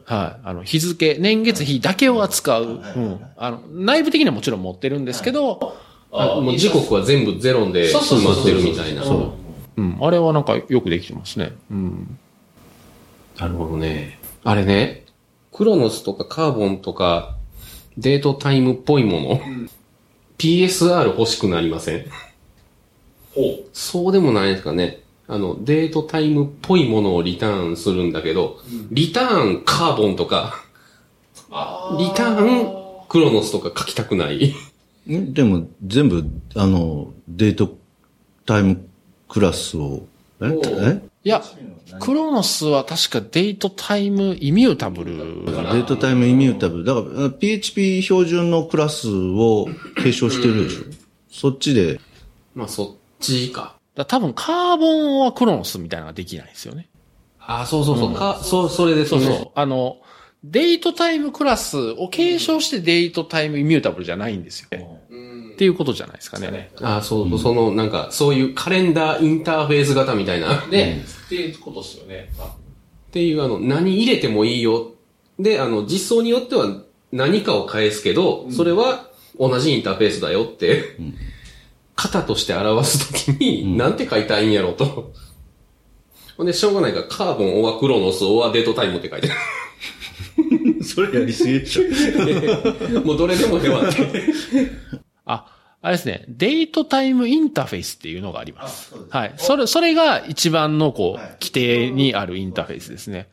[0.07, 0.41] はい。
[0.45, 2.64] あの、日付、年月日だけを扱う。
[2.64, 2.68] う
[3.01, 3.20] ん。
[3.37, 5.76] あの、内部的にはもちろん持ってるんですけど、
[6.13, 9.05] あもう時刻は全部ゼロで埋まってるみたいな。
[9.77, 9.99] うん。
[10.01, 11.53] あれはなんかよくできてますね。
[11.71, 12.19] うん。
[13.39, 14.19] なるほどね。
[14.43, 15.05] あれね、
[15.53, 17.37] クロノスとかカーボンとか、
[17.97, 19.41] デートタイムっぽいもの、
[20.39, 22.07] PSR 欲しくなりません？
[23.35, 23.41] ほ
[23.73, 25.03] そうでもないですかね。
[25.29, 28.59] あの、デートタイムっぽいものをリターンするんだけど、
[28.91, 30.65] リターンカーボンとか、
[31.99, 34.55] リターンクロノスとか書きたくない。
[35.09, 36.25] んでも、全部、
[36.55, 37.77] あの、デート
[38.47, 38.89] タイム
[39.29, 40.07] クラスを、
[40.43, 41.03] ええ？
[41.23, 41.43] いや、
[42.01, 46.85] クロノスは確かデートタイムイミュータブルデートタイムイミュータブル。
[46.85, 49.69] だから、あ PHP 標準のクラスを
[50.03, 50.85] 継承してるでしょ。
[51.31, 52.01] そっちで、
[52.55, 52.89] まあ、そっ
[53.21, 53.77] ちか。
[53.95, 56.89] だ多分カーボンはクロノスみたいなのができないですよね。
[57.39, 58.15] あ、そうそうそう。
[58.15, 59.21] か、そう、それですね。
[59.21, 59.51] そうそう。
[59.55, 59.99] あの、
[60.43, 64.68] デートタイムクラスを継承してデートタイムイミュータブルじゃないんですよ。
[64.72, 66.70] っていうことじゃないですかね。
[66.80, 70.66] あ、そうそう、その、なんか、そういうカレンダーインターフェース型みたいな。
[70.68, 72.30] ね、っていうことですよね。
[72.38, 74.93] っていう、あの、何入れてもいいよ。
[75.38, 80.97] で、あの、実装によっては何かを返すけど、それは同じインターフェースだよって、
[81.95, 85.12] 型として表すときに、なんて書いたらいいんやろうと。
[86.38, 89.34] ほんで、しょうがないから、カーボン、オアクロノス、オアデートタイムって書いてあ
[90.95, 91.82] それやりすぎでしょ。
[91.82, 93.01] る。
[93.05, 94.07] もうどれでもへわって。
[95.24, 95.47] あ、
[95.82, 96.24] あれですね。
[96.28, 98.95] デートタイムインターフェースっていうのがあります。
[99.09, 99.34] はい。
[99.36, 103.28] それ、それが一番のこう、規定にあるインターフェースですね。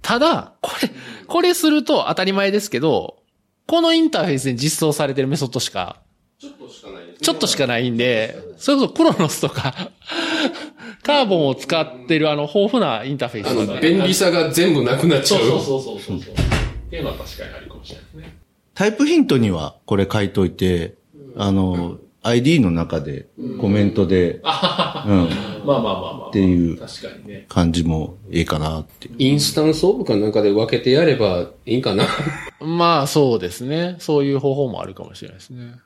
[0.00, 0.90] ただ、これ、
[1.26, 3.22] これすると当たり前ですけど、
[3.66, 6.00] このインターフェースに実装されてるメソッドしか、
[6.38, 9.90] ちょっとしかないです、ちょっとしかないんで、それこそクロノスとか、
[11.04, 15.40] カーボンを使ってるあの豊富なインターフェースあの、便利さが全部なくなっちゃう。
[15.40, 16.18] そうそうそうそう。
[16.92, 18.38] っていうのは確かにあるかもしれないですね。
[18.74, 20.94] タイプヒントにはこれ書いといて、
[21.36, 23.28] あの、ID の中で
[23.58, 25.04] コメントで、うん、まあ
[25.64, 26.28] まあまあまあ。
[26.28, 27.46] っていう確かにね。
[27.48, 29.14] 感じもいいかなっていう。
[29.18, 32.04] instanceof かなんかで分けてやればいいかな？
[32.60, 33.96] まあそうですね。
[33.98, 35.76] そういう方法もあるかもしれないですね。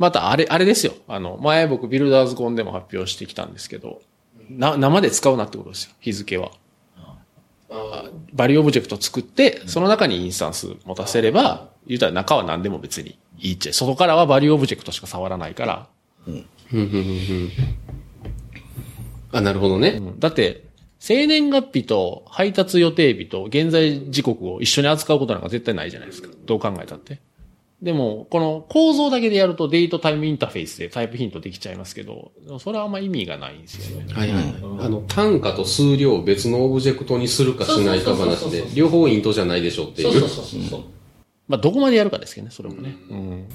[0.00, 0.94] またあれ、あれですよ。
[1.06, 4.02] あの、前僕 builderscon でも発表してきたんですけど、
[4.48, 5.92] な、生で使うなってことですよ。
[6.00, 6.50] 日付は。
[8.32, 13.72] value object 作って、その中にインスタンス持たせれば、言うたら中は何でも別にいいっちゃいい。
[13.72, 15.88] 外からは value object しか触らないから。
[19.32, 19.90] あ、なるほどね。
[19.90, 20.64] うんだって、
[20.98, 26.28] 生年月日と配達予定日と現在時刻を一緒に扱うことなんか絶対ないじゃないですか。
[26.44, 27.20] どう考えたって。
[27.82, 34.12] でも、この構造だけでやるとデートタイムインターフェースでタイプヒントできちゃいますけど、それはあんま意味がないんですよね。
[34.12, 34.54] はいはい。
[34.80, 40.12] あの、単価と数量を別のオブジェクトにするかしないか話で、両方イントじゃないでしょっていう。
[40.12, 40.84] そうそうそうそう。
[41.48, 42.96] まあ、どこまでやるかですけどね、それもね。
[43.10, 43.48] うん。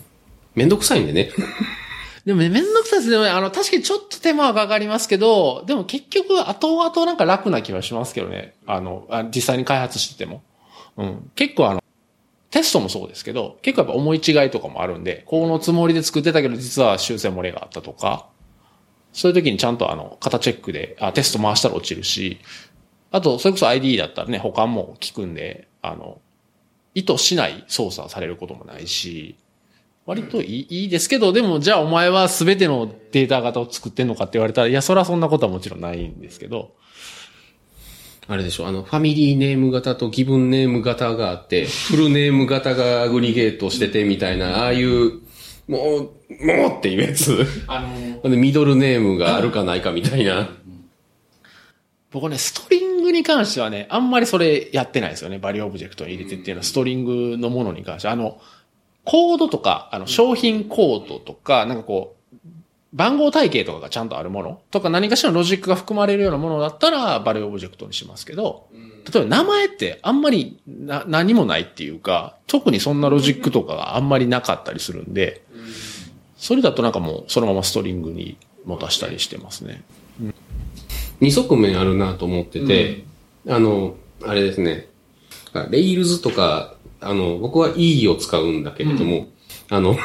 [0.55, 1.29] めんどくさいんでね。
[2.25, 3.29] でもね、めんどくさいですね。
[3.29, 8.55] あの、確かにちょっと手間はかかりますけど、でも結局、後々なんか楽な気はしますけどね。
[8.65, 10.41] あの、あ実際に開発してても。
[10.97, 11.31] うん。
[11.35, 11.83] 結構あの、
[12.55, 18.29] テストもそうですけど、結構やっぱ思い違いとかもあるんで、このつもりで作ってたけど、実は修正漏れがあったとか、
[19.11, 22.37] そういう時にちゃんとあの、型チェックで、あ、テスト回したら落ちるし、
[23.11, 26.21] あと、それこそ ID だったらね、保管も効くんで、あの、
[26.93, 29.35] 意図しない操作されることもないし、
[30.05, 36.71] 割といいいいですけど、でもじゃあお前は全てのデータ型を作ってんのかって言われたら、いや、それはそんなことはもちろんないんですけど、
[38.27, 45.21] あれでしょ、あの、ファミリーネーム型とギブンネーム型があって、フルネーム型がアグリゲートしててみたいな、ああいう、
[45.67, 47.45] もう、もうっていうやつ。
[47.67, 47.83] あ
[48.23, 50.49] の、ミドルネームがあるかないかみたいな。
[52.11, 55.37] 僕ね、 string に関してはね、あんまりそれやってないですよね。
[55.37, 58.13] value object に入れてっていうのは、 string のものに関しては。
[58.13, 58.39] あの、
[59.03, 62.14] コードとか、あの、商品コードとか、なんかこう、
[62.95, 68.67] 番号体系とかがちゃんとあるものとか何かしらのロジックが含まれるようなものだったら、 value object にしますけど、
[69.13, 75.43] 例えば名前ってあんまりな何もないっていうか、特にそんなロジックとかがあんまりなかったりするんで、
[76.37, 79.83] それだとなんかもうそのままストリングに持たしたりしてますね。
[81.19, 83.03] 二側面あるなと思ってて、
[83.47, 84.87] あの、あれですね。
[85.69, 89.27] レイルズとか、あの、僕は E を使うんだけれども、
[89.69, 89.97] あの、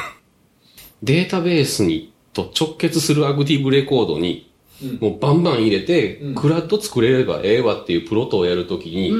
[1.03, 4.51] データベースに、と直結するアクティブレコードに、
[4.99, 9.11] もうバンバン入れて、クラッド作れればええわっていうプロトをやるときに、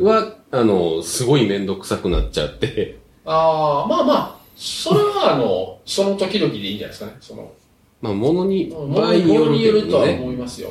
[0.00, 7.16] は、あの、すごいめんどくさくなっちゃって、ああ、まあまあ、それはあの、その時々でいいんじゃないですかね。
[7.20, 7.52] その、
[8.00, 9.34] まあ、ものに、場場合に
[9.64, 10.18] よるとはね。
[10.20, 10.70] 思いますよ。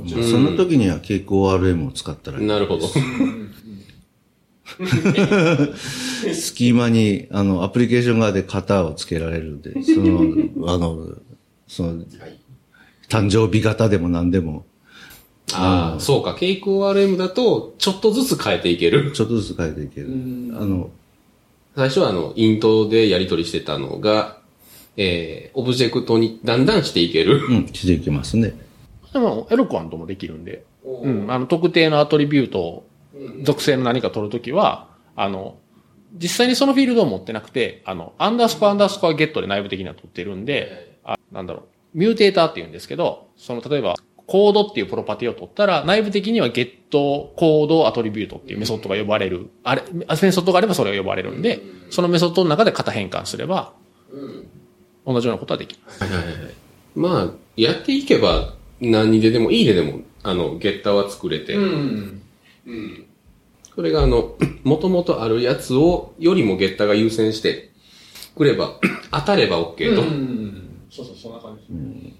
[0.00, 0.08] うん。
[0.08, 2.46] その時には蛍光 RM を使ったらいい。
[2.46, 2.88] なるほど。
[6.32, 11.08] スキーマに、あの、アプリケーション側で型をつけられるんで、 その、あの、
[11.66, 12.04] その、
[13.08, 14.64] 誕生日型でも何でも、
[15.54, 16.34] ああ、そうか。
[16.34, 19.12] ケイク ORM だと、ちょっとずつ変えていける。
[19.14, 20.08] ちょっとずつ変えていける。
[20.54, 20.90] あの、
[21.76, 24.38] 最初はあの、 int でやり取りしてたのが、
[24.96, 27.44] えー、オブジェクトにだんだんしていける。
[27.48, 28.54] うん、していきますね。
[29.12, 32.86] でも、 Eloquent もできるんで、うん、あの、特定の attribute を、
[33.42, 35.56] 属性の何か取るときは、あの、
[36.14, 41.64] 実際にそのフィールドを持ってなくて、あの、 underscore underscore get で内部的には取ってるんで、あなんだろ
[41.94, 43.94] う、 mutator って言うんですけど、その、例えば、
[44.26, 49.50] コードっていうプロパティを取ったら、内部的には get code attribute っていうメソッドが呼ばれる。
[49.64, 51.60] あれ、メソッドがあればそれが呼ばれるんで、
[51.90, 53.72] そのメソッドの中で型変換すれば、
[55.04, 55.80] 同じようなことはできる。
[56.94, 62.22] まあ、やっていけば、何にででも、いいででも、あの、ゲッターは作れて、ん。
[63.74, 67.72] それがあの、もともとあるやつを、よりもゲッターが優先して、
[68.36, 68.78] くれば、
[69.10, 70.02] 当たれば OK と。
[70.90, 72.12] そうそう、そんな感じ。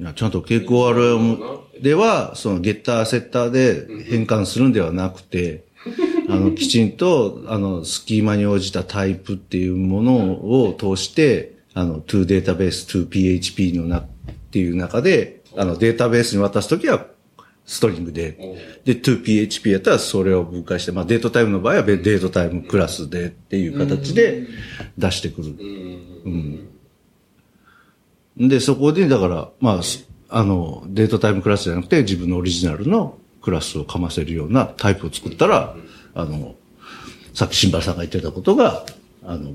[0.00, 5.64] いやちゃんと蛍光 RM では、そのゲッター、セッターで変換するんではなくて、
[6.28, 10.16] あの、きちんと、あの、スキーマに応じたタイプっていうもの
[10.62, 14.06] を通して、あの、to database, to PHP のな、っ
[14.50, 17.06] ていう中で、あの、データベースに渡すときは、
[17.68, 18.32] ストリングで、
[18.86, 24.46] で、to PHP やったらそれを分解して、まあ、デートタイムの場合は、デートタイムクラスでっていう形で
[24.96, 25.54] 出してくる。
[28.48, 35.76] で、そこで、だから、まあ、すあの、デートタイムクラスじゃなくて、自分のオリジナルのクラスをかませるようなタイプを作ったら、
[36.14, 36.54] あの、
[37.34, 38.86] さっき新原さんが言ってたことが、
[39.22, 39.52] あの、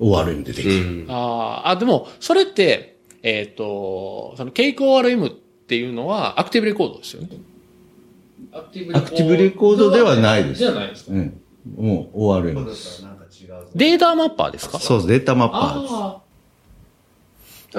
[0.00, 1.04] ORM でできる。
[1.08, 1.68] あー。
[1.72, 5.43] あ、でも、それって、えっ、と、その、ケイク ORM って
[5.76, 7.28] いうのは、アクティブレコードですよね。
[8.52, 11.12] アクティブアクティブレコードではないですじゃないですか。
[11.12, 11.40] うん。
[11.76, 13.06] もう ORM です。
[13.74, 14.78] データマッパーですか？
[14.78, 15.94] そうです、データマッパーです。
[15.94, 16.20] あ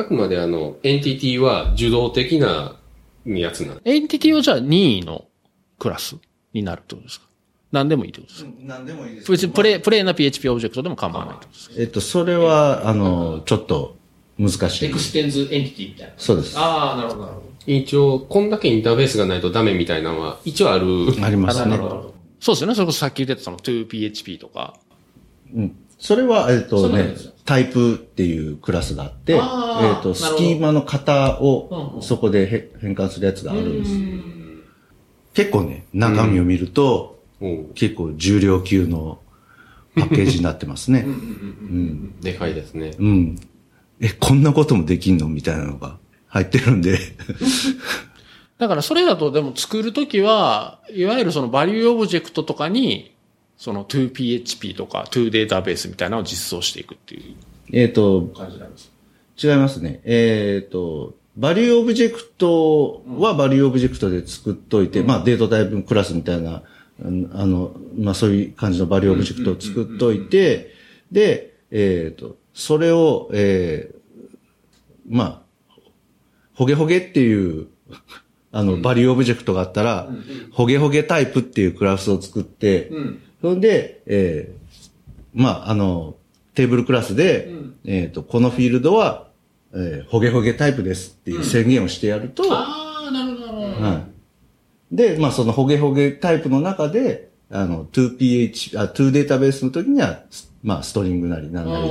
[0.02, 2.78] あくまであの、エンティティは受動的な
[3.26, 3.82] やつなんあ。
[3.86, 5.26] entity はじゃあ任意の
[5.80, 6.18] クラス
[6.54, 7.28] になるってことですか？
[7.72, 8.52] 何でもいいってことですか？
[8.62, 11.76] 何でもいいで別にプレイ、プレイな PHP オブジェクトでも構わないってことですか？
[11.80, 13.96] えっと、それは、あの、ちょっと
[14.38, 14.92] 難しい。
[14.92, 16.14] extends entity みたいな。
[16.18, 16.58] そうです。
[16.58, 17.45] ああ、なるほど、なるほど。
[17.68, 20.86] 一応、こんだけインターフェースがないとダメみたいなのは、一応ある。
[21.24, 21.78] ありますね。
[22.40, 22.76] そうですよね。
[22.76, 24.76] それこそさっき言ってたその 2PHP とか。
[25.56, 25.76] うん。
[25.98, 33.92] それは、えっとねタイプっていうクラスがあって、えっーなるほどスキーマの型うんうんをそこでへ変換するやつがあるんです。
[35.34, 37.20] 結構ね、中身を見ると、
[37.76, 39.20] 結構重量級の
[39.96, 41.06] パッケージになってますね。
[42.22, 42.96] でかいですね。
[43.00, 43.40] うん。
[44.00, 45.28] え、こんなこともできんの？
[45.30, 45.98] みたいなのが
[46.36, 47.00] 入ってるんで。
[48.60, 53.14] だからそれだとでも作るときは、いわゆるその value object とかに、
[53.58, 57.24] その 2PHP とか to database みたいなのを実装していくっていう
[57.72, 58.92] えっと、感じなんです。
[59.42, 60.02] 違いますね。
[60.04, 66.64] えっ、と、 value object は value object で作っといて、まあ data type クラスみたいな、
[67.02, 70.74] うんあの、まあそういう感じの value object を作っといて、
[71.12, 73.96] で、えっ、と、それを、えー
[75.08, 75.45] まあ、
[76.56, 77.68] ホゲホゲっていう、
[78.52, 80.10] あの、 value object があったら、
[80.52, 82.92] ホゲホゲタイプっていうクラスを作って、
[83.42, 84.66] それで、えー
[85.36, 86.16] まあ、あの、
[86.56, 87.52] テーブルクラスで、
[87.84, 89.28] えっ、と、このフィールドは、
[89.74, 93.62] えー、ホゲホゲタイプですっていう宣言をしてやると、ああ、なるほど。
[93.62, 94.06] は
[94.92, 94.96] い。
[94.96, 101.90] で、まあ、そのホゲホゲタイプの中で、あの、2PH、あ、2データベースの時には、すまあ、ストリングなりなんなり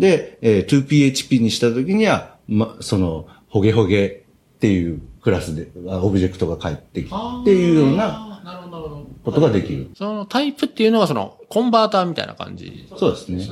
[0.00, 3.26] で、で、えー 2PHP にした時には、ま、その、
[3.56, 4.24] ホゲホゲ
[4.56, 9.06] っていうクラスで、あオブジェクトが返ってきてっていうようなあーなるほど、なるほど。
[9.24, 9.90] ことができる。
[9.94, 12.86] そのタイプっていうのがその、コンバーターみたいな感じ。
[12.98, 13.48] そうですね。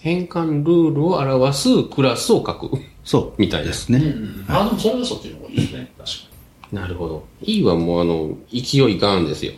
[0.00, 2.70] 変換ルールを表すクラスを書く。
[3.02, 3.40] そう。
[3.40, 4.14] みたいなですね。
[4.46, 5.92] あ、でもそれはそっちの方がいいですね。
[5.98, 6.14] 確か
[6.72, 7.26] なるほど。
[7.42, 9.54] E はもうあの、勢いガーンですよ。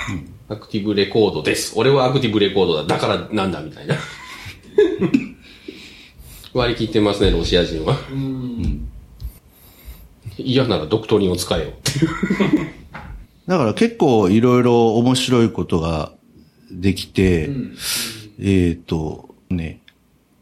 [0.48, 1.74] アクティブレコードです。
[1.76, 2.84] 俺はアクティブレコードだ。
[2.84, 3.96] だからなんだみたいな。
[6.56, 7.94] 割り切ってますね、ロシア人は。
[10.38, 11.72] 嫌ならドクトリンを使えよ。
[13.46, 16.12] だから結構いろいろ面白いことが
[16.70, 17.50] できて、
[18.40, 19.82] えっ、と、ね、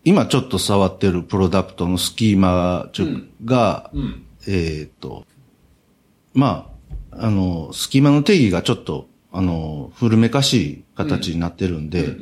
[0.04, 3.06] 今ちょっと触ってるプロダクトのスキーマちょ
[3.44, 3.90] が、
[4.46, 5.26] えっ、と、
[6.32, 6.70] ま
[7.10, 12.16] あ、あの、スキーマの定義がちょっと、あの、古めかしい形になってるんで、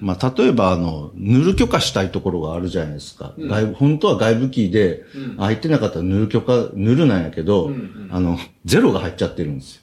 [0.00, 3.34] まあ、例えば、あの、塗る許可したいところがあるじゃないですか。
[3.38, 5.04] 外部本当は外部キーで、
[5.38, 7.70] 入ってなかったら塗る許可、塗るなんやけど、
[8.10, 9.82] あの、ゼロが入っちゃってるんですよ。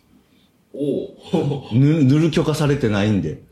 [0.74, 3.44] お塗塗る許可されてないんで。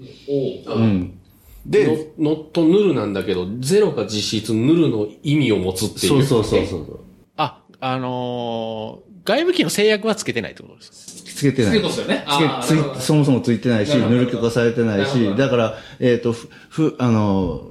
[0.67, 1.17] おうん。
[1.65, 6.23] で、ノノットヌルなんだけど、ゼロが実質ヌルの意味を持つっていう。
[6.25, 6.99] そうそうそうそう。
[7.37, 11.31] あ、あのー外部機の制約はつけてないってことですか？
[11.31, 11.71] つけてない。
[11.71, 12.25] つけてますよね。
[12.61, 17.67] つけつそもそもついてないし、塗る許可されてないし、だから、えっ、と、ふ、ふ、あの、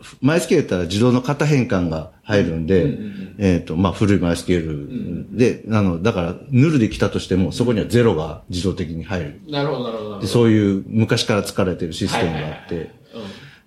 [0.00, 2.98] ふマイスケールやったら自動の型変換が入るんで、
[3.38, 9.40] えっ、と、まあ、古いマイスケールで、あの、だから、塗るで来たとしても、そこにはゼロが自動的に入る。
[9.48, 10.26] なるほど、なるほど。
[10.26, 12.90] そういう昔から使われてるシステムがあっはいはいて、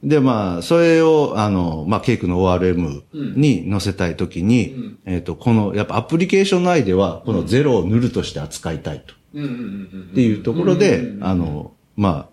[0.04, 9.14] で、まあ、それを、あの、まあ、ケイクの ORM に載せたいときに、えっ、と、この、やっぱアプリケーション内では、このゼロを塗るとして扱いたいと。
[9.34, 12.30] うんうんうんっていうところで、あの、ま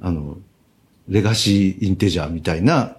[0.00, 0.38] あ、あの、
[1.08, 2.96] レガシーインテジャーみたいな、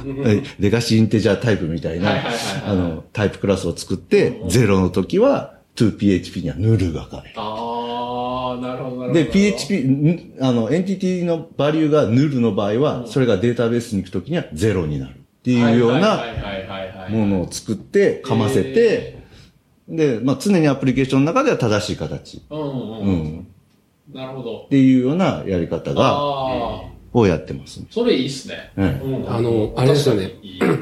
[0.60, 2.22] レガシーインテジャータイプみたいな
[2.64, 7.34] あの、タイプクラスを作って、ゼロの時は 2PHP にはヌルが書かれる。
[8.50, 9.12] ああ、なるほど。
[9.12, 16.22] で、PHP、んあの、エンティティのバリューがヌルの場合は、それがデータベースに行くときにはゼロになるっていうような。
[17.08, 19.18] ものを作って、かませて、
[19.88, 22.42] で、まあ常にアプリケーションの中では正しい形。
[22.50, 23.14] うんうんううん。
[23.14, 23.46] ん。
[24.12, 24.68] なるほどっ。
[24.68, 26.82] ていうようなやり方が、ああ、
[27.12, 27.80] をやってます。
[27.90, 28.72] それいいっすね。
[28.76, 30.32] はいうんあの、あれですよね。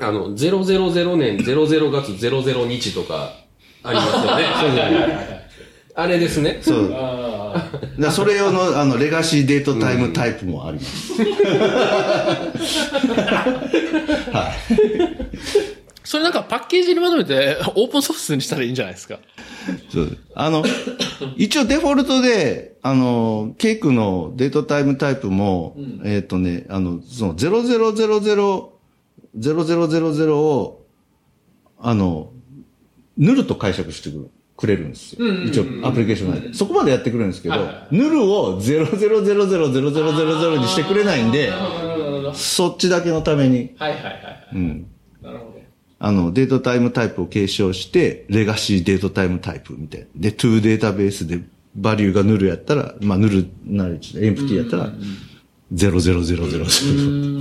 [0.00, 3.32] あの、000年00月00日とか
[3.82, 4.36] ありますよ
[4.72, 5.46] ね。
[5.98, 6.58] あれですね。
[6.60, 6.92] そう。
[7.98, 11.12] だそれ用の、あの、レガシーデートタイムタイプもあります。
[14.32, 14.54] はい。
[16.04, 19.18] それなんかパッケージにまとめてオープンソースにしたらいいんじゃないですか？
[19.92, 20.18] そう。
[20.34, 20.64] あの、
[21.36, 28.68] 一応デフォルトで、あの、ケイクのデートタイムタイプも、えっ、とね、あの、その0000、
[29.36, 30.84] 0000を、
[31.80, 32.30] あの、
[33.18, 34.30] ヌルと解釈してくる。
[34.56, 35.26] くれるんですよ。
[35.44, 36.54] 一応、アプリケーション内で。
[36.54, 37.56] そこまでやってくれるんですけど
[37.90, 41.52] ヌルを00000000にしてくれないんで。
[42.34, 44.48] そっちだけのために、はいはいはいはい。
[44.54, 44.86] うん。
[45.22, 45.56] なるほど。
[45.98, 50.06] あの、デートタイムタイプを継承して、レガシーデートタイムタイプみたいな。
[50.14, 51.40] で、トゥーデータベースで、
[51.74, 54.92] バリューがヌルやったら、まあ、ヌルなり、エンプティやったら、
[55.72, 57.38] 00000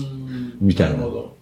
[0.61, 0.97] みたいな。
[0.97, 1.34] なるほど。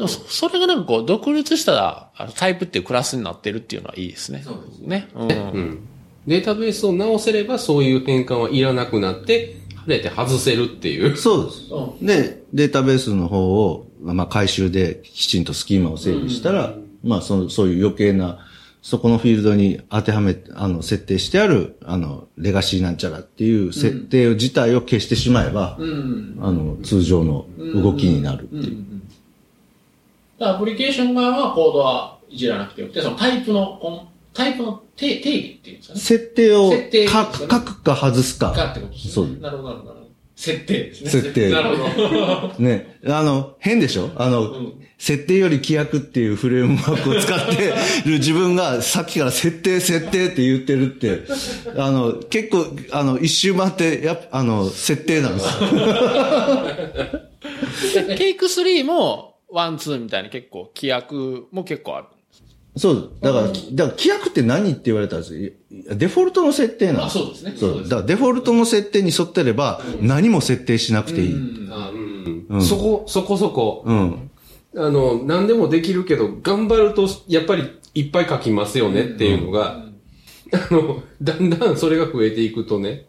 [0.00, 4.42] でもそ、それがなんかこう、独立したあのタイプっていうクラスになってるっていうのはいいですね。
[4.42, 5.08] そうですね。
[5.14, 5.30] うん。
[5.30, 5.78] うん。
[6.26, 11.16] データベースを直せればそういう変換はいらなくなって、晴れて外せるっていう。
[11.18, 12.32] そうです。
[12.32, 16.74] で、データベースの方を、まあ、回収できちんとスキーマを整理したら、
[17.04, 18.38] まあ、その、そういう余計な、
[18.80, 26.38] そこのフィールドに当てはめ、あの、設定してある、あの、レガシーなんちゃらっていう設定自体を消してしまえば、うん。
[26.40, 28.89] あの、通常の動きになるっていう。
[30.40, 36.00] アプリケーション側はコードはいじらなくてよくて、そのタイプの、タイプの定定義っていうんですかね。
[36.00, 38.70] 設定を設定か書くか外すかか。
[38.72, 39.12] ってことですね。
[39.12, 40.10] そうなるほど、なるほどなるほど。
[40.36, 41.10] 設定ですね。
[41.10, 42.54] 設定なるほど。
[42.64, 42.98] ね。
[43.06, 44.10] あの、変でしょ？
[44.16, 47.72] あの、ん設定より規約っていうフレームワークを使って
[48.04, 51.22] る自分がさっきから設定設定って言ってるって、
[51.80, 55.46] あの、結構、あの、一周回って、やっぱ、あの、設定なんです
[57.98, 58.04] よ。
[58.18, 62.06] Cake3も、 one、twoみたいに結構、規約も結構ある。
[62.76, 63.12] そう。
[63.20, 65.50] だから、だから規約って何って言われたらですよ
[65.96, 67.04] デフォルトの設定なんです。
[67.04, 67.82] あそうですねそう。
[67.82, 71.34] だからデフォルトの設定に沿ってれば、何も設定しなくていい。
[71.70, 73.82] あうんうんそこ、そこそこ。
[73.86, 74.30] うん。
[74.76, 79.84] あの、何でもできるけど、頑張ると、やっぱりいっぱい書きますよねっていうのが、
[80.52, 83.06] あの、だんだんそれが増えていくとね、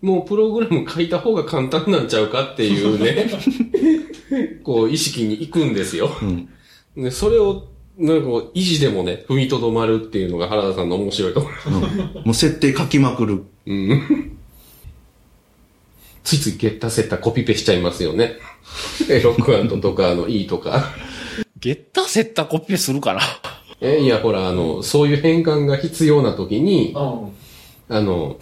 [0.00, 3.30] もうプログラム書いた方が簡単なんちゃうかっていうね、
[4.62, 6.10] こう意識に行くんですよ。
[6.96, 7.68] でそれを、
[7.98, 12.22] なんかこう維持でもね、踏みとどまるっていうのが原田さんの面白いところ。
[12.24, 13.44] もう設定書きまくる。
[13.66, 14.36] うん。
[16.24, 18.36] ついついゲッタセッタコピペしちゃいますよね。
[19.10, 20.92] えロックアントとか、あの、E とか。
[21.60, 23.20] ゲッターセッターコピペするかな？
[23.80, 27.94] え、いや、ほら、あの、そういう変換が必要な時に、うん。
[27.94, 28.38] あの、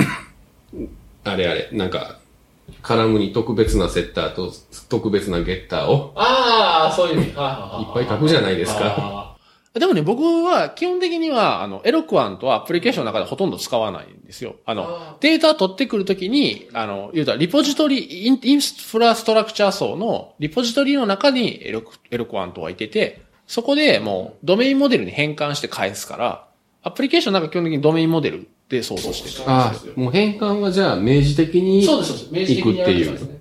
[1.25, 2.21] あれあれ、なんか、
[2.83, 4.53] カラムに特別なセッターと
[4.89, 7.33] 特別なゲッターを、ああ、そういう意味。
[7.33, 9.37] はいっぱい書くじゃないですか。
[9.75, 14.57] でもね、僕は基本的には、あの、エロクワントはアプリケーションの中でほとんど使わないんですよ。
[14.67, 26.47] あの、データ取ってくるときに、あの、言うたら、リポジトリ、インインフラストラクチャー層のリポジトリの中にエロク、エロクワントはいてて、そこでもうドメインモデルに変換して返すから、
[26.83, 29.51] アプリケーションなんか基本的にドメインモデルで想像してる。
[29.51, 32.31] ああ、もう変換はじゃあ明示的にそうです、そうです。
[32.33, 33.41] 明示的に行くっていう。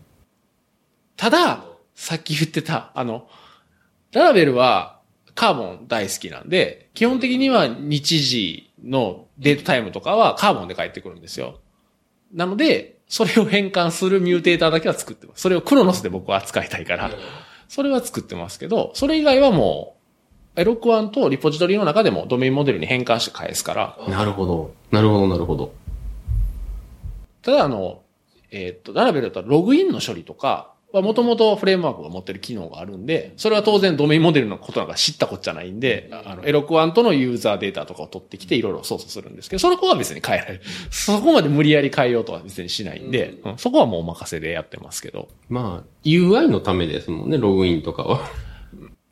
[1.18, 1.66] ただ、
[1.96, 3.28] さっき言ってた、あの、
[4.12, 5.00] ララベルは
[5.36, 11.60] カーボン大好きなんで、基本的には日時のデートタイムとかはカーボンで返ってくるんですよ。
[12.34, 15.42] なので、それを変換するミューテーターだけは作ってます。
[15.42, 17.12] それをクロノスで僕は扱いたいから、
[17.68, 20.01] それは作ってますけど、それ以外はもう、
[20.56, 24.74] エロクワンとリポジトリの中でもドメインモデルに変換して返すから、なるほど。
[24.91, 25.74] なるほど、なるほど。
[27.41, 28.02] ただあの、
[28.52, 40.62] えーっと、ララベルだったらログインの処理とかはもともとフレームワークが持ってる機能があるんで、それは当然ドメインモデルのことなんか知ったことじゃないんで、あの、エロクワントのユーザーデータとかを取ってきていろいろ操作するんですけど、それこは別に変えられる。
[40.91, 45.30] そこまで無理やり変えようとは別にしないんで、うんそこはもうお任せでやってますけど。
[45.47, 48.30] まあ、UI のためですもんね、ログインとかは。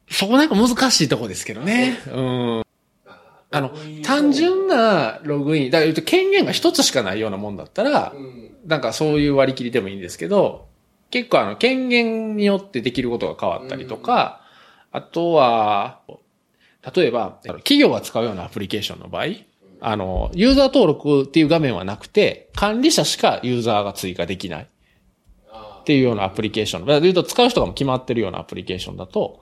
[0.10, 2.00] そこなんか難しいとこですけどね。
[2.08, 2.64] うん。
[3.52, 3.72] あの、
[4.04, 8.14] 単純なログイン、だから言うと権限が一つしかないようなもんだったら、
[8.66, 10.68] なんかそういう割り切りでもいいんですけど、
[11.10, 14.42] 結構あの、権限によってできることが変わったりとか、
[14.92, 16.02] あとは、
[16.96, 19.26] 例えば、企業が使うようなアプリケーションの場合、
[19.82, 26.82] あの、ユーザー登録っていう画面はなくて、管理者しかユーザーが追加できないっていうようなアプリケーション。
[26.82, 29.42] だから言うと使う人が決まってるようなアプリケーションだと、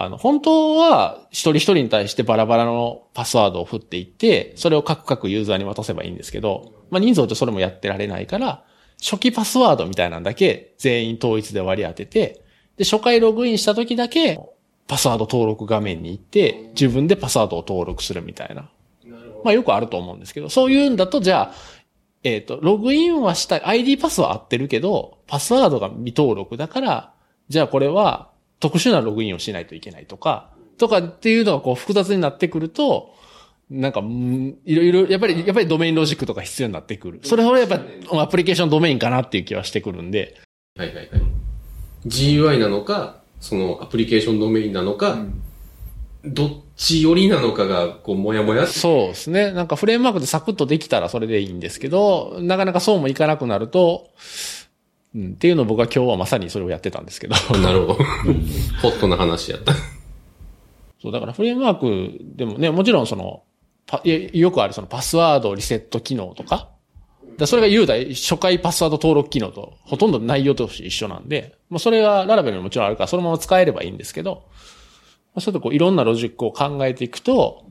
[0.00, 8.64] あの、本当は一人一人に対してバラバラのパスワードを振っていって、それを各々ユーザーに渡せばいいんですけど、まあ人数とそれもやってられないから、
[9.02, 12.44] 初期パスワードみたいなんだけ全員統一で割り当てて、
[12.76, 14.38] で、初回ログインした時だけ
[14.86, 18.70] パスワード登録画面に行って、自分でパスワードを登録するみたいな。
[19.42, 21.54] まあよくあると思うんですけど、そういうんだと、じゃあ、
[22.22, 27.12] えっ、と、ログインはしたい、ID パスは合ってるけど、パスワードが未登録だから、
[27.48, 28.30] じゃあこれは
[28.60, 33.14] 特殊なログインをしないといけないとか、とかっていうのがこう複雑になってくると、
[33.70, 37.20] なんか、うんいろいろ、やっぱり、やっぱりドメインロジックとか必要になってくる。
[37.22, 37.80] それはやっぱ
[38.22, 40.36] アプリケーションドメインかなっていう気はしてくるんで、
[40.76, 41.08] はいはいはい。
[42.06, 45.18] GUI なのか、そのアプリケーションドメインなのか、
[46.24, 49.52] どっち寄りなのかが、こう、もやもやそうですね。
[49.52, 54.08] なんかフレームワークでサクッとできたらそれでいいんですけど、なかなかそうもいかなくなると、
[55.18, 57.34] うん、っていうのを僕は今日はまさにそれをやってたんですけど。
[57.58, 57.94] なるほど。
[58.82, 59.74] ホットな話やった。
[61.02, 63.42] そう、だからフレームワークでもね、もちろんその、
[64.04, 66.68] よくあるそのパスワードリセット機能とか、
[67.36, 74.46] だそれが言うたら初回パスワード登録機能とほとんど内容として一緒なんで、もうそれがララベルにもちろんあるからそのまま使えればいいんですけど、
[75.34, 77.64] まあそういうとこういろんなロジックを考えていくと、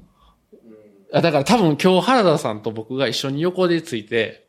[1.14, 4.47] あだから多分今日原田さんと僕が一緒に横でついて、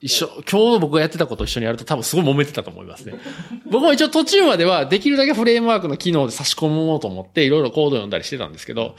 [0.00, 3.14] 一緒、今日僕がやってたことを一緒にやると多分すごい揉めてたと思いますね。
[3.66, 8.94] 僕も一応途中まではできるだけフレームワークの機能で差し込もうと思っていろいろコード読んだりしてたんですけど、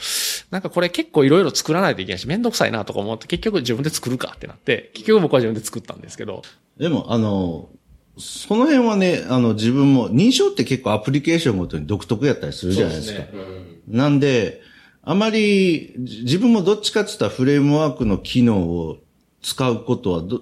[0.52, 6.42] なんかこれ結構いろいろ作らないといけないしめんどくさいなとか思って結局自分で作るかってなって、結局僕は自分で作ったんですけど、
[6.78, 7.70] でも、あの、
[8.18, 13.22] その辺はね、あの、自分も、認証って結構アプリケーションごとに独特やったりするじゃないですか。
[13.22, 14.62] そうですなんで、
[15.02, 18.98] あまり、じ自分もどっちかって言ったらフレームワークの機能を
[19.42, 20.42] 使うことはど、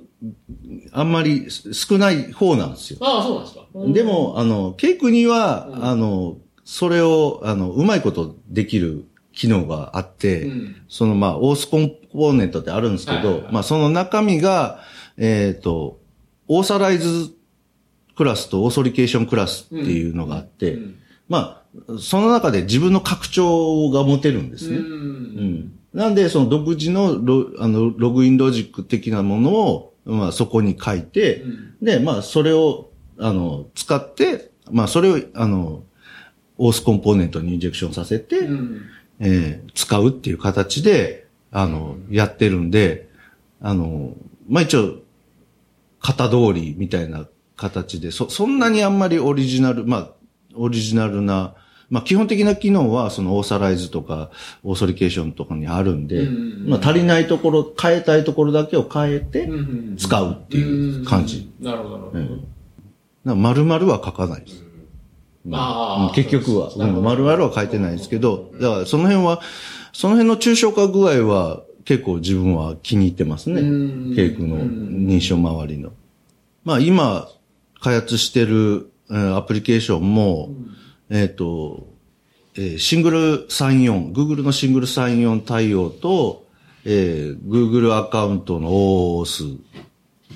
[0.92, 3.00] あんまり少ない方なんですよ。
[3.02, 3.66] ああ、そうなんですか。
[3.94, 14.80] でも、あの、ケイ君には、あの、それを、あの、うまいことできる機能があって、うんその、まあ、オースコンポーネントってあるんですけど、はいはいはいまあ、その中身が、
[15.18, 16.00] えっ、と、
[16.48, 17.32] オーサライズ
[18.16, 24.78] クラスとオーソリケーションクラスっていうのがあって、うんまあ、その中で自分の拡張が持てるんですね。
[24.78, 24.82] う。
[24.82, 25.77] うんん。
[25.98, 31.44] なんで、その独自のロあのログインロジック的なものを、まあ、そこに書いて、
[31.82, 35.84] で、まあ、それを、あの、使って、まあ、それを、あの、
[36.60, 38.82] オースコンポーネントにインジェクションさせて、うん。
[39.20, 43.10] えー使うっていう形で、あの、やってるんで、
[43.60, 44.14] あの、
[44.48, 45.00] まあ、一応、
[46.00, 50.12] 型通りみたいな形で、そ、そんなにあんまりオリジナル、まあ、
[50.54, 51.56] オリジナルな、
[51.90, 54.30] まあ、基本的な機能は、そのオーサライズとか、
[54.64, 61.50] オーソリケーションとかにあるんで、うんまあ、足りないところ、変えたいところだけを変えて、うん使うっていう感じ。
[61.62, 62.20] なるほど、なるほど。
[62.20, 62.30] うん
[63.28, 64.64] だから丸々は書かないです。
[65.52, 66.72] ああうん結局は。
[66.78, 69.42] 丸々は書いてないですけど、だからその辺は、
[69.94, 74.16] その辺の抽象化具合は結構自分は気に入ってますねうん。
[74.16, 75.92] ケイクの認証周りの。
[76.64, 77.30] まあ今、
[77.80, 80.50] 開発してるえーアプリケーションも、
[81.10, 81.88] えっ、と、
[82.56, 86.46] えーシングル34、Google のシングル34対応と、
[86.86, 89.60] えー Google アカウントの OOS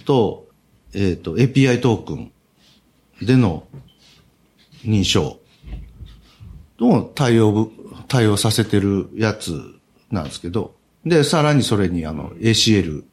[0.05, 0.47] と、
[0.93, 2.31] えっ、と、API トークン
[3.21, 3.65] での
[4.83, 5.39] 認証
[6.77, 7.71] と対応ぶ、
[8.07, 9.75] 対応させてるやつ
[10.09, 13.03] なんですけど、で、さらにそれにあの ACL、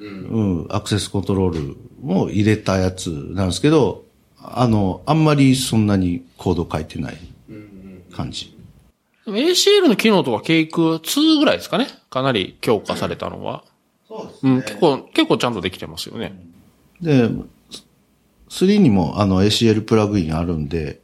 [0.00, 4.03] うん、アクセスコントロールも入れたやつなんですけど、
[4.44, 7.18] あの、あんまりそんなにコード書いてない
[8.12, 8.56] 感じ。
[9.24, 11.86] でも ACL の機能とかケイク2ぐらいですかね？
[12.10, 13.64] かなり強化されたのは。
[14.06, 16.38] そうですうん、結構、結構ちゃんとできてますよね。
[17.00, 17.30] で、
[18.50, 21.00] 3にもあの ACL プラグインあるんで、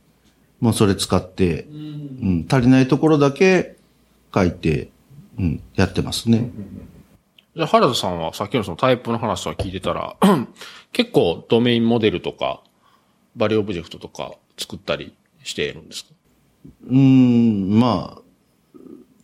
[0.60, 3.76] もうそれ使って、うん、足りないところだけ
[4.34, 4.90] 書いて、
[5.38, 6.50] うん、やってますね。
[7.56, 10.16] じゃあ、原田さんはさっきのそのタイプの話とか聞いてたら、
[10.92, 12.62] 結構ドメインモデルとか、
[13.36, 16.10] バリューオブジェクトとか作ったりしているんですか？
[16.88, 18.22] うーん、まあ、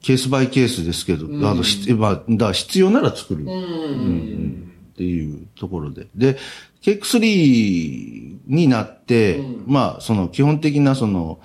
[0.00, 3.44] ケースバイケースですけど、あの、ひまあ、だ必要なら作る。
[3.44, 4.72] うん。
[4.94, 6.07] っていうところで。
[6.14, 6.38] で、
[6.80, 11.40] Cake3になって、まあ、その基本的なその、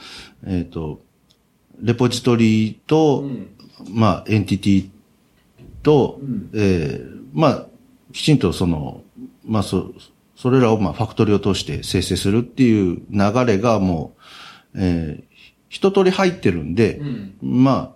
[0.45, 1.01] えっ、と、
[1.81, 3.25] レポジトリと、
[3.89, 4.89] まあ、エンティティ
[5.83, 6.21] と、
[6.53, 7.65] えーまあ、
[8.13, 9.01] きちんとその、
[9.43, 9.91] まあ、そ、
[10.41, 14.15] それらをまあ、ファクトリを通して生成するっていう流れがも
[14.73, 15.31] う、えー
[15.69, 16.99] 一通り入ってるんで、
[17.41, 17.95] ま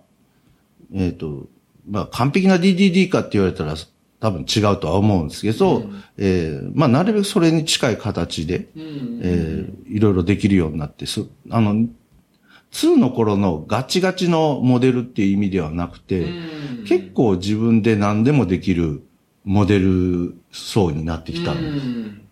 [0.94, 1.46] えっ、と、
[1.86, 3.74] まあ、完璧な DDD かって言われたら
[4.18, 5.84] 多分違うとは思うんですけど、
[6.16, 11.74] えーまあ、なるべくそれに近い形で、えーいろいろできるようになってす、あの、
[12.72, 16.26] 2の頃のガチガチのモデルっていう意味ではなくて、
[16.88, 19.02] 結構自分で何でもできる
[19.44, 21.52] モデル層になってきた。
[21.52, 22.22] うん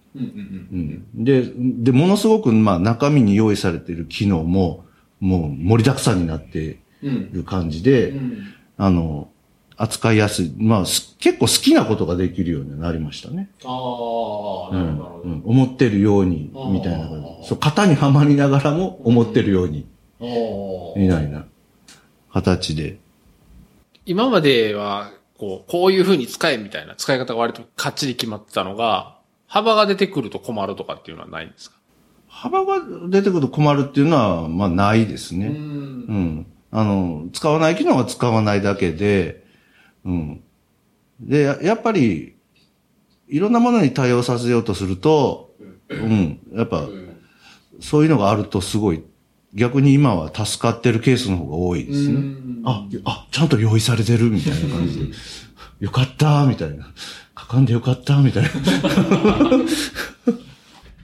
[1.14, 4.84] で、で、ものすごく、まあ、中身に用意されている機能も、
[5.20, 8.14] もう盛りだくさんになっている感じで、
[8.76, 9.28] あの、
[9.76, 10.54] 扱いやすい。
[10.56, 13.50] まあ、す結構好きなことができるようになりましたね。
[13.64, 15.22] ああ、うん。
[15.22, 15.42] うん。
[15.44, 17.48] 思ってるように、みたいな感じ。
[17.48, 19.86] そう、型にはまりながらも思ってるように、
[20.20, 21.46] みたいな
[22.32, 22.98] 形で。
[24.06, 29.13] 今までは、こう、こういう風に使えみたいな使い方が割とかっちり決まってたのが、
[29.54, 31.76] 幅が出てくると困るとかっていうのはないんですか？
[32.26, 35.46] 幅が出てくると困るっていうのは、まあ、ないですね。
[35.48, 35.52] ん。
[35.52, 36.46] うん。
[36.72, 39.44] あの、使わない機能は使わないだけで、
[40.04, 40.42] うん。
[41.20, 42.34] で、ややっぱり、
[43.28, 45.54] いろんなものに対応させようとすると、
[45.88, 46.40] うん。
[46.52, 46.88] やっぱ、
[47.78, 49.04] そういうのがあるとすごい、
[49.54, 52.34] 逆に今は助かってるケースの方が多いですね。
[52.64, 55.14] あ、あ、ちゃんと用意されてるみたいな感じで。
[55.78, 56.88] よかったみたいな。
[57.54, 58.50] 書かんでよかったみたいな。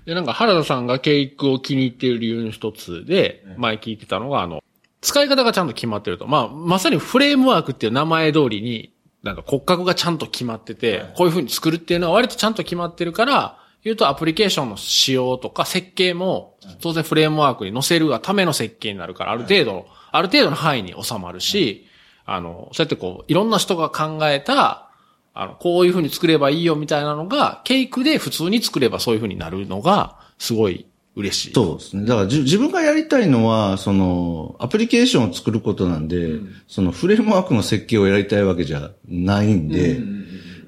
[0.05, 4.65] で、なんか原田さんがケイクを気に入っている理由の一つで、前聞いてたのが、あの、
[5.01, 6.27] 使い方がちゃんと決まってると。
[6.27, 8.93] まあ、まさにフレームワークっていう名前通りに、
[9.23, 21.87] なんか骨格がちゃんと決まってて、こういう風に作るっていうのは割とちゃんと決まってるから、言うとアプリケーションの仕様とか設計も、当然フレームワークに載せるがための設計になるから、ある程度、ある程度の範囲に収まるし、
[22.27, 24.90] あの、そうやってこう、いろんな人が考えた、
[25.33, 31.53] あの、こういう風に作ればいいよみたいなのが、ケークで普通に作ればそういう風になるのが、すごい嬉しい。
[31.53, 32.05] そうですね。
[32.05, 40.01] だからじ自分がやりたいのは、その、アプリケーションを作ることなんで、そのフレームワークの設計をやりたいわけじゃないんで、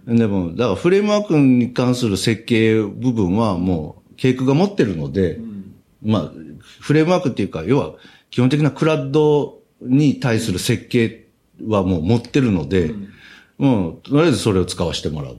[0.07, 5.41] でも、だからフレームワークに関する設計部分はもう、ケイクが持ってるので、
[6.03, 6.33] まあ、
[6.81, 7.95] フレームワークっていうか、要は、
[8.31, 11.27] 基本的なクラッドに対する設計
[11.67, 13.07] はもう持ってるので、も
[13.59, 15.37] う、とりあえずそれを使わせてもらう。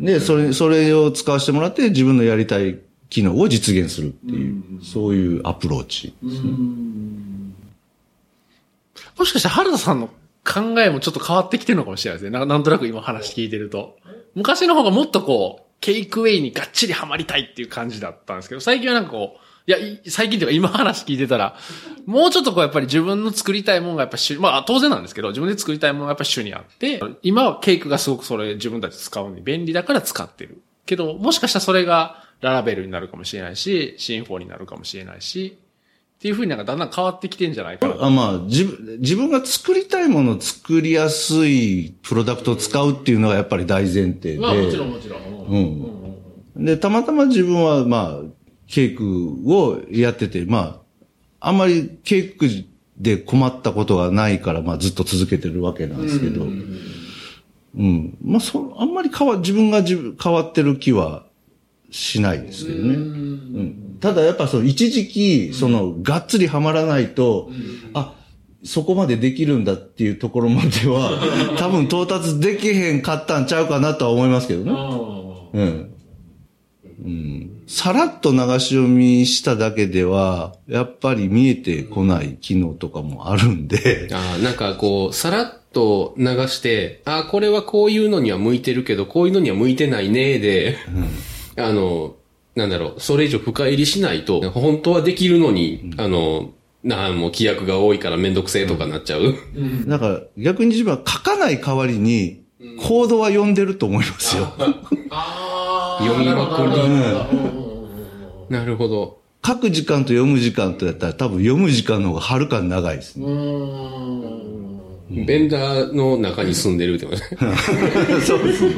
[0.00, 2.78] で、それ、それを使わせてもらって自分のやりたい
[3.10, 6.50] 機能を実現するっていう、そういうアプローチですね。
[9.18, 10.08] もしかして原田さんの
[10.44, 12.38] 考えもちょっと変わってきてるのかもしれないですね。
[12.38, 13.96] なんなんとなく今話聞いてると。
[14.34, 21.54] 昔の方がもっとこう、ケイクウェイにがっちりハマりたいっていう感じだったんですけど、最近はなんかこう、いや、い最近というか今話聞いてたら、
[22.06, 30.62] もうちょっとこうやっぱり自分の作りたいものがやっぱ主、まあ当然なんですけど、自分で作りたいものがやっぱ主にあって、今はケイクがすごくそれ自分たち使うのに便利だから使ってる。
[30.86, 35.58] けど、もしかしたらそれがララベルになるかもしれないし、シンフォになるかもしれないし、
[36.16, 38.06] っていう風になんかだんだん変わってきてんじゃないかな。
[38.06, 44.38] あまあ、自分、自分が作りたいものを作りやすいプロダクトを使うっていうのがやっぱり大前提で。
[44.38, 45.20] まあもちろんもちろん。
[46.56, 46.64] うん。
[46.64, 48.37] で、たまたま自分は、まあ、
[48.68, 50.82] ケイクをやってて、ま
[51.40, 52.46] あ、あんまりケイク
[52.98, 58.18] で困ったことがないから、まあずっと続けてるわけなんですけど、うん。
[58.22, 61.24] まあ、そ、あんまり変わ、自分が自分、変わってる気は
[61.90, 62.94] しないですけどね。
[62.94, 63.98] うん。
[64.00, 67.50] ただやっぱその一時期、その、がっつりはまらないと、
[67.94, 68.14] あ、
[68.64, 71.20] そこまでできるんだっていうところまでは、
[71.56, 74.72] 多分到達できへんかったんちゃうかなとは思いますけどね。
[75.54, 75.90] うん。
[77.04, 77.62] うん。
[77.66, 90.76] さらっと流し読みしただけでは、やっぱり見えてこない機能とかもあるんで、ああ、なんかこう、さらっと流して、ああ、これはこういうのには向いてるけど、こういうのには向いてないね、で、
[91.56, 92.16] あの、
[92.54, 96.50] なんだろう、それ以上深入りしないと、本当はできるのに、あの、
[96.82, 99.34] なあ、もう規約が多いからめんどくせえとかなっちゃう。
[99.86, 102.42] だから逆に自分は書かない代わりに、
[102.80, 104.52] コードは読んでると思いますよ。
[105.98, 108.54] 読みまくり。
[108.54, 109.18] なるほど。
[109.44, 113.26] 書く時間と読む時間とやったら多分読む時間の方がはるかに長いですね。
[115.10, 117.56] ベンダーの中に住んでるってことね。
[118.24, 118.74] そうですね。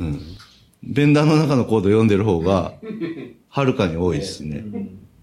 [0.00, 0.20] うん。
[0.82, 2.74] ベンダーの中のコード読んでる方が、
[3.48, 4.64] はるかに多いですね。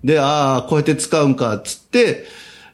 [0.04, 2.26] で、ああ、こうやって使うんか、つって、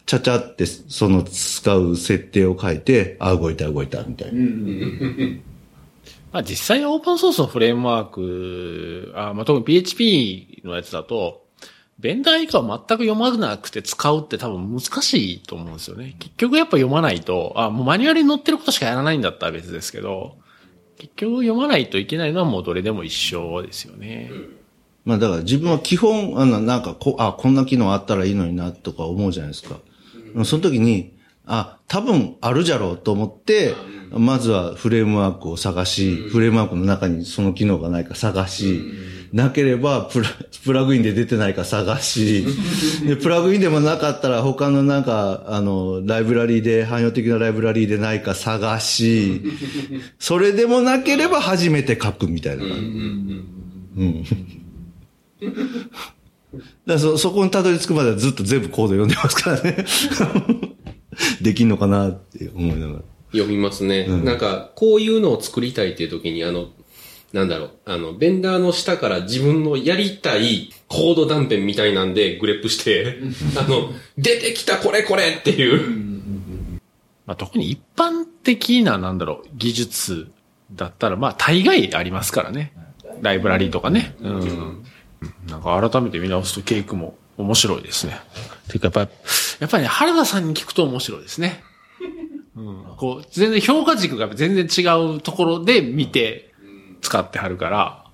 [0.07, 4.41] ちゃちゃって、その使う設定を書いて、ああ、動いた動いた、みたいな。
[6.31, 11.45] まあ実際オープンソースのフレームワーク、あまあ、特に PHP のやつだと、
[11.97, 16.15] ベンダー以下を全く読まなくて使うって多分難しいと思うんですよね。
[16.19, 20.37] 結局やっぱ読まないと、あ、もうマニュアルに載ってることしかやらないんだったら別ですけど、
[20.97, 24.31] 結局読まないといけないのはもうどれでも一緒ですよね。
[25.03, 29.79] まあだから自分は基本、あの、なんかこ、あ、こんな機能あったらいいのにな、とか思うじゃないですか。
[30.45, 33.73] その時に、あ、多分あるじゃろうと思って、
[34.11, 38.81] まずはフレームワークを探し、フレームワークの中にその機能がないか探し、
[39.33, 40.29] なければプラ、
[40.65, 42.45] プラグインで出てないか探し、
[43.05, 49.41] で、プラグインでもなかったら他のなんか、あの、ライブラリーで、汎用的なライブラリーでないか探し、
[50.17, 52.63] それでもなければ初めて書くみたいな。
[52.63, 54.23] うん。
[56.87, 59.85] だそ、そこにたどり着くまではずっと全部コード読んでますからね。
[61.41, 62.99] できんのかなって思いながら。
[63.31, 64.07] 読みますね。
[64.07, 66.69] なんか、こういうのを作りたいっていう時に、あの、
[67.33, 73.17] なんだろう、あの、ベンダーの下から自分のやりたいコード断片みたいなんでグレップして、
[73.55, 76.09] あの、出てきたこれこれっていう。
[77.27, 80.31] まあ、特に一般的な、なんだろう、技術
[80.71, 82.73] だったら、まあ、大概ありますからね。
[83.21, 84.15] ライブラリーとかね。
[84.21, 84.83] うん。
[85.47, 88.19] なんか改めて見直すとケイクも面白いですね。
[88.67, 89.09] ていうかやっぱり、
[89.59, 91.63] やっぱりね、原田さんに聞くと面白いですね。
[92.59, 92.95] うん。
[92.97, 96.53] こう、全然評価軸が全然違うところで見て
[97.01, 98.05] 使ってはるから、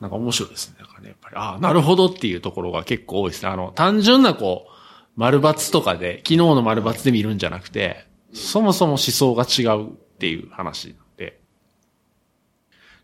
[0.00, 0.76] なんか面白いですね。
[0.80, 3.48] なんかね、やっぱり、ああ、なるほどっていうところが結構多いですね。
[3.48, 4.72] あの、単純なこう、
[5.16, 11.40] 丸抜とかで、昨日の丸抜で見るんじゃなくて、そもそも思想が違うっていう話で。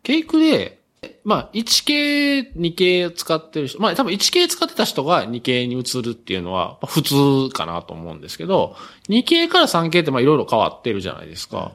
[0.02, 0.79] ケイクで、
[1.24, 8.76] まあ、1K、2K 使ってる人、まあ多分 1K 使ってた人が 2K に移るっていうのはまあ普通かなと思うんですけど、
[9.08, 11.72] 2K から 3K ってまあいろいろ変わってるじゃないですか。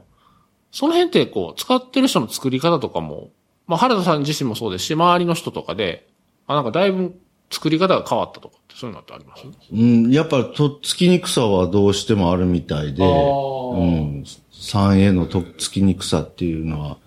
[0.72, 3.30] その辺ってこう、使ってる人の作り方とかも、
[3.66, 6.08] まあ原田さん自身もそうですし、周りの人とかで、
[6.48, 7.20] あ、なんかだいぶ
[7.50, 9.44] 作り方が変わったとかってそういうのってあります？
[9.72, 13.84] うん、やっぱとっつきにくさはどうしてもあるみたいで、あうー
[14.22, 16.98] ん、3A のとっつきにくさっていうのは、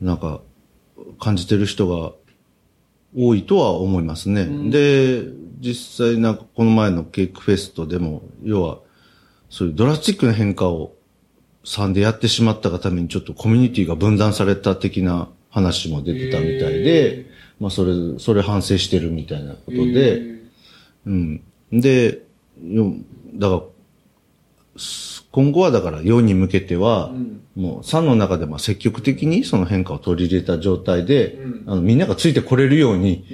[0.00, 0.40] なんか、
[1.20, 2.12] 感じてる人が
[3.16, 4.70] 多いとは思いますね。
[4.70, 5.24] で、
[5.60, 8.78] 実際なんかこの前のケークフェストでも、要は、
[9.50, 10.94] そういうドラスティックな変化を
[11.64, 17.26] 3でやってしまったがためにちょっとコミュニティが分断された的な話も出てたみたいで、
[17.58, 20.22] まあそれ、それ反省してるみたいなことで、
[21.06, 21.42] うん。
[21.72, 22.22] で、
[22.64, 22.94] よ
[23.34, 23.62] だから、
[24.76, 27.12] す今後はだから4に向けては、
[27.54, 33.24] もう3の中でまあ積極的にその変化を取り入れた状態で、あのみんながついてこれるように、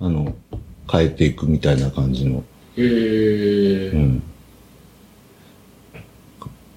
[0.00, 0.34] あの、
[0.90, 2.44] 変えていくみたいな感じの、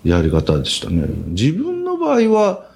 [0.03, 1.05] やり方でしたね。
[1.27, 2.69] 自分の場合は、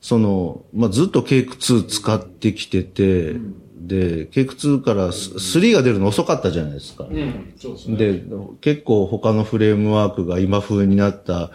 [0.00, 3.34] その、まあ、ずっとケーク2使ってきてて、
[3.80, 7.04] で、ケーク2からス3が出るの遅かったじゃないですか。
[7.04, 7.96] うん、そうですね。
[7.96, 8.22] で、
[8.60, 11.50] 結構他のフレームワークが今風になった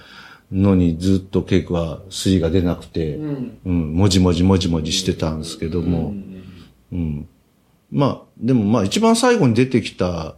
[0.52, 3.58] のにずっとケークは3が出なくて、うん。
[3.66, 6.14] うん、もじもじもじもじしてたんですけども、
[6.92, 7.28] うん。
[7.92, 10.36] まあ、でもまあ一番最後に出てきた、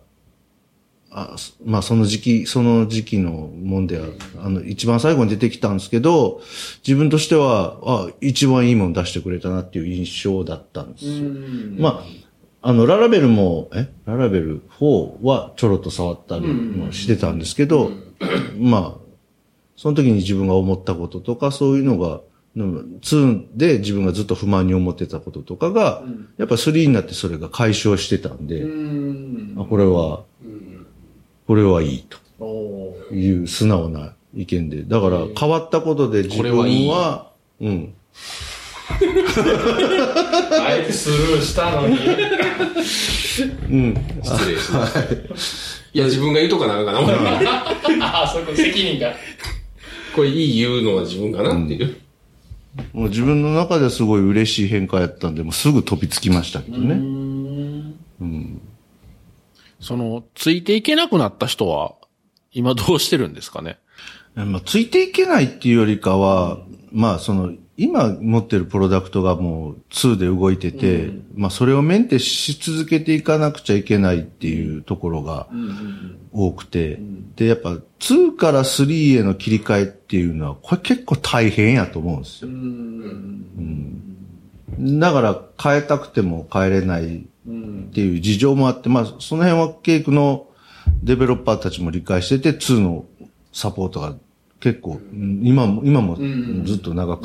[1.17, 4.07] あすまあその時期、その時期のもんでは、
[4.43, 6.41] あの、一番最後に出てきたんですけど、
[6.85, 11.29] 自分としては、あ、一番いいもの出してくれたなっていう印象だったんですよ。
[11.77, 12.03] ま
[12.61, 13.87] あ、あの、ララベルも、え？
[14.05, 17.91] ララベル4はちょろっと触ったりもしてたんですけど、
[18.59, 18.93] まあ、
[19.77, 22.21] その時に自分が思ったこととか、そういうのが、
[22.57, 26.03] うん2で自分がずっと不満に思ってたこととかが、
[26.37, 29.55] やっぱ3になってそれが解消してたんで、うん。
[29.59, 30.23] あこれは、
[31.47, 32.07] これはいい
[32.39, 34.83] という素直な意見で。
[34.83, 37.31] だから変わったことで自分これはいいは、
[37.61, 37.93] うん。
[40.61, 41.97] あえてスルーしたのに。
[43.69, 43.95] うん。
[44.23, 45.01] 失礼しました。
[45.93, 47.17] いや、自分が言うとかなのかな、思って
[48.01, 49.15] ああ、そういうこと、責任が。
[50.15, 51.97] これいい言うのは自分かなっていう。
[52.93, 57.01] もう自分の中ではすごい嬉しい変化やったんで、もうすぐ飛びつきましたけどね。
[59.85, 61.93] その、ついていけなくなった人は、
[62.51, 63.77] 今どうしてるんですかね？
[64.33, 66.57] まあ、ついていけないっていうよりかは、
[66.91, 75.47] まあ、その、今持ってるプロダクトがもう2で動いてて、まあ、それをメンテし続けていかなくちゃいけないっていうところが
[76.31, 76.99] 多くて、
[77.35, 82.49] で、やっぱ2から3への切り替えっていうのは、これ結構大変やと思うんですよ。
[82.49, 84.19] うん。
[84.99, 90.47] だから変えたくても変えれないっていう事情もあって、まあ、その辺はケークの
[91.03, 93.05] デベロッパーたちも理解してて、2の
[93.53, 94.15] サポートが
[94.59, 96.15] 結構、うん今も、今も
[96.65, 97.23] ずっと長く、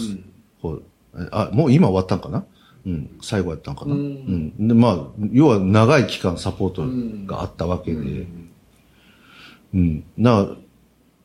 [0.60, 0.82] こ
[1.14, 2.44] うあ、もう今終わったんかな？
[2.86, 3.94] うん、最後やったんかな？
[3.94, 4.68] うん。
[4.68, 6.84] で、まあ、要は長い期間サポート
[7.26, 8.26] があったわけで、
[9.74, 10.04] うん。
[10.16, 10.48] な、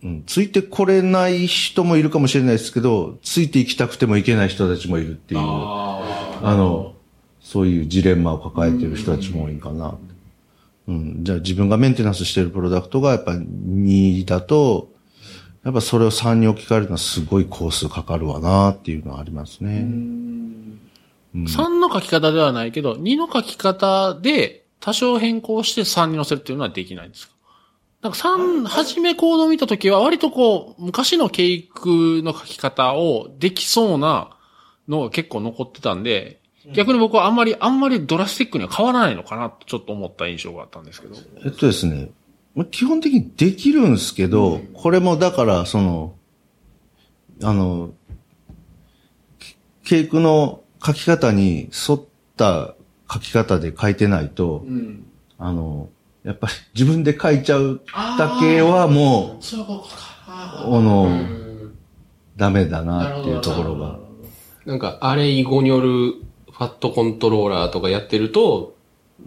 [0.03, 6.94] うん、ついてこれない人もいるかもしれないですけど、ついていきたくてもいけない人たちもいるっていう、あの、
[7.45, 9.95] そういうジレンマを抱えてる人たちも多いんかな。
[10.87, 11.23] うん。
[11.23, 14.89] じゃあ自分がメンテナンスしてるプロダクトがやっぱ2だと、
[15.63, 19.87] やっぱそれを3に置き換えるのはすごい工数かかるわなっていうのはありますね。
[21.35, 27.35] 3の書き方ではないけど、2の書き方で多少変更して3に載せるっていうのはできないんですか？
[28.01, 34.35] なんか3、初めコードを見たときは割とこう、昔のケイクの書き方をできそうな
[34.87, 36.39] のが結構残ってたんで、
[36.73, 41.15] 逆に僕はあんまり、あんまりドラスティックには変わらないのかなとちょっと思った印象があったんですけど。
[41.43, 42.09] えっとですね、
[42.55, 46.15] まあ基本的にできるんですけど、これもだから、その、
[47.43, 47.93] あの、
[49.83, 52.03] ケークの書き方に沿っ
[52.37, 52.75] た
[53.11, 54.65] 書き方で書いてないと、
[55.37, 55.89] あの、
[56.23, 57.81] やっぱり 自分で書いちゃう
[58.17, 60.15] だけはもそういうことか。
[60.67, 61.09] う、あの、
[62.35, 63.99] ダメだなっていうところが。
[64.65, 66.24] なんか、あれ以後による
[66.57, 68.75] ファットコントローラーとかやってると、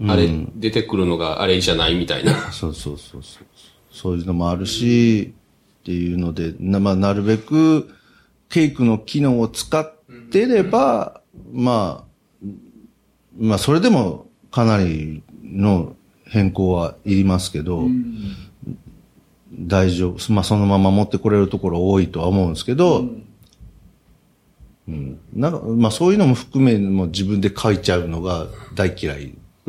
[0.07, 2.53] あれ出てくるのがあれじゃないみたいな。
[2.53, 3.45] そうそうそうそう。
[3.91, 5.35] そういうのもあるし、
[5.81, 7.91] っていうので、なまあ、なるべく、
[8.49, 9.93] ケイクの機能を使っ
[10.31, 11.21] てれば、
[11.53, 12.49] まあ、
[13.39, 17.89] まあ、それでもかなりの変更はいりますけど、
[19.53, 20.33] 大丈夫。
[20.33, 23.28] まあ、そのまま持ってこれるところ多いとは思うんですけど、うん。
[25.35, 29.35] なんか、まあそういうのも含め、もう自分で書いちゃうのが大嫌い。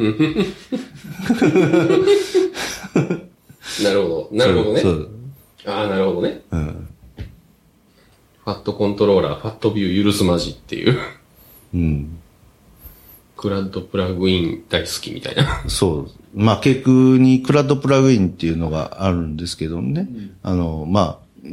[3.83, 4.29] なるほど。
[4.31, 4.81] なるほどね。
[5.65, 6.41] ああ、なるほどね。
[6.51, 6.87] うん。
[8.45, 10.97] ファットコントローラー、ファットビュー許すまじっていう。
[11.73, 12.17] うん。
[13.35, 15.63] クラッドプラグイン大好きみたいな。
[15.67, 16.11] そう。
[16.33, 16.89] まあ、ケイク
[17.19, 20.07] にクラッドプラグインっていうのがあるんですけどね。
[20.43, 21.47] あの、まあ、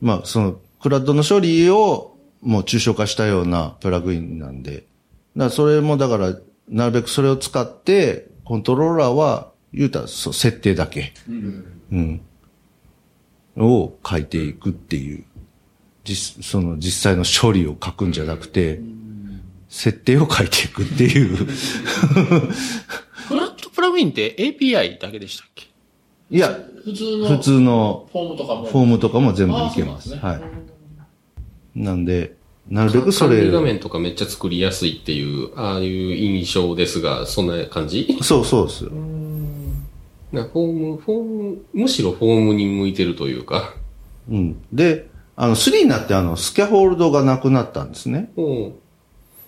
[0.00, 2.13] まあ、その、クラッドの処理を
[2.44, 4.72] もう抽象化したようなプラグインなんで。
[4.74, 4.84] だか
[5.36, 6.36] らそれもだから、
[6.68, 11.12] なるべくそれを使って、コントローラーは、言うたら、そう、設定だけ。
[11.90, 12.20] うん。
[13.56, 15.24] を書いていくっていう。
[16.04, 18.80] 実、その実際の処理を書くんじゃなくて、
[19.68, 21.46] 設定を書いていくっていう。
[23.28, 25.66] クラッドプラグインって API だけでしたっけ？
[26.30, 26.48] いや、
[26.84, 28.64] 普通の普通のフォームとかも。
[28.66, 30.14] フォームとかも全部いけます。
[30.14, 30.50] あーそうなんはい。
[31.74, 32.36] なんで、
[32.68, 38.18] なるべくそれ管理、画面とかめっちゃ作りやすいっていう、ああいう印象ですが、そんな感じ？
[38.22, 38.90] そうそうですよ。
[40.32, 43.74] なフォーム、フォーム、むしろフォームに向いてるというか。
[44.30, 44.62] うん。
[44.72, 48.32] で、あの、3になってあの、スキャホールドがなくなったんですね。
[48.36, 48.74] うん。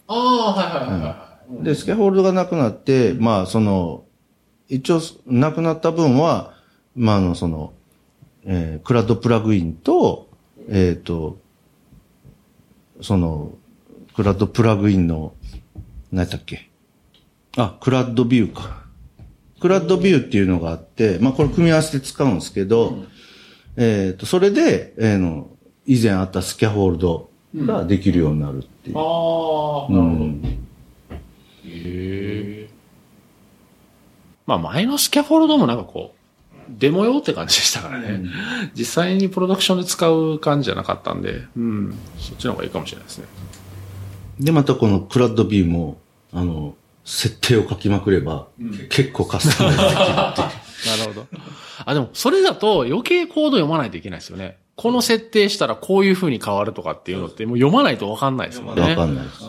[0.09, 1.65] ああ、はいはいはいはい。
[1.65, 4.05] で、スキャホールドがなくなって、まあ、その、
[4.69, 6.55] 一応、なくなった分は、
[6.95, 7.73] まあ、あの、その、
[8.45, 10.29] えークラッドプラグインと、
[10.69, 11.39] えっ、と、
[13.01, 13.53] その、
[14.15, 15.35] クラッドプラグインの、
[16.13, 16.71] 何やったっけ？
[17.57, 18.85] あ、クラッドビューか。
[19.61, 23.05] クラッドビューっていうのがあって、まあ、これ組み合わせて使うんですけど、
[23.77, 25.51] えっ、と、それで、えーの、
[25.87, 28.99] 以前あったスキャホールドができるようになるっていう。
[28.99, 30.25] ああ、うなるほど。
[30.25, 30.59] んへ
[31.65, 32.71] え。
[34.47, 36.16] まあ前のスキャフォルドもなんかこう、
[36.69, 38.23] デモ用って感じでしたからね。
[38.75, 41.99] 実際にプロダクションで使う感じじゃなかったんで、うん。
[42.19, 43.27] そっちの方がいいかもしれないですね。
[44.41, 45.99] で、またこのクラッドビューも、
[46.33, 46.75] あの、
[47.05, 48.49] 設定を書きまくれば、
[48.91, 50.17] 結構カスタマイズできるっていう。
[50.99, 51.27] なるほど。
[51.85, 54.59] あ、でもそれだと余計コード読まないといけないですよね。
[54.77, 58.83] この設定したらこういう風に変わるとかっていうのってもう読まないとわかんないですもんね。
[58.83, 59.45] わかんないです。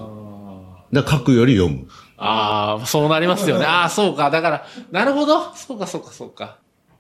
[0.94, 1.88] だ書くより読む。
[2.18, 3.66] ああ、そうなりますよね。
[3.66, 4.32] ああ、そうか。
[4.32, 5.54] だから、なるほど。
[5.56, 6.58] そうか、そうか、そうか。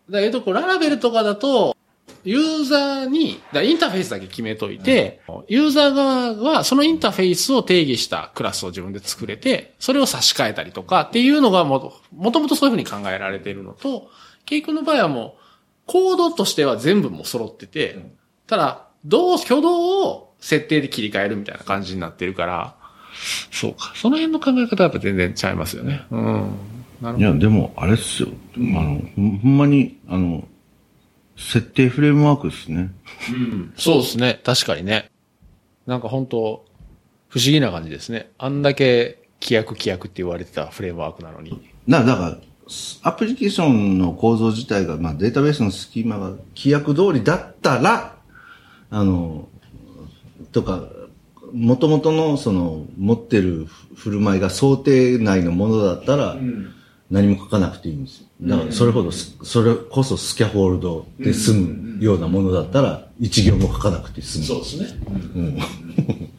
[0.10, 1.76] だけど、こう、ララベルとかだと、
[2.24, 14.10] ユーザーに、だインターフェースだけ決めといて、ユーザー側はそのインターフェースを定義したクラスを自分で作れて、それを差し替えたりとかっていうのがもと、もともとそういうふうに考えられているのと、
[14.46, 15.42] ケイ君の場合はもう、
[15.86, 17.98] コードとしては全部もう揃ってて、
[18.46, 22.76] ただ、どう、挙動を設定で切り替えるみたいな感じになってるから、
[23.52, 23.94] そうか。
[23.96, 26.06] その辺の考え方はやっぱ全然違いますよね。
[26.12, 26.52] うん。
[27.18, 28.30] いや、でも、あれっすよ。
[28.56, 30.48] あの、ほんまに、あの、
[31.38, 32.92] 設定フレームワークですね。
[33.76, 34.40] そうですね。
[34.44, 35.12] 確かにね。
[35.86, 36.66] なんか本当
[37.30, 38.32] 不思議な感じですね。
[38.38, 41.70] あんだけ規約規約って言われてたフレームワークなのに。
[41.88, 42.38] だだから、
[43.04, 48.18] アプリケーションの構造自体が、まあ、データベースのスキーマが規約通りだったら、
[48.90, 49.48] あの、
[50.52, 50.84] とか、
[51.54, 56.36] 元々のその持ってる振る舞いが想定内のものだったら、
[57.10, 58.28] 何も書かなくていいんですよ。
[58.42, 64.60] だからそれほどす、それこそスキャホールドで済むようなものだったら、一行も書かなくて済む。
[64.60, 64.88] うですね。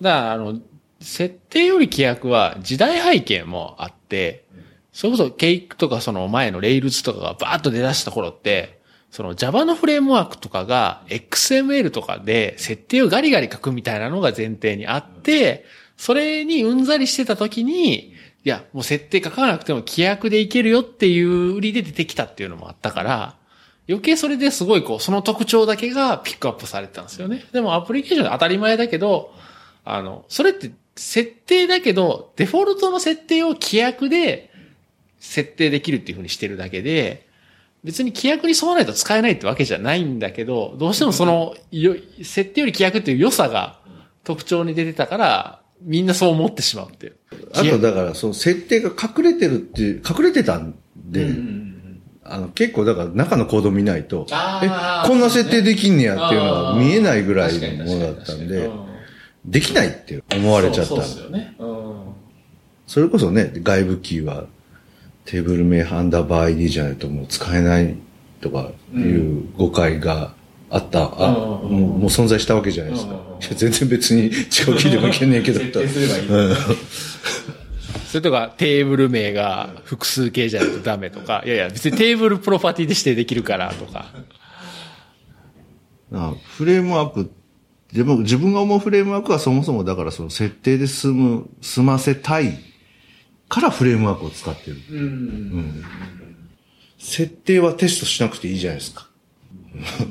[0.00, 0.60] だから、あの、
[1.00, 4.44] 設定より規約は時代背景もあって、
[4.92, 8.80] それこそケイクとかその前のレイルズとかがバーッと出だした頃って、
[9.10, 15.64] その Java のフレームワークとかが XML とかで設定をガリガリ書くみたいなのが前提にあって、
[15.96, 18.14] それにうんざりしてた時に、
[18.44, 23.36] いや、もう設定書かなくても規約でいけるよっていう売りで出てきたっていうのもあったから、
[23.88, 27.44] 余計それですごいこう、その特徴だけがピックアップされてたんですよね。
[27.52, 29.34] でもアプリケーション当たり前だけど、
[29.84, 34.50] あの、それって設定だけど、デフォルトの設定を規約で
[35.18, 37.26] 設定できるっていう風にしてるだけで、
[37.82, 41.54] 別に規約に沿わないと使えないってわけじゃないんだけど、どうしてもその、
[42.22, 43.80] 設定より規約っていう良さが
[44.22, 47.16] 特徴に出てたから、みんなそう思ってしまうっていう。
[47.52, 51.34] あとだから、その設定が隠れてるっていう、隠れてたんで、
[52.24, 54.68] あの結構だから中のコード見ないと、え
[55.06, 58.70] こんな設定できんねやっていうのが見えないぐらいのものだったんで、
[59.44, 61.54] できないって思われちゃったそうそうですよね。
[61.58, 62.00] うん。
[62.86, 64.46] それこそね、外部キーは
[65.24, 67.96] テーブル名アンダーバー ID じゃないともう使えない
[68.40, 70.34] とかいう誤解が
[70.70, 73.14] あった、あ、うんもうもう存在したわけじゃないですか。
[73.56, 75.60] 全然別に違うキーでもいけんねんけど。
[75.60, 76.56] 設定すればいいうん
[78.06, 84.06] それとか、テーブル名が複数形じゃないとダメとか、いやいや、別にテーブルプロパティで指定できるからとか。
[86.12, 87.26] あフレームワークっ
[87.92, 92.58] でも自分が思うフレームワークはそもそもだからその設定で済む、済ませたい
[93.48, 94.76] からフレームワークを使ってる。
[94.90, 95.84] うん
[96.98, 99.08] 設定はテストしなくていいじゃないですか。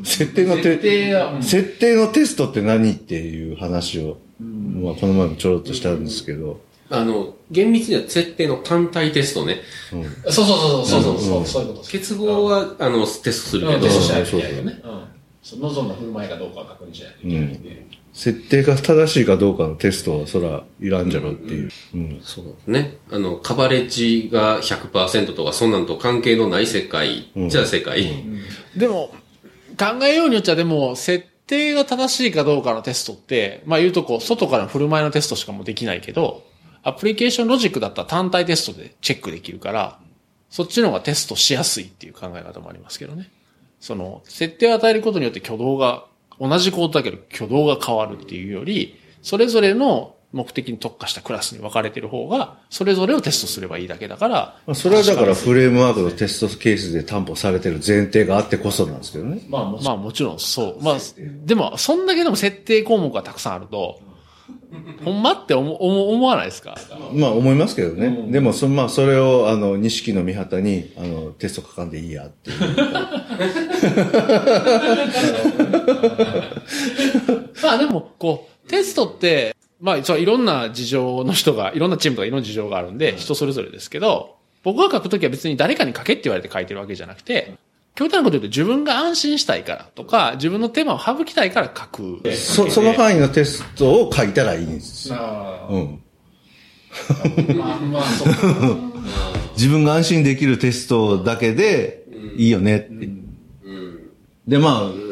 [0.03, 9.61] 設定のテ設定設定のテストって何っていう話を、まあこの前もちょろっとしたんですけど、あの、厳密には設定の単体テストね。
[9.91, 11.45] そうそうそうそうそうそう。
[11.45, 13.75] そういうこと結合は、あの、テストするけど。
[13.75, 13.81] うん。
[13.83, 14.81] テ、ストしないといけないよね。
[14.83, 15.03] うん。
[15.43, 17.85] その望んだ振る舞いかどうかを確認しないといけないんで。
[18.11, 21.69] 設定が正しいかどうかのテストはそらいらんじゃろっていう。
[21.93, 22.19] うん。
[22.23, 22.97] そうね。
[23.11, 28.09] あの、カバレッジが100%とか、そんなんと関係のない世界、じゃあ世界。
[28.75, 29.13] でも、
[29.79, 36.43] 考えようによっちゃでも、設定が正しいかどうかのテストって、まあ言うとこう、外からの振る舞いのテストしかもできないけど、
[36.83, 39.99] アプリケーションロジックだったら単体テストでチェックできるから、
[40.49, 43.31] そっちの方がテストしやすいっていう考え方もありますけどね。
[43.79, 46.05] その、設定を与えることによって挙動が、
[46.39, 54.35] 同じコードだけど挙動が変わるっていうより、それぞれの目的に特化したクラスに分かれてる方が、それぞれをテストすればいいだけだから、
[54.67, 59.41] まあ、それはだからフレームワークのテストケースで担保されてる前提があってこそなんですけどね。
[59.49, 60.83] まあもまあもちろんそう。
[60.83, 60.97] まあ、
[61.45, 63.99] でも、そんだけでも設定項目がたくさんあると、
[65.05, 66.77] ほんまって思思思わないですか？
[67.13, 68.25] まあ思いますけどね。
[68.31, 72.57] でもそ、まあそれを、あの、錦の見旗に、あの、テスト書かんでいいやっていう。
[77.63, 87.53] まあでも、こう、テストって、まあ、そういろんな事情の人が、いろんなチームとかいろんな事情があるんで、人それぞれですけど、僕が書くときは別に誰かに書けって言われて書いてるわけじゃなくて、
[87.95, 92.21] 極端なこと言うと自分が安心したいからとか、自分のテーマを省きたいから書く。
[92.33, 95.15] そ、その範囲のテストを書いたらいいんですよ。
[95.17, 96.03] あうん。
[96.91, 98.29] ーまあ、まあ、そう。
[99.55, 102.05] 自分が安心できるテストだけで
[102.37, 103.09] いいよねって。
[104.47, 105.08] で、まあ、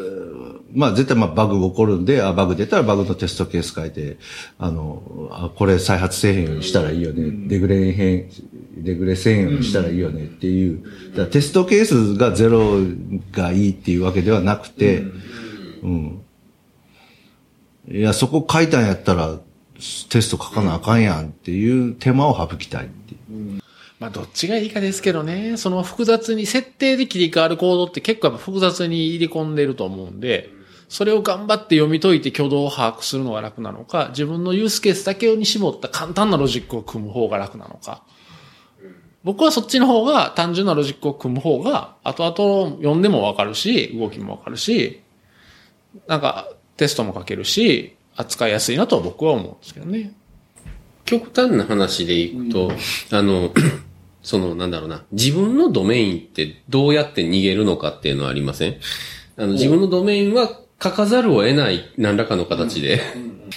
[0.77, 4.17] まあ絶対まあバグ起こるんで、あ、バグ出たらバグのテストケース書いて、
[4.59, 5.01] あの、
[5.31, 7.47] あ、これ再発せえへんようにしたらいいよね。
[7.47, 8.29] デグレへん、
[8.77, 10.83] デグレせえへんようにしたらいいよねっていう。
[11.15, 12.77] だテストケースがゼロ
[13.31, 15.03] がいいっていうわけではなくて、
[15.81, 16.21] うん。
[17.89, 19.39] いや、そこ書いたんやったら、
[20.09, 23.17] テスト書かなあかんやんっていう手間を省きたいってい
[23.57, 23.61] う。
[23.99, 25.57] まあ、どっちがいいかですけどね。
[25.57, 30.55] その複雑に、設定で切り替わるコードって結構やっぱ複雑に入り込んでると思うんで、
[30.89, 38.03] それを頑張って読み解いて挙動を把握するのが楽なのか、自分のユースケースだけに絞った簡単なロジックを組む方が楽なのか。
[39.23, 45.01] 僕はそっちの方が、単純なロジックを組む方が、後々読んでもわかるし、動きもわかるし、
[46.07, 50.14] なんか、テストも書けるし、扱いやすいなとは僕は思うんですけどね。
[51.03, 52.72] 極端な話でいくと、
[53.11, 53.51] あの、
[54.23, 58.77] その、なんだろうな、自分のドメインってどうやって逃げるのかっていうのはありません？
[59.38, 63.01] あの、自分のドメインは書かざるを得ない何らかの形で。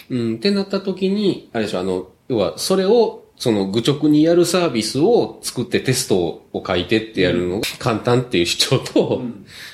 [0.09, 6.17] うん、ってなった時に、あれでしょ、あの、要は、それを、その、愚直にやるサービスを作ってテスト
[6.53, 9.23] を書いてってやるのが簡単っていう主張と、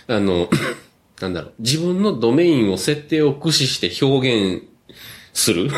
[0.09, 0.49] あの、
[1.21, 4.63] なんだろう、自分のドメインを設定を駆使して表現
[5.33, 5.71] する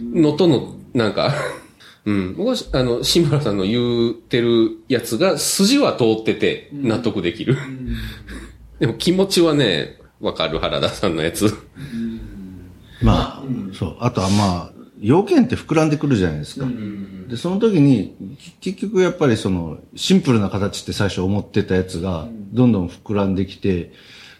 [0.00, 1.34] のとの、なんか、
[2.04, 2.34] うん。
[2.36, 7.56] 僕は、あの、志村さんの言うてるやつが、筋は通ってて、納得できる。
[8.78, 11.54] でも気持ちはね、わかる、原田さんのやつ。
[13.02, 13.42] まあ、
[13.72, 13.96] そう。
[14.00, 16.66] あとはまあ、要件って膨らんでくるじゃないですか。
[17.28, 23.92] で、その時に、き結局やっぱりその、シンプルな形って最初思ってたやつが、どんどん膨らんできて、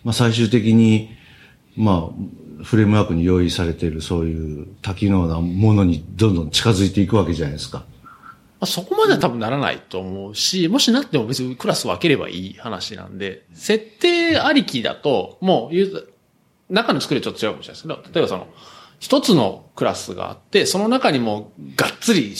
[0.03, 1.11] まあ最終的に、
[1.77, 7.85] まあ、フレームワークに用意されているそういう多機能なものにどんどん近づいていくわけじゃないですか。
[8.61, 18.49] まあ、そこまでは多分ならないと思うし、もしなっても別にクラス分ければいい話なんで、設定ありきだと、もう中の作りはちょっと違うかもしれないですけど、例えばその、
[18.99, 22.35] 一つのクラスがあって、その中にもがっつり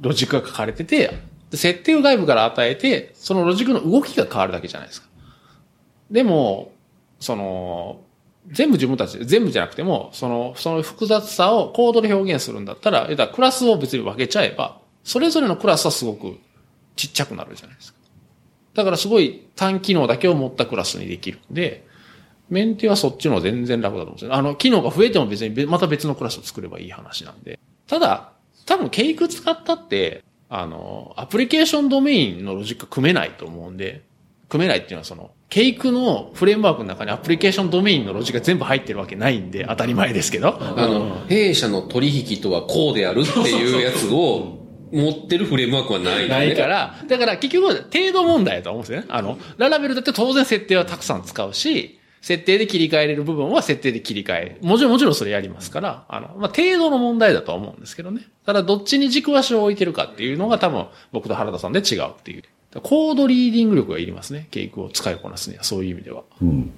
[0.00, 1.18] ロジックが書かれてて、
[1.50, 5.08] で設定を外部から与えて、そのロジックの動きが変わるだけじゃないですか。
[6.10, 6.72] でも、
[7.18, 8.00] その、
[8.48, 16.36] 全部自分たちで、全部じゃなくても、その、その複雑さをコードで表現するんだったら、えだクラスを別に分けちゃえば、それぞれのクラスはすごく
[16.96, 17.98] ちっちゃくなるじゃないですか。
[18.74, 21.86] だからすごい単機能だけを持ったクラスにできるんで、
[22.50, 24.34] メンテはそっちの全然楽だと思うんですよ。
[24.34, 27.58] あの、機能が増えても別にまた別のクラスを作ればいい話なんで。
[27.86, 28.32] ただ、
[28.66, 34.02] 多分ケイク使ったって、あの、アプリケーションドメインのロジック組めないと思うんで、
[34.48, 40.58] 組めないっていうのはその、ケイクのフレームワークの中にアプリケーションドメインのロジックが全部入ってるわけないんで、当たり前ですけど。
[40.60, 44.55] あの、弊社の取引とはこうであるっていうやつを
[44.92, 46.28] 持ってるフレームワークはない、ね。
[46.28, 49.06] ないから、だから結局程度問題だと思うんですよね。
[49.08, 54.58] あの、 Laravel だって当然設定はたくさん使うし、設定で切り替えれる部分は設定で切り替え。
[54.60, 58.22] もちろん、もちろんそれやりますから、あの、まあ、程度の問題だとは思うんですけどね。
[58.44, 62.42] ただ、どっちに軸足を置いてるかっていうのが多分、僕と原田さんで違うっていう。
[62.82, 64.48] コードリーディング力がいりますね。
[64.50, 66.24] ケイクを使いこなすには、そういう意味では。
[66.42, 66.72] うん。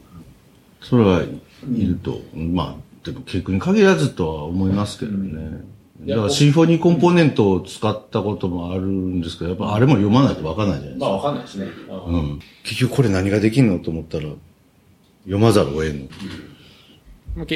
[0.83, 2.21] それはいると。
[2.35, 5.63] まあ、でも結局に限らずとは思いますけどね。
[6.01, 11.11] だからシンフォニーコンポーネントを使ったこともあるんですけど、やっぱあれも読まないとわかんないじゃないですか。
[11.11, 11.67] わかんないですね。
[11.89, 12.41] うん。
[12.63, 14.25] 結局これ何ができんのと思ったら、
[15.25, 16.09] 読まざるを得んの。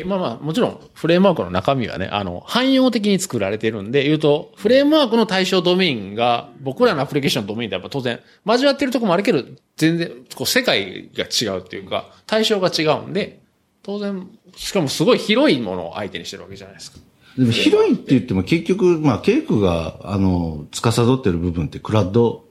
[0.06, 9.42] まあまあ、もちろん、フレームワークの中身はね、あの、汎用的に作られてるんで、言うと、フレームワークの対象ドメインが、僕らのアプリケーションのドメインでやっぱ当然、交わってるとこもあるけど、
[9.76, 13.40] 全然、こう、世界が違うっていうか、対象が違うんで、
[13.82, 16.98] 当然、しかもすごい広いものを相手にしてるわけじゃないですか。
[17.36, 22.44] でも広いって言っても結局、まあ、ケイクが、あの、司ってる部分ってクラッド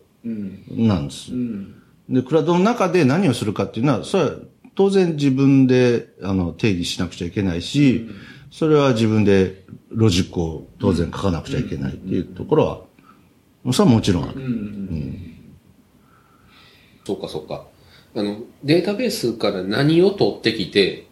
[0.70, 1.32] なんです。
[2.10, 4.32] で、クラッドの中で何をするかっていうのは、それは
[4.76, 8.10] 当然自分で、あの、定義しなくちゃいけないし、
[8.52, 12.66] それは自分でロジックを当然書かなくちゃいけないっていうところ
[13.64, 14.42] は、それはもちろんある。
[17.06, 17.66] そうかそうか。
[18.16, 21.08] あの、データベースから何を取ってきて、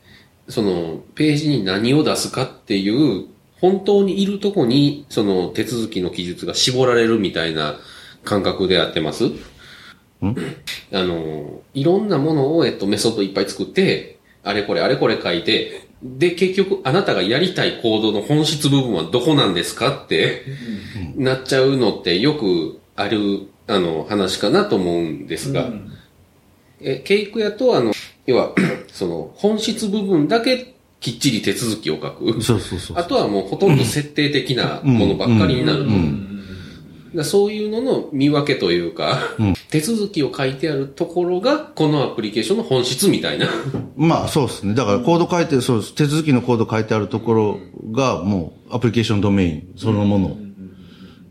[0.47, 3.27] その、ページに何を出すかっていう、
[3.61, 7.79] 本当にいるとこに、その手続きの記述が絞られるみたいな
[8.23, 9.25] 感覚でやってます？
[10.21, 20.45] あの、いろんなものを、えっと、メソッドいっぱい作って、あれこれあれこれ書いて、で、結局、あなたがやりたいコードの本質部分はどこなんですかって、
[21.15, 25.69] なっちゃうのってよくある、あの、話かなと思うんですが、
[26.79, 27.91] え、ケイクやと、あの、
[28.25, 28.55] 要は、
[28.87, 32.41] その、本質部分だけきっちり手続きを書く。
[32.41, 33.03] そうそうそうあ。
[33.03, 35.91] とはもうほとんど設定的なものばっかりになると。
[37.15, 39.17] だそういうのの見分けというか、
[39.69, 43.47] 手続きを書いてあるところが、このアプリケーションの本質みたいな。
[43.95, 44.75] まあそうですね。
[44.75, 45.95] だからコード書いて、そうです。
[45.95, 47.59] 手続きのコード書いてあるところ
[47.91, 50.37] がもうアプリケーションドメインそのもの。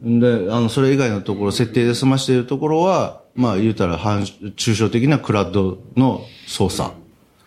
[0.03, 6.93] で、あの、それ以外のところ、設定で済ましているところは、まあ言うたら、反抽象的なクラッドの操作。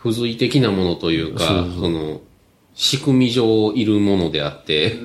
[0.04, 1.46] 付随的なものというか、
[1.80, 2.22] その、
[2.74, 4.98] 仕組み上いるものであって、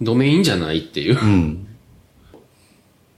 [0.00, 1.18] ドメインじゃないっていう。
[1.18, 1.66] うん。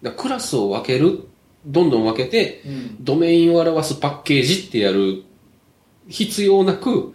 [0.03, 1.27] だクラスを分ける、
[1.67, 2.63] どんどん分けて、
[3.01, 5.25] ドメインを表すパッケージってやる
[6.09, 7.15] 必要なく、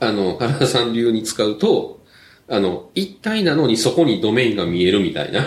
[0.00, 2.00] あの、原田さん流に使うと、
[2.48, 5.44] あの、一体なのにそこにドメインが見えるみたいな。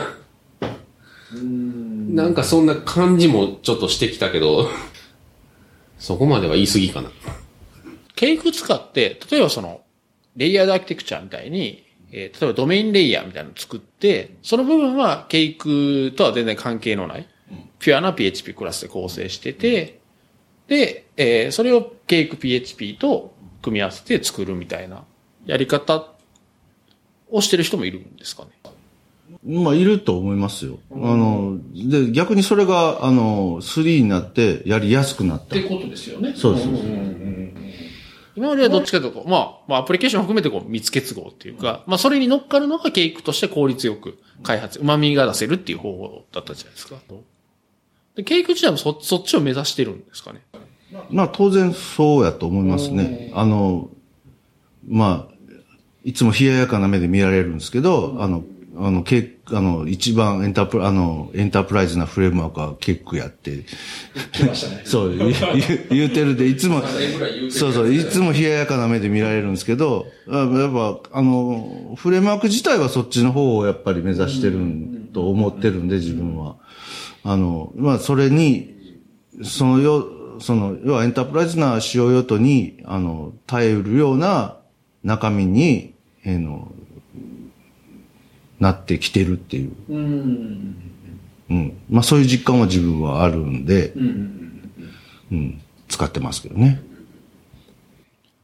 [1.33, 4.69] なんかそんな感じもちょっとしてきたけど、
[5.97, 7.09] そこまでは言い過ぎかな。
[8.21, 9.81] ケイク使って、例えばその、
[10.35, 17.27] レイヤードアーキテクチャみたいに、えー例えばドメインレイヤーみたいなのを作って、その部分はケイクとは全然関係のない、
[17.79, 20.01] ピュアな PHP クラスで構成してて、
[20.67, 23.33] で、えーそれをケイク PHP と
[23.63, 25.03] 組み合わせて作るみたいな
[25.47, 26.05] やり方
[27.31, 28.49] をしてる人もいるんですかね。
[29.43, 30.77] まあ、いると思いますよ。
[30.91, 35.55] あの、で、逆にそれが、あの、3になってやりやすくなった。
[35.63, 36.33] ことですよね。
[36.35, 36.67] そうです。
[36.67, 37.60] そうです
[38.35, 46.95] 今まではどっちかというと、まあ、まあ、アプリケーションを含めてこう、密結合っていうか、まあ、それに乗っかるのがケイクとして効率よく開発、旨味が出せるっていう方法だったじゃないですか。
[48.15, 50.41] で、ケイク自体もそ、そっちを目指してるんですかね。
[51.09, 53.31] まあ当然そうやと思いますね。
[53.33, 53.89] あの、
[54.87, 55.33] まあ、
[56.03, 58.43] いつも冷ややかな目で見られるんですけど、あの、
[58.77, 63.65] あの、ケあの、一番エンタープラ、あの、エンタープライズなフレームワークは結構やって、
[64.31, 64.83] 来ましたね。
[64.87, 65.33] そう、言う
[65.89, 66.81] 言うてるで、いつも、
[67.49, 74.59] そうそう、いつも冷ややかな目で見られるんですけど、あやっぱ、あの、フレームワーク自体はそっちの方をやっぱり目指してる
[75.13, 76.55] と思ってるんで、自分は。
[77.23, 78.73] あの、まあ、それに、
[79.43, 80.07] そのよ、
[80.39, 84.57] その、要はエンタープライズな使用用途に、あの、耐えうるような
[85.03, 85.93] 中身に、
[86.23, 86.71] えーの、
[88.61, 89.73] なってきてるっていう。
[89.89, 90.75] うん。
[91.49, 91.77] うん。
[91.89, 93.99] まあ、そういう実感は自分はあるんで、う
[95.35, 95.61] ん。
[95.89, 96.81] 使ってますけどね。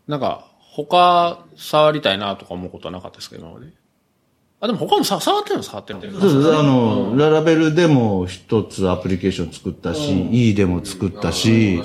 [0.07, 3.68] なんか、他、触りたいなとか思うことはなかったですけど、今まで？
[4.60, 11.81] あ、でも他もさ触ってるの触ってるそうそう、あの、ララベルでも一つアプリケーション作ったし、E でも作ったし、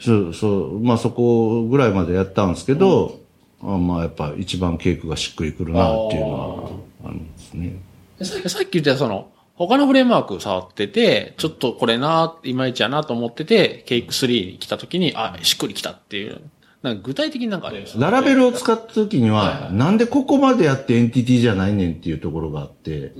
[0.00, 3.18] そう、そう、まあそこぐらいまでやったんですけど、
[3.60, 6.70] あまあやっぱ一番ケイクがしっくりくるなっていうのは
[7.06, 8.48] あるんですね。
[8.48, 16.40] さっき言ったその、他のフレームワーク触ってて、ちょっとこれな、いまいちやなと思ってて、 Cake3に来た時に、あ、しっくり来たっていう。
[16.82, 17.98] なんか具体的になんかあります？
[17.98, 23.12] Laravel を使った時には、なんでここまでやってエンティティじゃないねんっていうところがあって、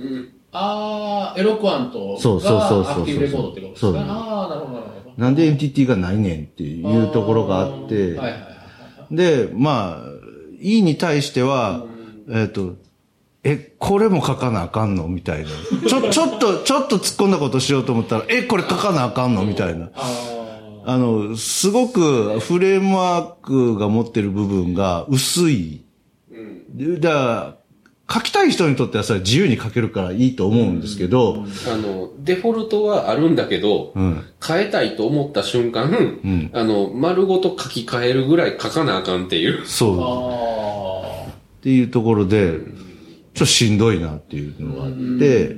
[0.51, 5.13] あー、 Eloquent そうそうそうそうアクティブレコードってことですそうかあー、なるほど、なるほど。
[5.17, 8.37] なんでエンティティがないねんっていうところがあって、はいはいは
[9.11, 9.15] い。
[9.15, 10.03] で、まあ、
[10.61, 11.85] E に対しては、
[12.29, 12.75] えっ、と、
[13.43, 15.07] え、これも書かなあかんの？
[15.07, 15.49] みたいな。
[15.87, 19.45] ちょ、 ちょっと、ちょっと突っ込んだことしようと思ったら、え、これ書かなあかんの？
[19.45, 19.89] みたいな。
[20.85, 25.81] あの、すごくフレームワークが持ってる部分が薄い。
[26.69, 27.57] でだから
[28.15, 35.91] 書きたい人にとってはそれは自由に書けるからいいと思うんですけど、あの、デフォルトはあるんだけど、ん変えたいと思った瞬間、
[36.53, 39.65] あの、丸ごと書き換えるぐらい書かなあかんっていう。
[39.65, 41.29] そう。
[41.29, 41.33] っ
[41.63, 42.59] ていうところで、
[43.37, 45.55] ちょっとしんどいなっていうのがあって、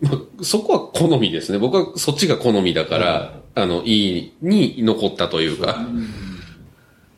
[0.00, 1.58] まあそこは好みですね。
[1.58, 5.86] 僕はそっちが好みだから、あの、いいに残ったというか。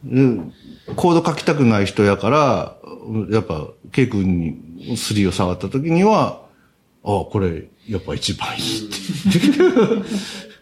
[0.09, 0.53] うん
[0.95, 2.77] コード書きたくない人やから、
[3.31, 6.43] やっぱ、ケイ君に3を触った時には、
[7.03, 8.95] ああ、これ、やっぱ一番いいって。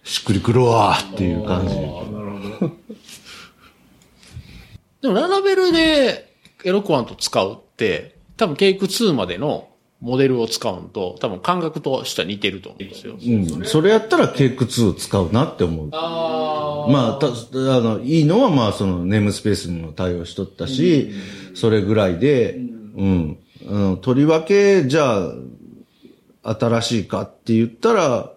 [0.03, 1.75] しっくりくるわーっていう感じ。
[5.03, 6.35] でもララベルで
[6.65, 9.69] エロクワント使うって、多分ケイク2までの
[10.01, 13.15] モデルを使うんと、多分感覚としては似てると思うんですよ。
[13.15, 13.65] うん。
[13.65, 15.89] それやったらケイク2を使うなって思う。
[15.93, 21.13] あまあ、た、あの、いいのは、まあ、その、ネームスペースにも対応しとったし、
[21.55, 22.55] それぐらいで、
[22.97, 23.39] うん。
[23.67, 25.31] あの、とりわけ、じゃ
[26.43, 28.34] あ、新しいかって言ったら、うん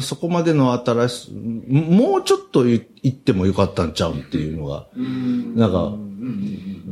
[0.00, 5.92] そこまでの新しい、もうちょっと言言ってもよかったんちゃうっていうのが、なんか、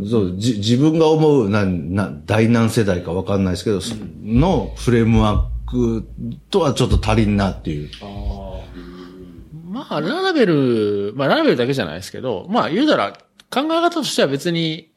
[0.09, 6.07] そう、じ、自分が思う、な、な、第何世代かわかんないですけど、そのフレームワーク
[6.51, 7.90] とはちょっと足りんなっていう。
[9.69, 13.12] まあ、ララベル、まあ、ララベルだけじゃないですけど、まあ、言うたら、
[13.51, 14.90] 考え方としては別に、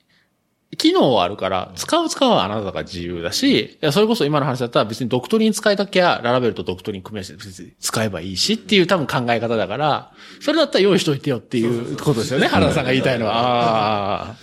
[0.80, 13.34] 機能はあるから、使う使うはあなたが自由だし、いや、それこそ今の話だったら別にドクトリン使いたきゃ、ララベルとドクトリン組み合わせて別に使えばいいしっていう多分考え方だから、それだったら用意しといてよっていうことですよね、原田さんが言いたいのは。
[13.36, 14.36] ああ。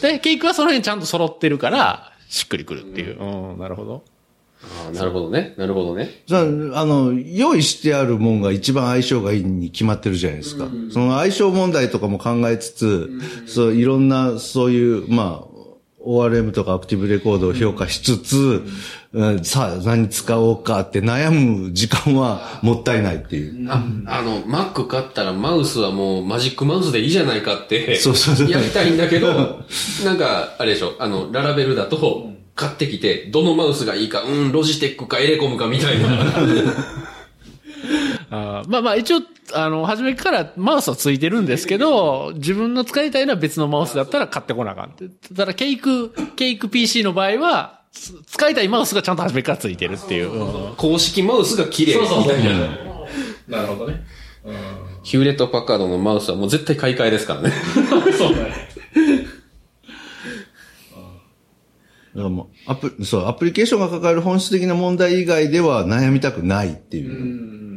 [0.00, 3.20] で、ケイクはその辺ちゃんと揃ってるから、しっくりくるっていう。
[3.20, 4.02] うん、なるほど。
[4.62, 5.54] ああなるほどね。
[5.56, 6.22] なるほどね。
[6.26, 6.44] じゃあ、あ
[6.84, 10.68] の、用意してあるもんが一番相性がいいに決まってるじゃないですか。
[10.92, 13.10] その相性問題とかも考えつつ、
[13.46, 15.51] そう、いろんな、そういう、まあ、
[16.06, 18.64] ORM とかアクティブレコードを評価しつつ、
[19.12, 23.70] うんさあ何使おうかって悩む時間はもったいないっていう。
[23.70, 29.64] あ、あの、Mac 買ったらマウスはもうマジックマウスでいいじゃないかって、そうそうそうやりたいんだけど、
[30.04, 36.08] なんか、あれでしょ、あの、ララベルだと、買ってきて、どのマウスがいいか、うん、ロジテックかエレコムかみたいな。
[38.32, 39.20] あーまあまあ一応、
[39.52, 45.04] あの、初めからマウスはついてるんですけど、自分の使いたいのは別のマウスだったら買ってこなあかんって。
[45.34, 50.32] ただ、ケイク、ケイク PC の場合は、つ使いたいマウスがちゃんと初めからついてるっていう。
[50.32, 52.44] うん公式マウスが綺麗みたい
[53.48, 53.58] な。
[53.58, 54.02] なるほどね。
[55.02, 57.52] ヒューレット・パッカードのマウスはもう絶対買い替えですからね。
[58.16, 58.72] そうだね。
[62.14, 67.10] だからもうアプそう、アプリケーションが抱える本質的な問題以外では悩みたくないっていう。
[67.10, 67.71] う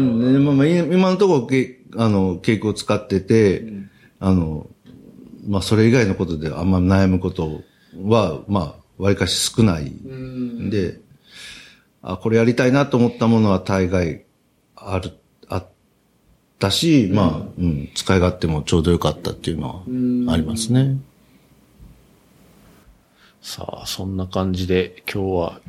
[0.00, 0.32] ん。
[0.32, 3.66] でまあまあ、い今のところけ、あの、傾向を使ってて、
[4.20, 4.68] あの、
[5.46, 7.60] まあ、それ以外のことであんま悩むこと
[8.02, 9.84] は、まあ、割かし少ない。
[9.84, 10.70] ん。
[10.70, 11.00] で、
[12.02, 14.24] あ、これやりたいなと思ったものは大概
[14.76, 15.12] ある、
[15.48, 15.66] あっ
[16.58, 20.98] たし、まあ、うん、使い勝手もちょうどよかったっていうのはありますね。
[23.42, 25.60] さあ、そんな感じで今日は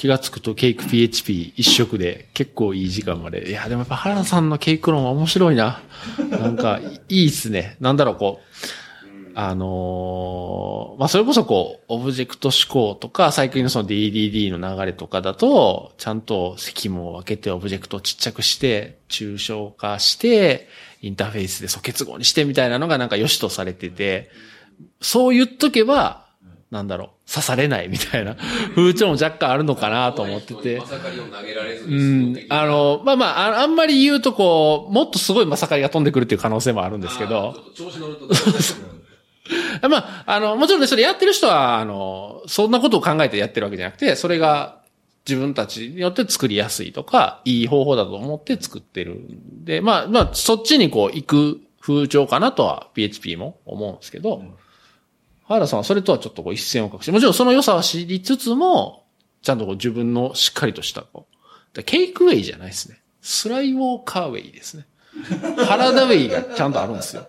[0.00, 3.50] 気がつくとケイク PHP 一色で結構いい時間まで。
[3.50, 5.82] いや、でもやっぱ原田さんのケイク論は面白いな。
[6.30, 7.76] なんかいいっすね。
[7.80, 9.32] なんだろう、こう。
[9.34, 20.66] あのーまあ、それこそこう、オブジェクト思考とか、最近のその DDD の流れとかだと、ちゃんと積もを分けてオブジェクトをちっちゃくして、抽象化して、
[21.02, 24.30] インターフェースで素結合にしてみたいなのがなんか良しとされてて、
[25.02, 26.29] そう言っとけば、
[26.70, 28.36] なんだろう、刺されない みたいな
[28.74, 30.78] 風潮も若干あるのかなと思ってて。
[30.78, 30.86] ま。
[30.86, 32.46] さかりを投げられずうにん。
[32.48, 38.28] あの、まあまあ、ああんまり言うとこう、もっとすごいまさかりが飛んでくるっていう可能性もあるんですけど、調子乗ると、
[39.88, 44.78] まあ、あの、もちろんね、それやってる人は、あの、そんなことを考えてやってるわけじゃなくて、それが
[45.26, 54.42] 自分たちによって作りやすいとか、いい方法だと思って作ってるんで、まあ、まあ、そっちにこう、行く風潮かなとは PHP も思うんですけど、
[55.50, 59.04] 原田さんはそれとはちょっとこう一線を画して、もちろんその良さは知りつつも、
[59.42, 63.00] ちゃんとこう自分のしっかりとしたこう、だケイクウェイじゃないですね。
[63.20, 64.86] スライウォーカーウェイですね。
[65.66, 67.26] 原田ウェイがちゃんとあるんですよ。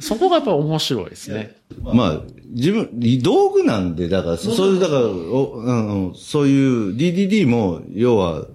[0.00, 1.54] そこがやっぱ面白いですね。
[1.80, 2.90] まあ、自分、
[3.22, 8.46] 道具なんで、だから、そういう、だから、おあのそういう DDD も、要は、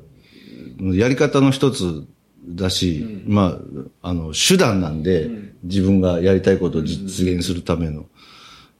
[0.81, 2.05] やり方の一つ
[2.47, 3.57] だし、ま
[4.01, 5.29] あ、あの、手段なんで、
[5.63, 8.07] 自分がやりたいことを実現するための。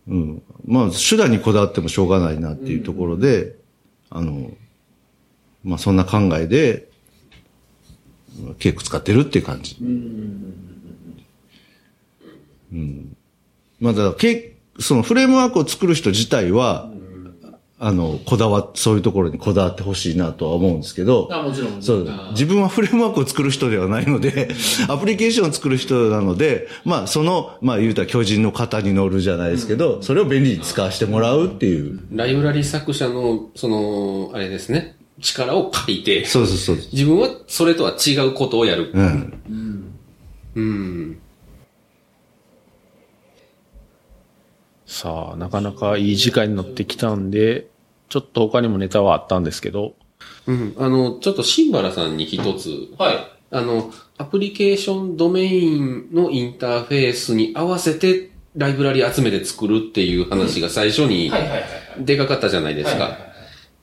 [0.08, 0.44] うん。
[0.66, 3.56] まあ、手段にこだわってもしょうがないなっていうところで、
[4.10, 4.52] あの、
[5.64, 6.88] まあ、そんな考えで、
[8.60, 9.78] ケーク使ってるっていう感じ。
[9.80, 9.84] う
[12.76, 13.16] ん。
[13.80, 14.40] まあ、だから
[14.80, 16.92] そのフレームワークを作る人自体は、
[17.78, 21.82] あの、こだわ、そういうところにこだわってほしいなとは思うんですけど、あ、もちろん。
[21.82, 22.10] そう。
[22.32, 24.50] 自分はフレームワークを作る人ではないので、
[24.88, 32.00] アプリケーションを作る人なので、まあ、その、まあ、言うたら巨人の型に乗るじゃないですけど、それを便利に使わせてもらうっていう。
[32.14, 36.76] ライブラリ作者の、その、あれですね、力を借りて、そうそうそう。
[36.94, 38.92] 自分はそれとは違うことをやる。
[38.94, 39.34] うん。
[40.56, 41.18] うん。
[44.96, 47.68] さあ、なかなかいい時間になってきたんで、
[48.08, 49.94] ちょっと他にもネタはあったんですけど。
[50.48, 50.74] うん。
[50.80, 53.18] あの、ちょっと新原さんに一つ、はい。
[53.52, 61.30] あの、アプリケーションドメインのインターフェースに合わせてライブラリ集めて作るっていう話が最初に。
[62.00, 63.18] でかかったじゃないですか。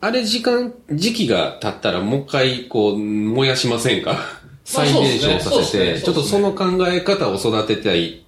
[0.01, 4.16] あれ時間、時期が経ったらもう一回こう燃やしませんか？
[4.64, 8.21] 再燃焼させて、ちょっとその考え方を育てたい、うん。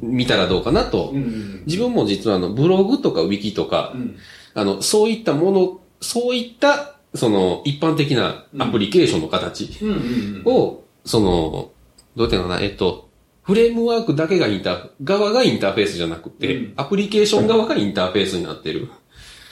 [0.00, 1.10] 見たらどうかなと。
[1.14, 1.62] うん。
[1.66, 4.16] 自分も実はあのブログとかウィキとか、ん
[4.54, 10.42] あの、そういったもの、そういった、その、一般的なアプリケーションの形うん。
[10.44, 11.70] を、その、
[12.16, 13.08] どうやっていうのかな、えっと、
[13.42, 18.88] フレームワークだけがインター、側がインターフェースじゃなくて、うんアプリケーション側がインターフェースになってる。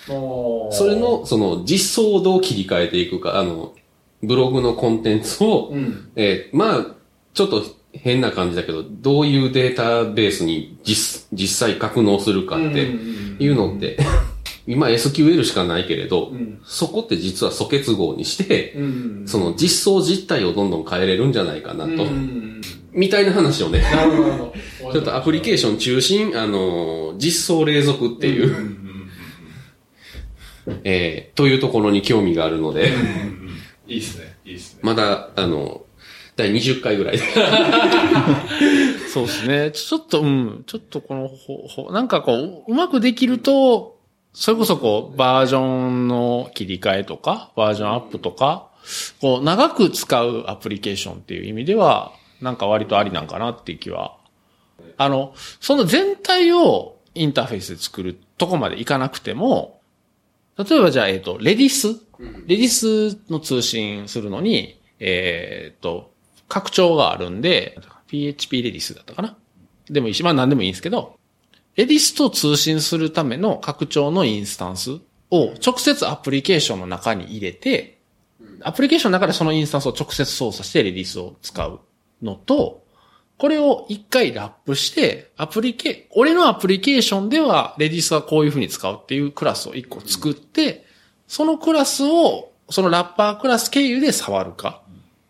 [0.06, 3.74] そそれ、の、その、実装をどう切り替えていくか、あの、
[4.22, 6.10] ブログのコンテンツを、うん。
[6.16, 6.86] えーまあ、
[7.32, 7.64] ちょっと
[8.02, 13.98] 変な感じだけど、どういうデータベースに実、実際格納するかっていうのって、
[14.66, 19.22] 今 SQL しかないけれど、んそこって実は素結合にして、うん。
[19.26, 22.60] その実装実態をどんどん変えれるんじゃないかなと、うん。
[22.92, 23.84] みたいな話をね。
[24.92, 28.54] ちょっとアプリケーション中心、あのー実装連続っていう、
[30.84, 32.92] えーというところに興味があるので、
[33.88, 34.36] いいっすね。
[34.44, 34.80] いいっすね。
[34.82, 35.85] まだ、あの、
[36.36, 37.18] 第20回ぐらい。
[39.12, 39.70] そうですね。
[39.72, 43.98] ちょっと、うん、ちょっとこのほ、ほ、なんかこう、うまくできると、
[44.34, 48.68] それこそこう、バージョンの切り替えとか、バージョンアップとか、
[49.20, 54.18] こう、長く使うアプリケーションっていう意味では、なんか割とありなんかなっていう気は。
[54.98, 59.80] あの、その全体をインターフェースで作るとこまでいかなくても、
[60.58, 61.88] 例えばじゃあ、えっ、と、レディス？
[62.46, 66.12] レディスの通信するのに、えっ、と、
[66.48, 67.78] 拡張があるんで、
[68.08, 69.36] PHP レディスだったかな。
[69.90, 71.18] でもいいし、まあ何でもいいんですけど、
[71.76, 74.98] レディスと通信するための拡張のインスタンス
[75.30, 77.98] を直接アプリケーションの中に入れて、
[78.62, 81.80] アプリケーションの中でそのインスタンスを直接操作してレディスを使う
[82.22, 82.84] のと、
[83.38, 90.86] これを一回ラップして、アプリケ、俺のアプリケーションではレディスはこういう風に使うっていうクラスを一個作って、
[91.28, 94.82] そのクラスを、そのラッパークラス経由で触るか、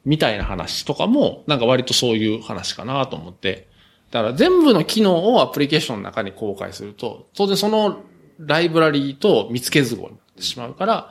[0.07, 3.69] みたいな話とかも、なんか割とそういう話かなと思って。
[4.11, 8.03] だから全部の機能をアプリケーションの中に公開すると、当然その
[8.39, 11.11] ライブラリーと見つけ図合になってしまうから、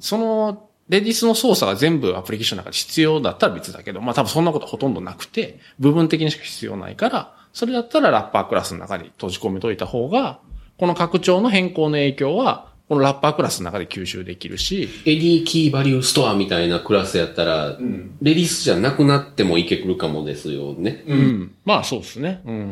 [0.00, 10.40] そのレディスの操作が全部アプリケーションの中で必要だったら別だけど、まあ多分そんなことほとんどなくて、部分的にしか必要ないから、それだったらラッパークラスの中に閉じ込めといた方が、
[10.78, 17.78] この拡張の変更の影響は、このラッパークラスの中で吸収できるし、エディキーバリューストアみたいなクラスやったら、
[18.20, 21.04] レディスじゃなくなってもいけるかもですよね。
[21.06, 21.54] うん。
[21.64, 22.42] まあそうですね。
[22.44, 22.68] うん。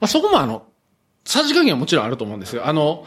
[0.00, 0.66] まあそこもあの、
[1.24, 2.66] さじ加減はもちろんあると思うんですよ。
[2.66, 3.06] あの、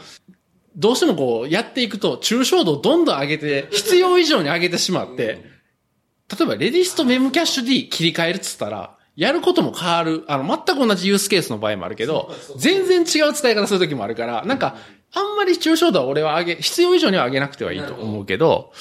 [0.76, 10.24] どうしてもこうやっていくと抽象度をどんどん上げて、必要以上に上げてしまって、例えばレディスとメムキャッシュ D 切り替えるっつったら、やることも変わる。
[10.28, 14.76] あの、全く同じユースケースの場合もあるけど、全然違う使い方するときもあるから、なんか、
[15.14, 18.72] あんまり抽象度は俺は上げ、必要以上には上げなくてはいいと思うけど、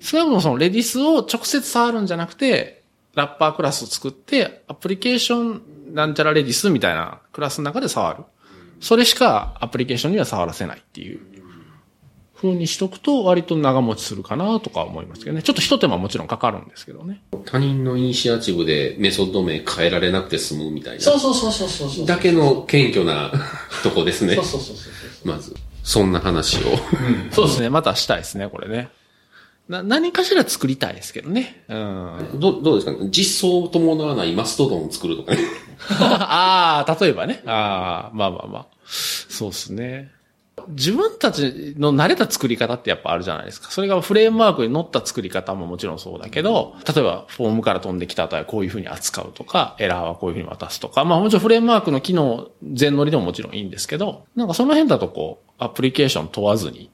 [0.00, 2.82] 少なくともそのレディスを直接触るんじゃなくて、
[3.14, 5.60] ラッパークラスを作って、アプリケーショ
[5.90, 8.24] ンなんちゃらレディスみたいなクラスの中で触る。
[8.80, 11.20] それしかアプリケーションには触らせないっていう
[12.34, 15.42] 風にしとくと割と長持ちするかなとか思いますけどね。
[15.42, 17.22] ちょっと一手間もちろんかかるんですけどね。
[17.44, 21.00] 他人のイニシアチブでメソッド名変えられなくて済むみたいな。
[21.00, 23.30] そうそうそうそうそうだけの謙虚な
[23.84, 24.44] とこですねそう。
[24.44, 24.90] そうそうそ
[25.24, 25.28] う。
[25.28, 25.54] まず。
[25.82, 26.60] そんな話を。
[27.32, 27.70] そうですね。
[27.70, 28.88] またしたいですね、これね。
[29.68, 31.64] な、何かしら作りたいですけどね。
[31.68, 32.28] うん。
[32.40, 32.92] どどうですか？
[32.92, 35.38] ね実装を伴わないマストドンを作るとかね。
[36.00, 37.42] ああ、例えばね。
[37.46, 38.66] ああ、まあまあまあ。
[38.84, 40.10] そうですね。
[40.68, 43.70] 自分たちの慣れた作り方ってやっぱあるじゃないですか。
[43.70, 56.90] それがフレームワークに乗った作り方ももちろんそうだけど、例えばフォームから飛んできた後はこういうふうに扱うとか、エラーはこういうふうに渡すとか、まあもちろんフレームワークの機能全乗りでももちろんいいんですけど、なんかその辺だとこう、アプリケーション問わずに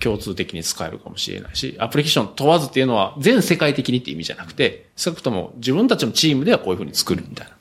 [0.00, 7.54] 共通的に使えるかもしれないし、アプリケーション問わずっていうのは全世界的にって意味じゃなくて、少なくとも自分たちのチームではこういうふうに作るみたいな。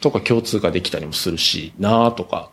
[0.00, 2.50] とか共通化できたりもするし、なーとか、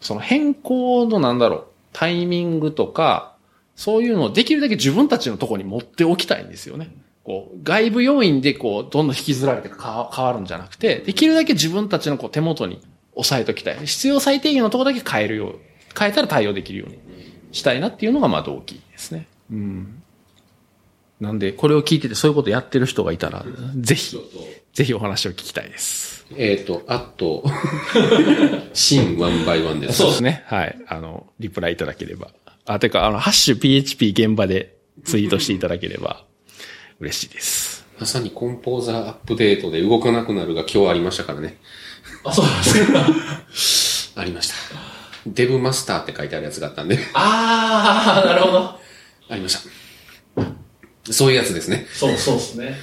[0.00, 3.34] その変更のなんだろう、タイミングとか、
[3.76, 6.94] そういうのをできるだけ自分たちのところに持っておきたいんですよね。
[7.24, 12.80] こう、外部要因でこう、どんどん引きずられて変わるんじゃなくて、できるだけ自分たちのこう手元に
[13.14, 13.86] 押さえときたい。
[13.86, 15.58] 必要最低限のところだけ変えるよう、
[15.98, 16.98] 変えたら対応できるように
[17.52, 19.26] したいなっていうのがまあ動機ですね。
[19.50, 19.99] うん。
[21.20, 23.44] なんで、これを聞いててそういうことやってる人がいたら、
[23.76, 24.16] ぜひ、
[24.72, 26.26] ぜひお話を聞きたいです。
[26.36, 27.44] えっ、と、あと、
[28.72, 29.98] 新ワンバイワンです。
[29.98, 30.44] そうですね。
[30.46, 30.78] はい。
[30.86, 32.28] あの、リプライいただければ。
[32.64, 36.24] あ、てか、あの、ハッシュ PHP 現場でツイートしていただければ
[37.00, 37.84] 嬉しいです。
[37.98, 41.58] まさにコンポーザーアップデートで動かなくなるが今日ありましたからね。
[42.24, 42.64] あ、そうなんで
[43.52, 44.20] すか。
[44.22, 44.54] ありました。
[45.26, 48.80] デブマスターって書いてあるやつがあったんで、あー、なるほど。
[49.28, 49.80] ありました。
[51.04, 51.86] そういうやつですね。
[51.92, 52.76] そう、そうですね。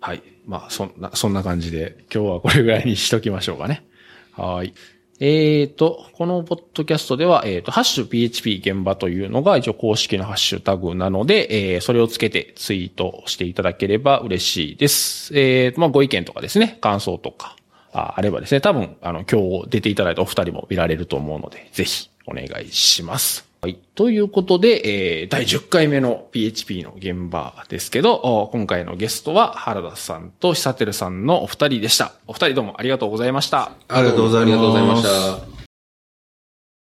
[0.00, 0.22] はい。
[0.46, 3.84] まあ、そんな、そんな感じで、今日はこれぐらいにしときましょうかね。
[4.32, 4.74] はい。
[5.20, 15.32] えーと、このポッドキャストでは、えーと、ハッシュ PHP 現場というのが一応公式のハッシュタグなので、えー、それをつけてツイートしていただければ嬉しいです。
[15.38, 17.56] えーと、まあ、ご意見とかですね、感想とか、
[17.92, 23.53] ああればですね、多分、あの、今日出ていただいたお二人も見られると思うので、ぜひお願いします。
[23.64, 23.78] はい。
[23.94, 32.12] ということで、えー、第10回目の PHP の現場ですけど、お今回のゲストは原田さんと久照さんのお二人でした。
[32.26, 33.72] お二人どうもありがとうございました。
[33.88, 35.53] ありがとうございますありがとうございました。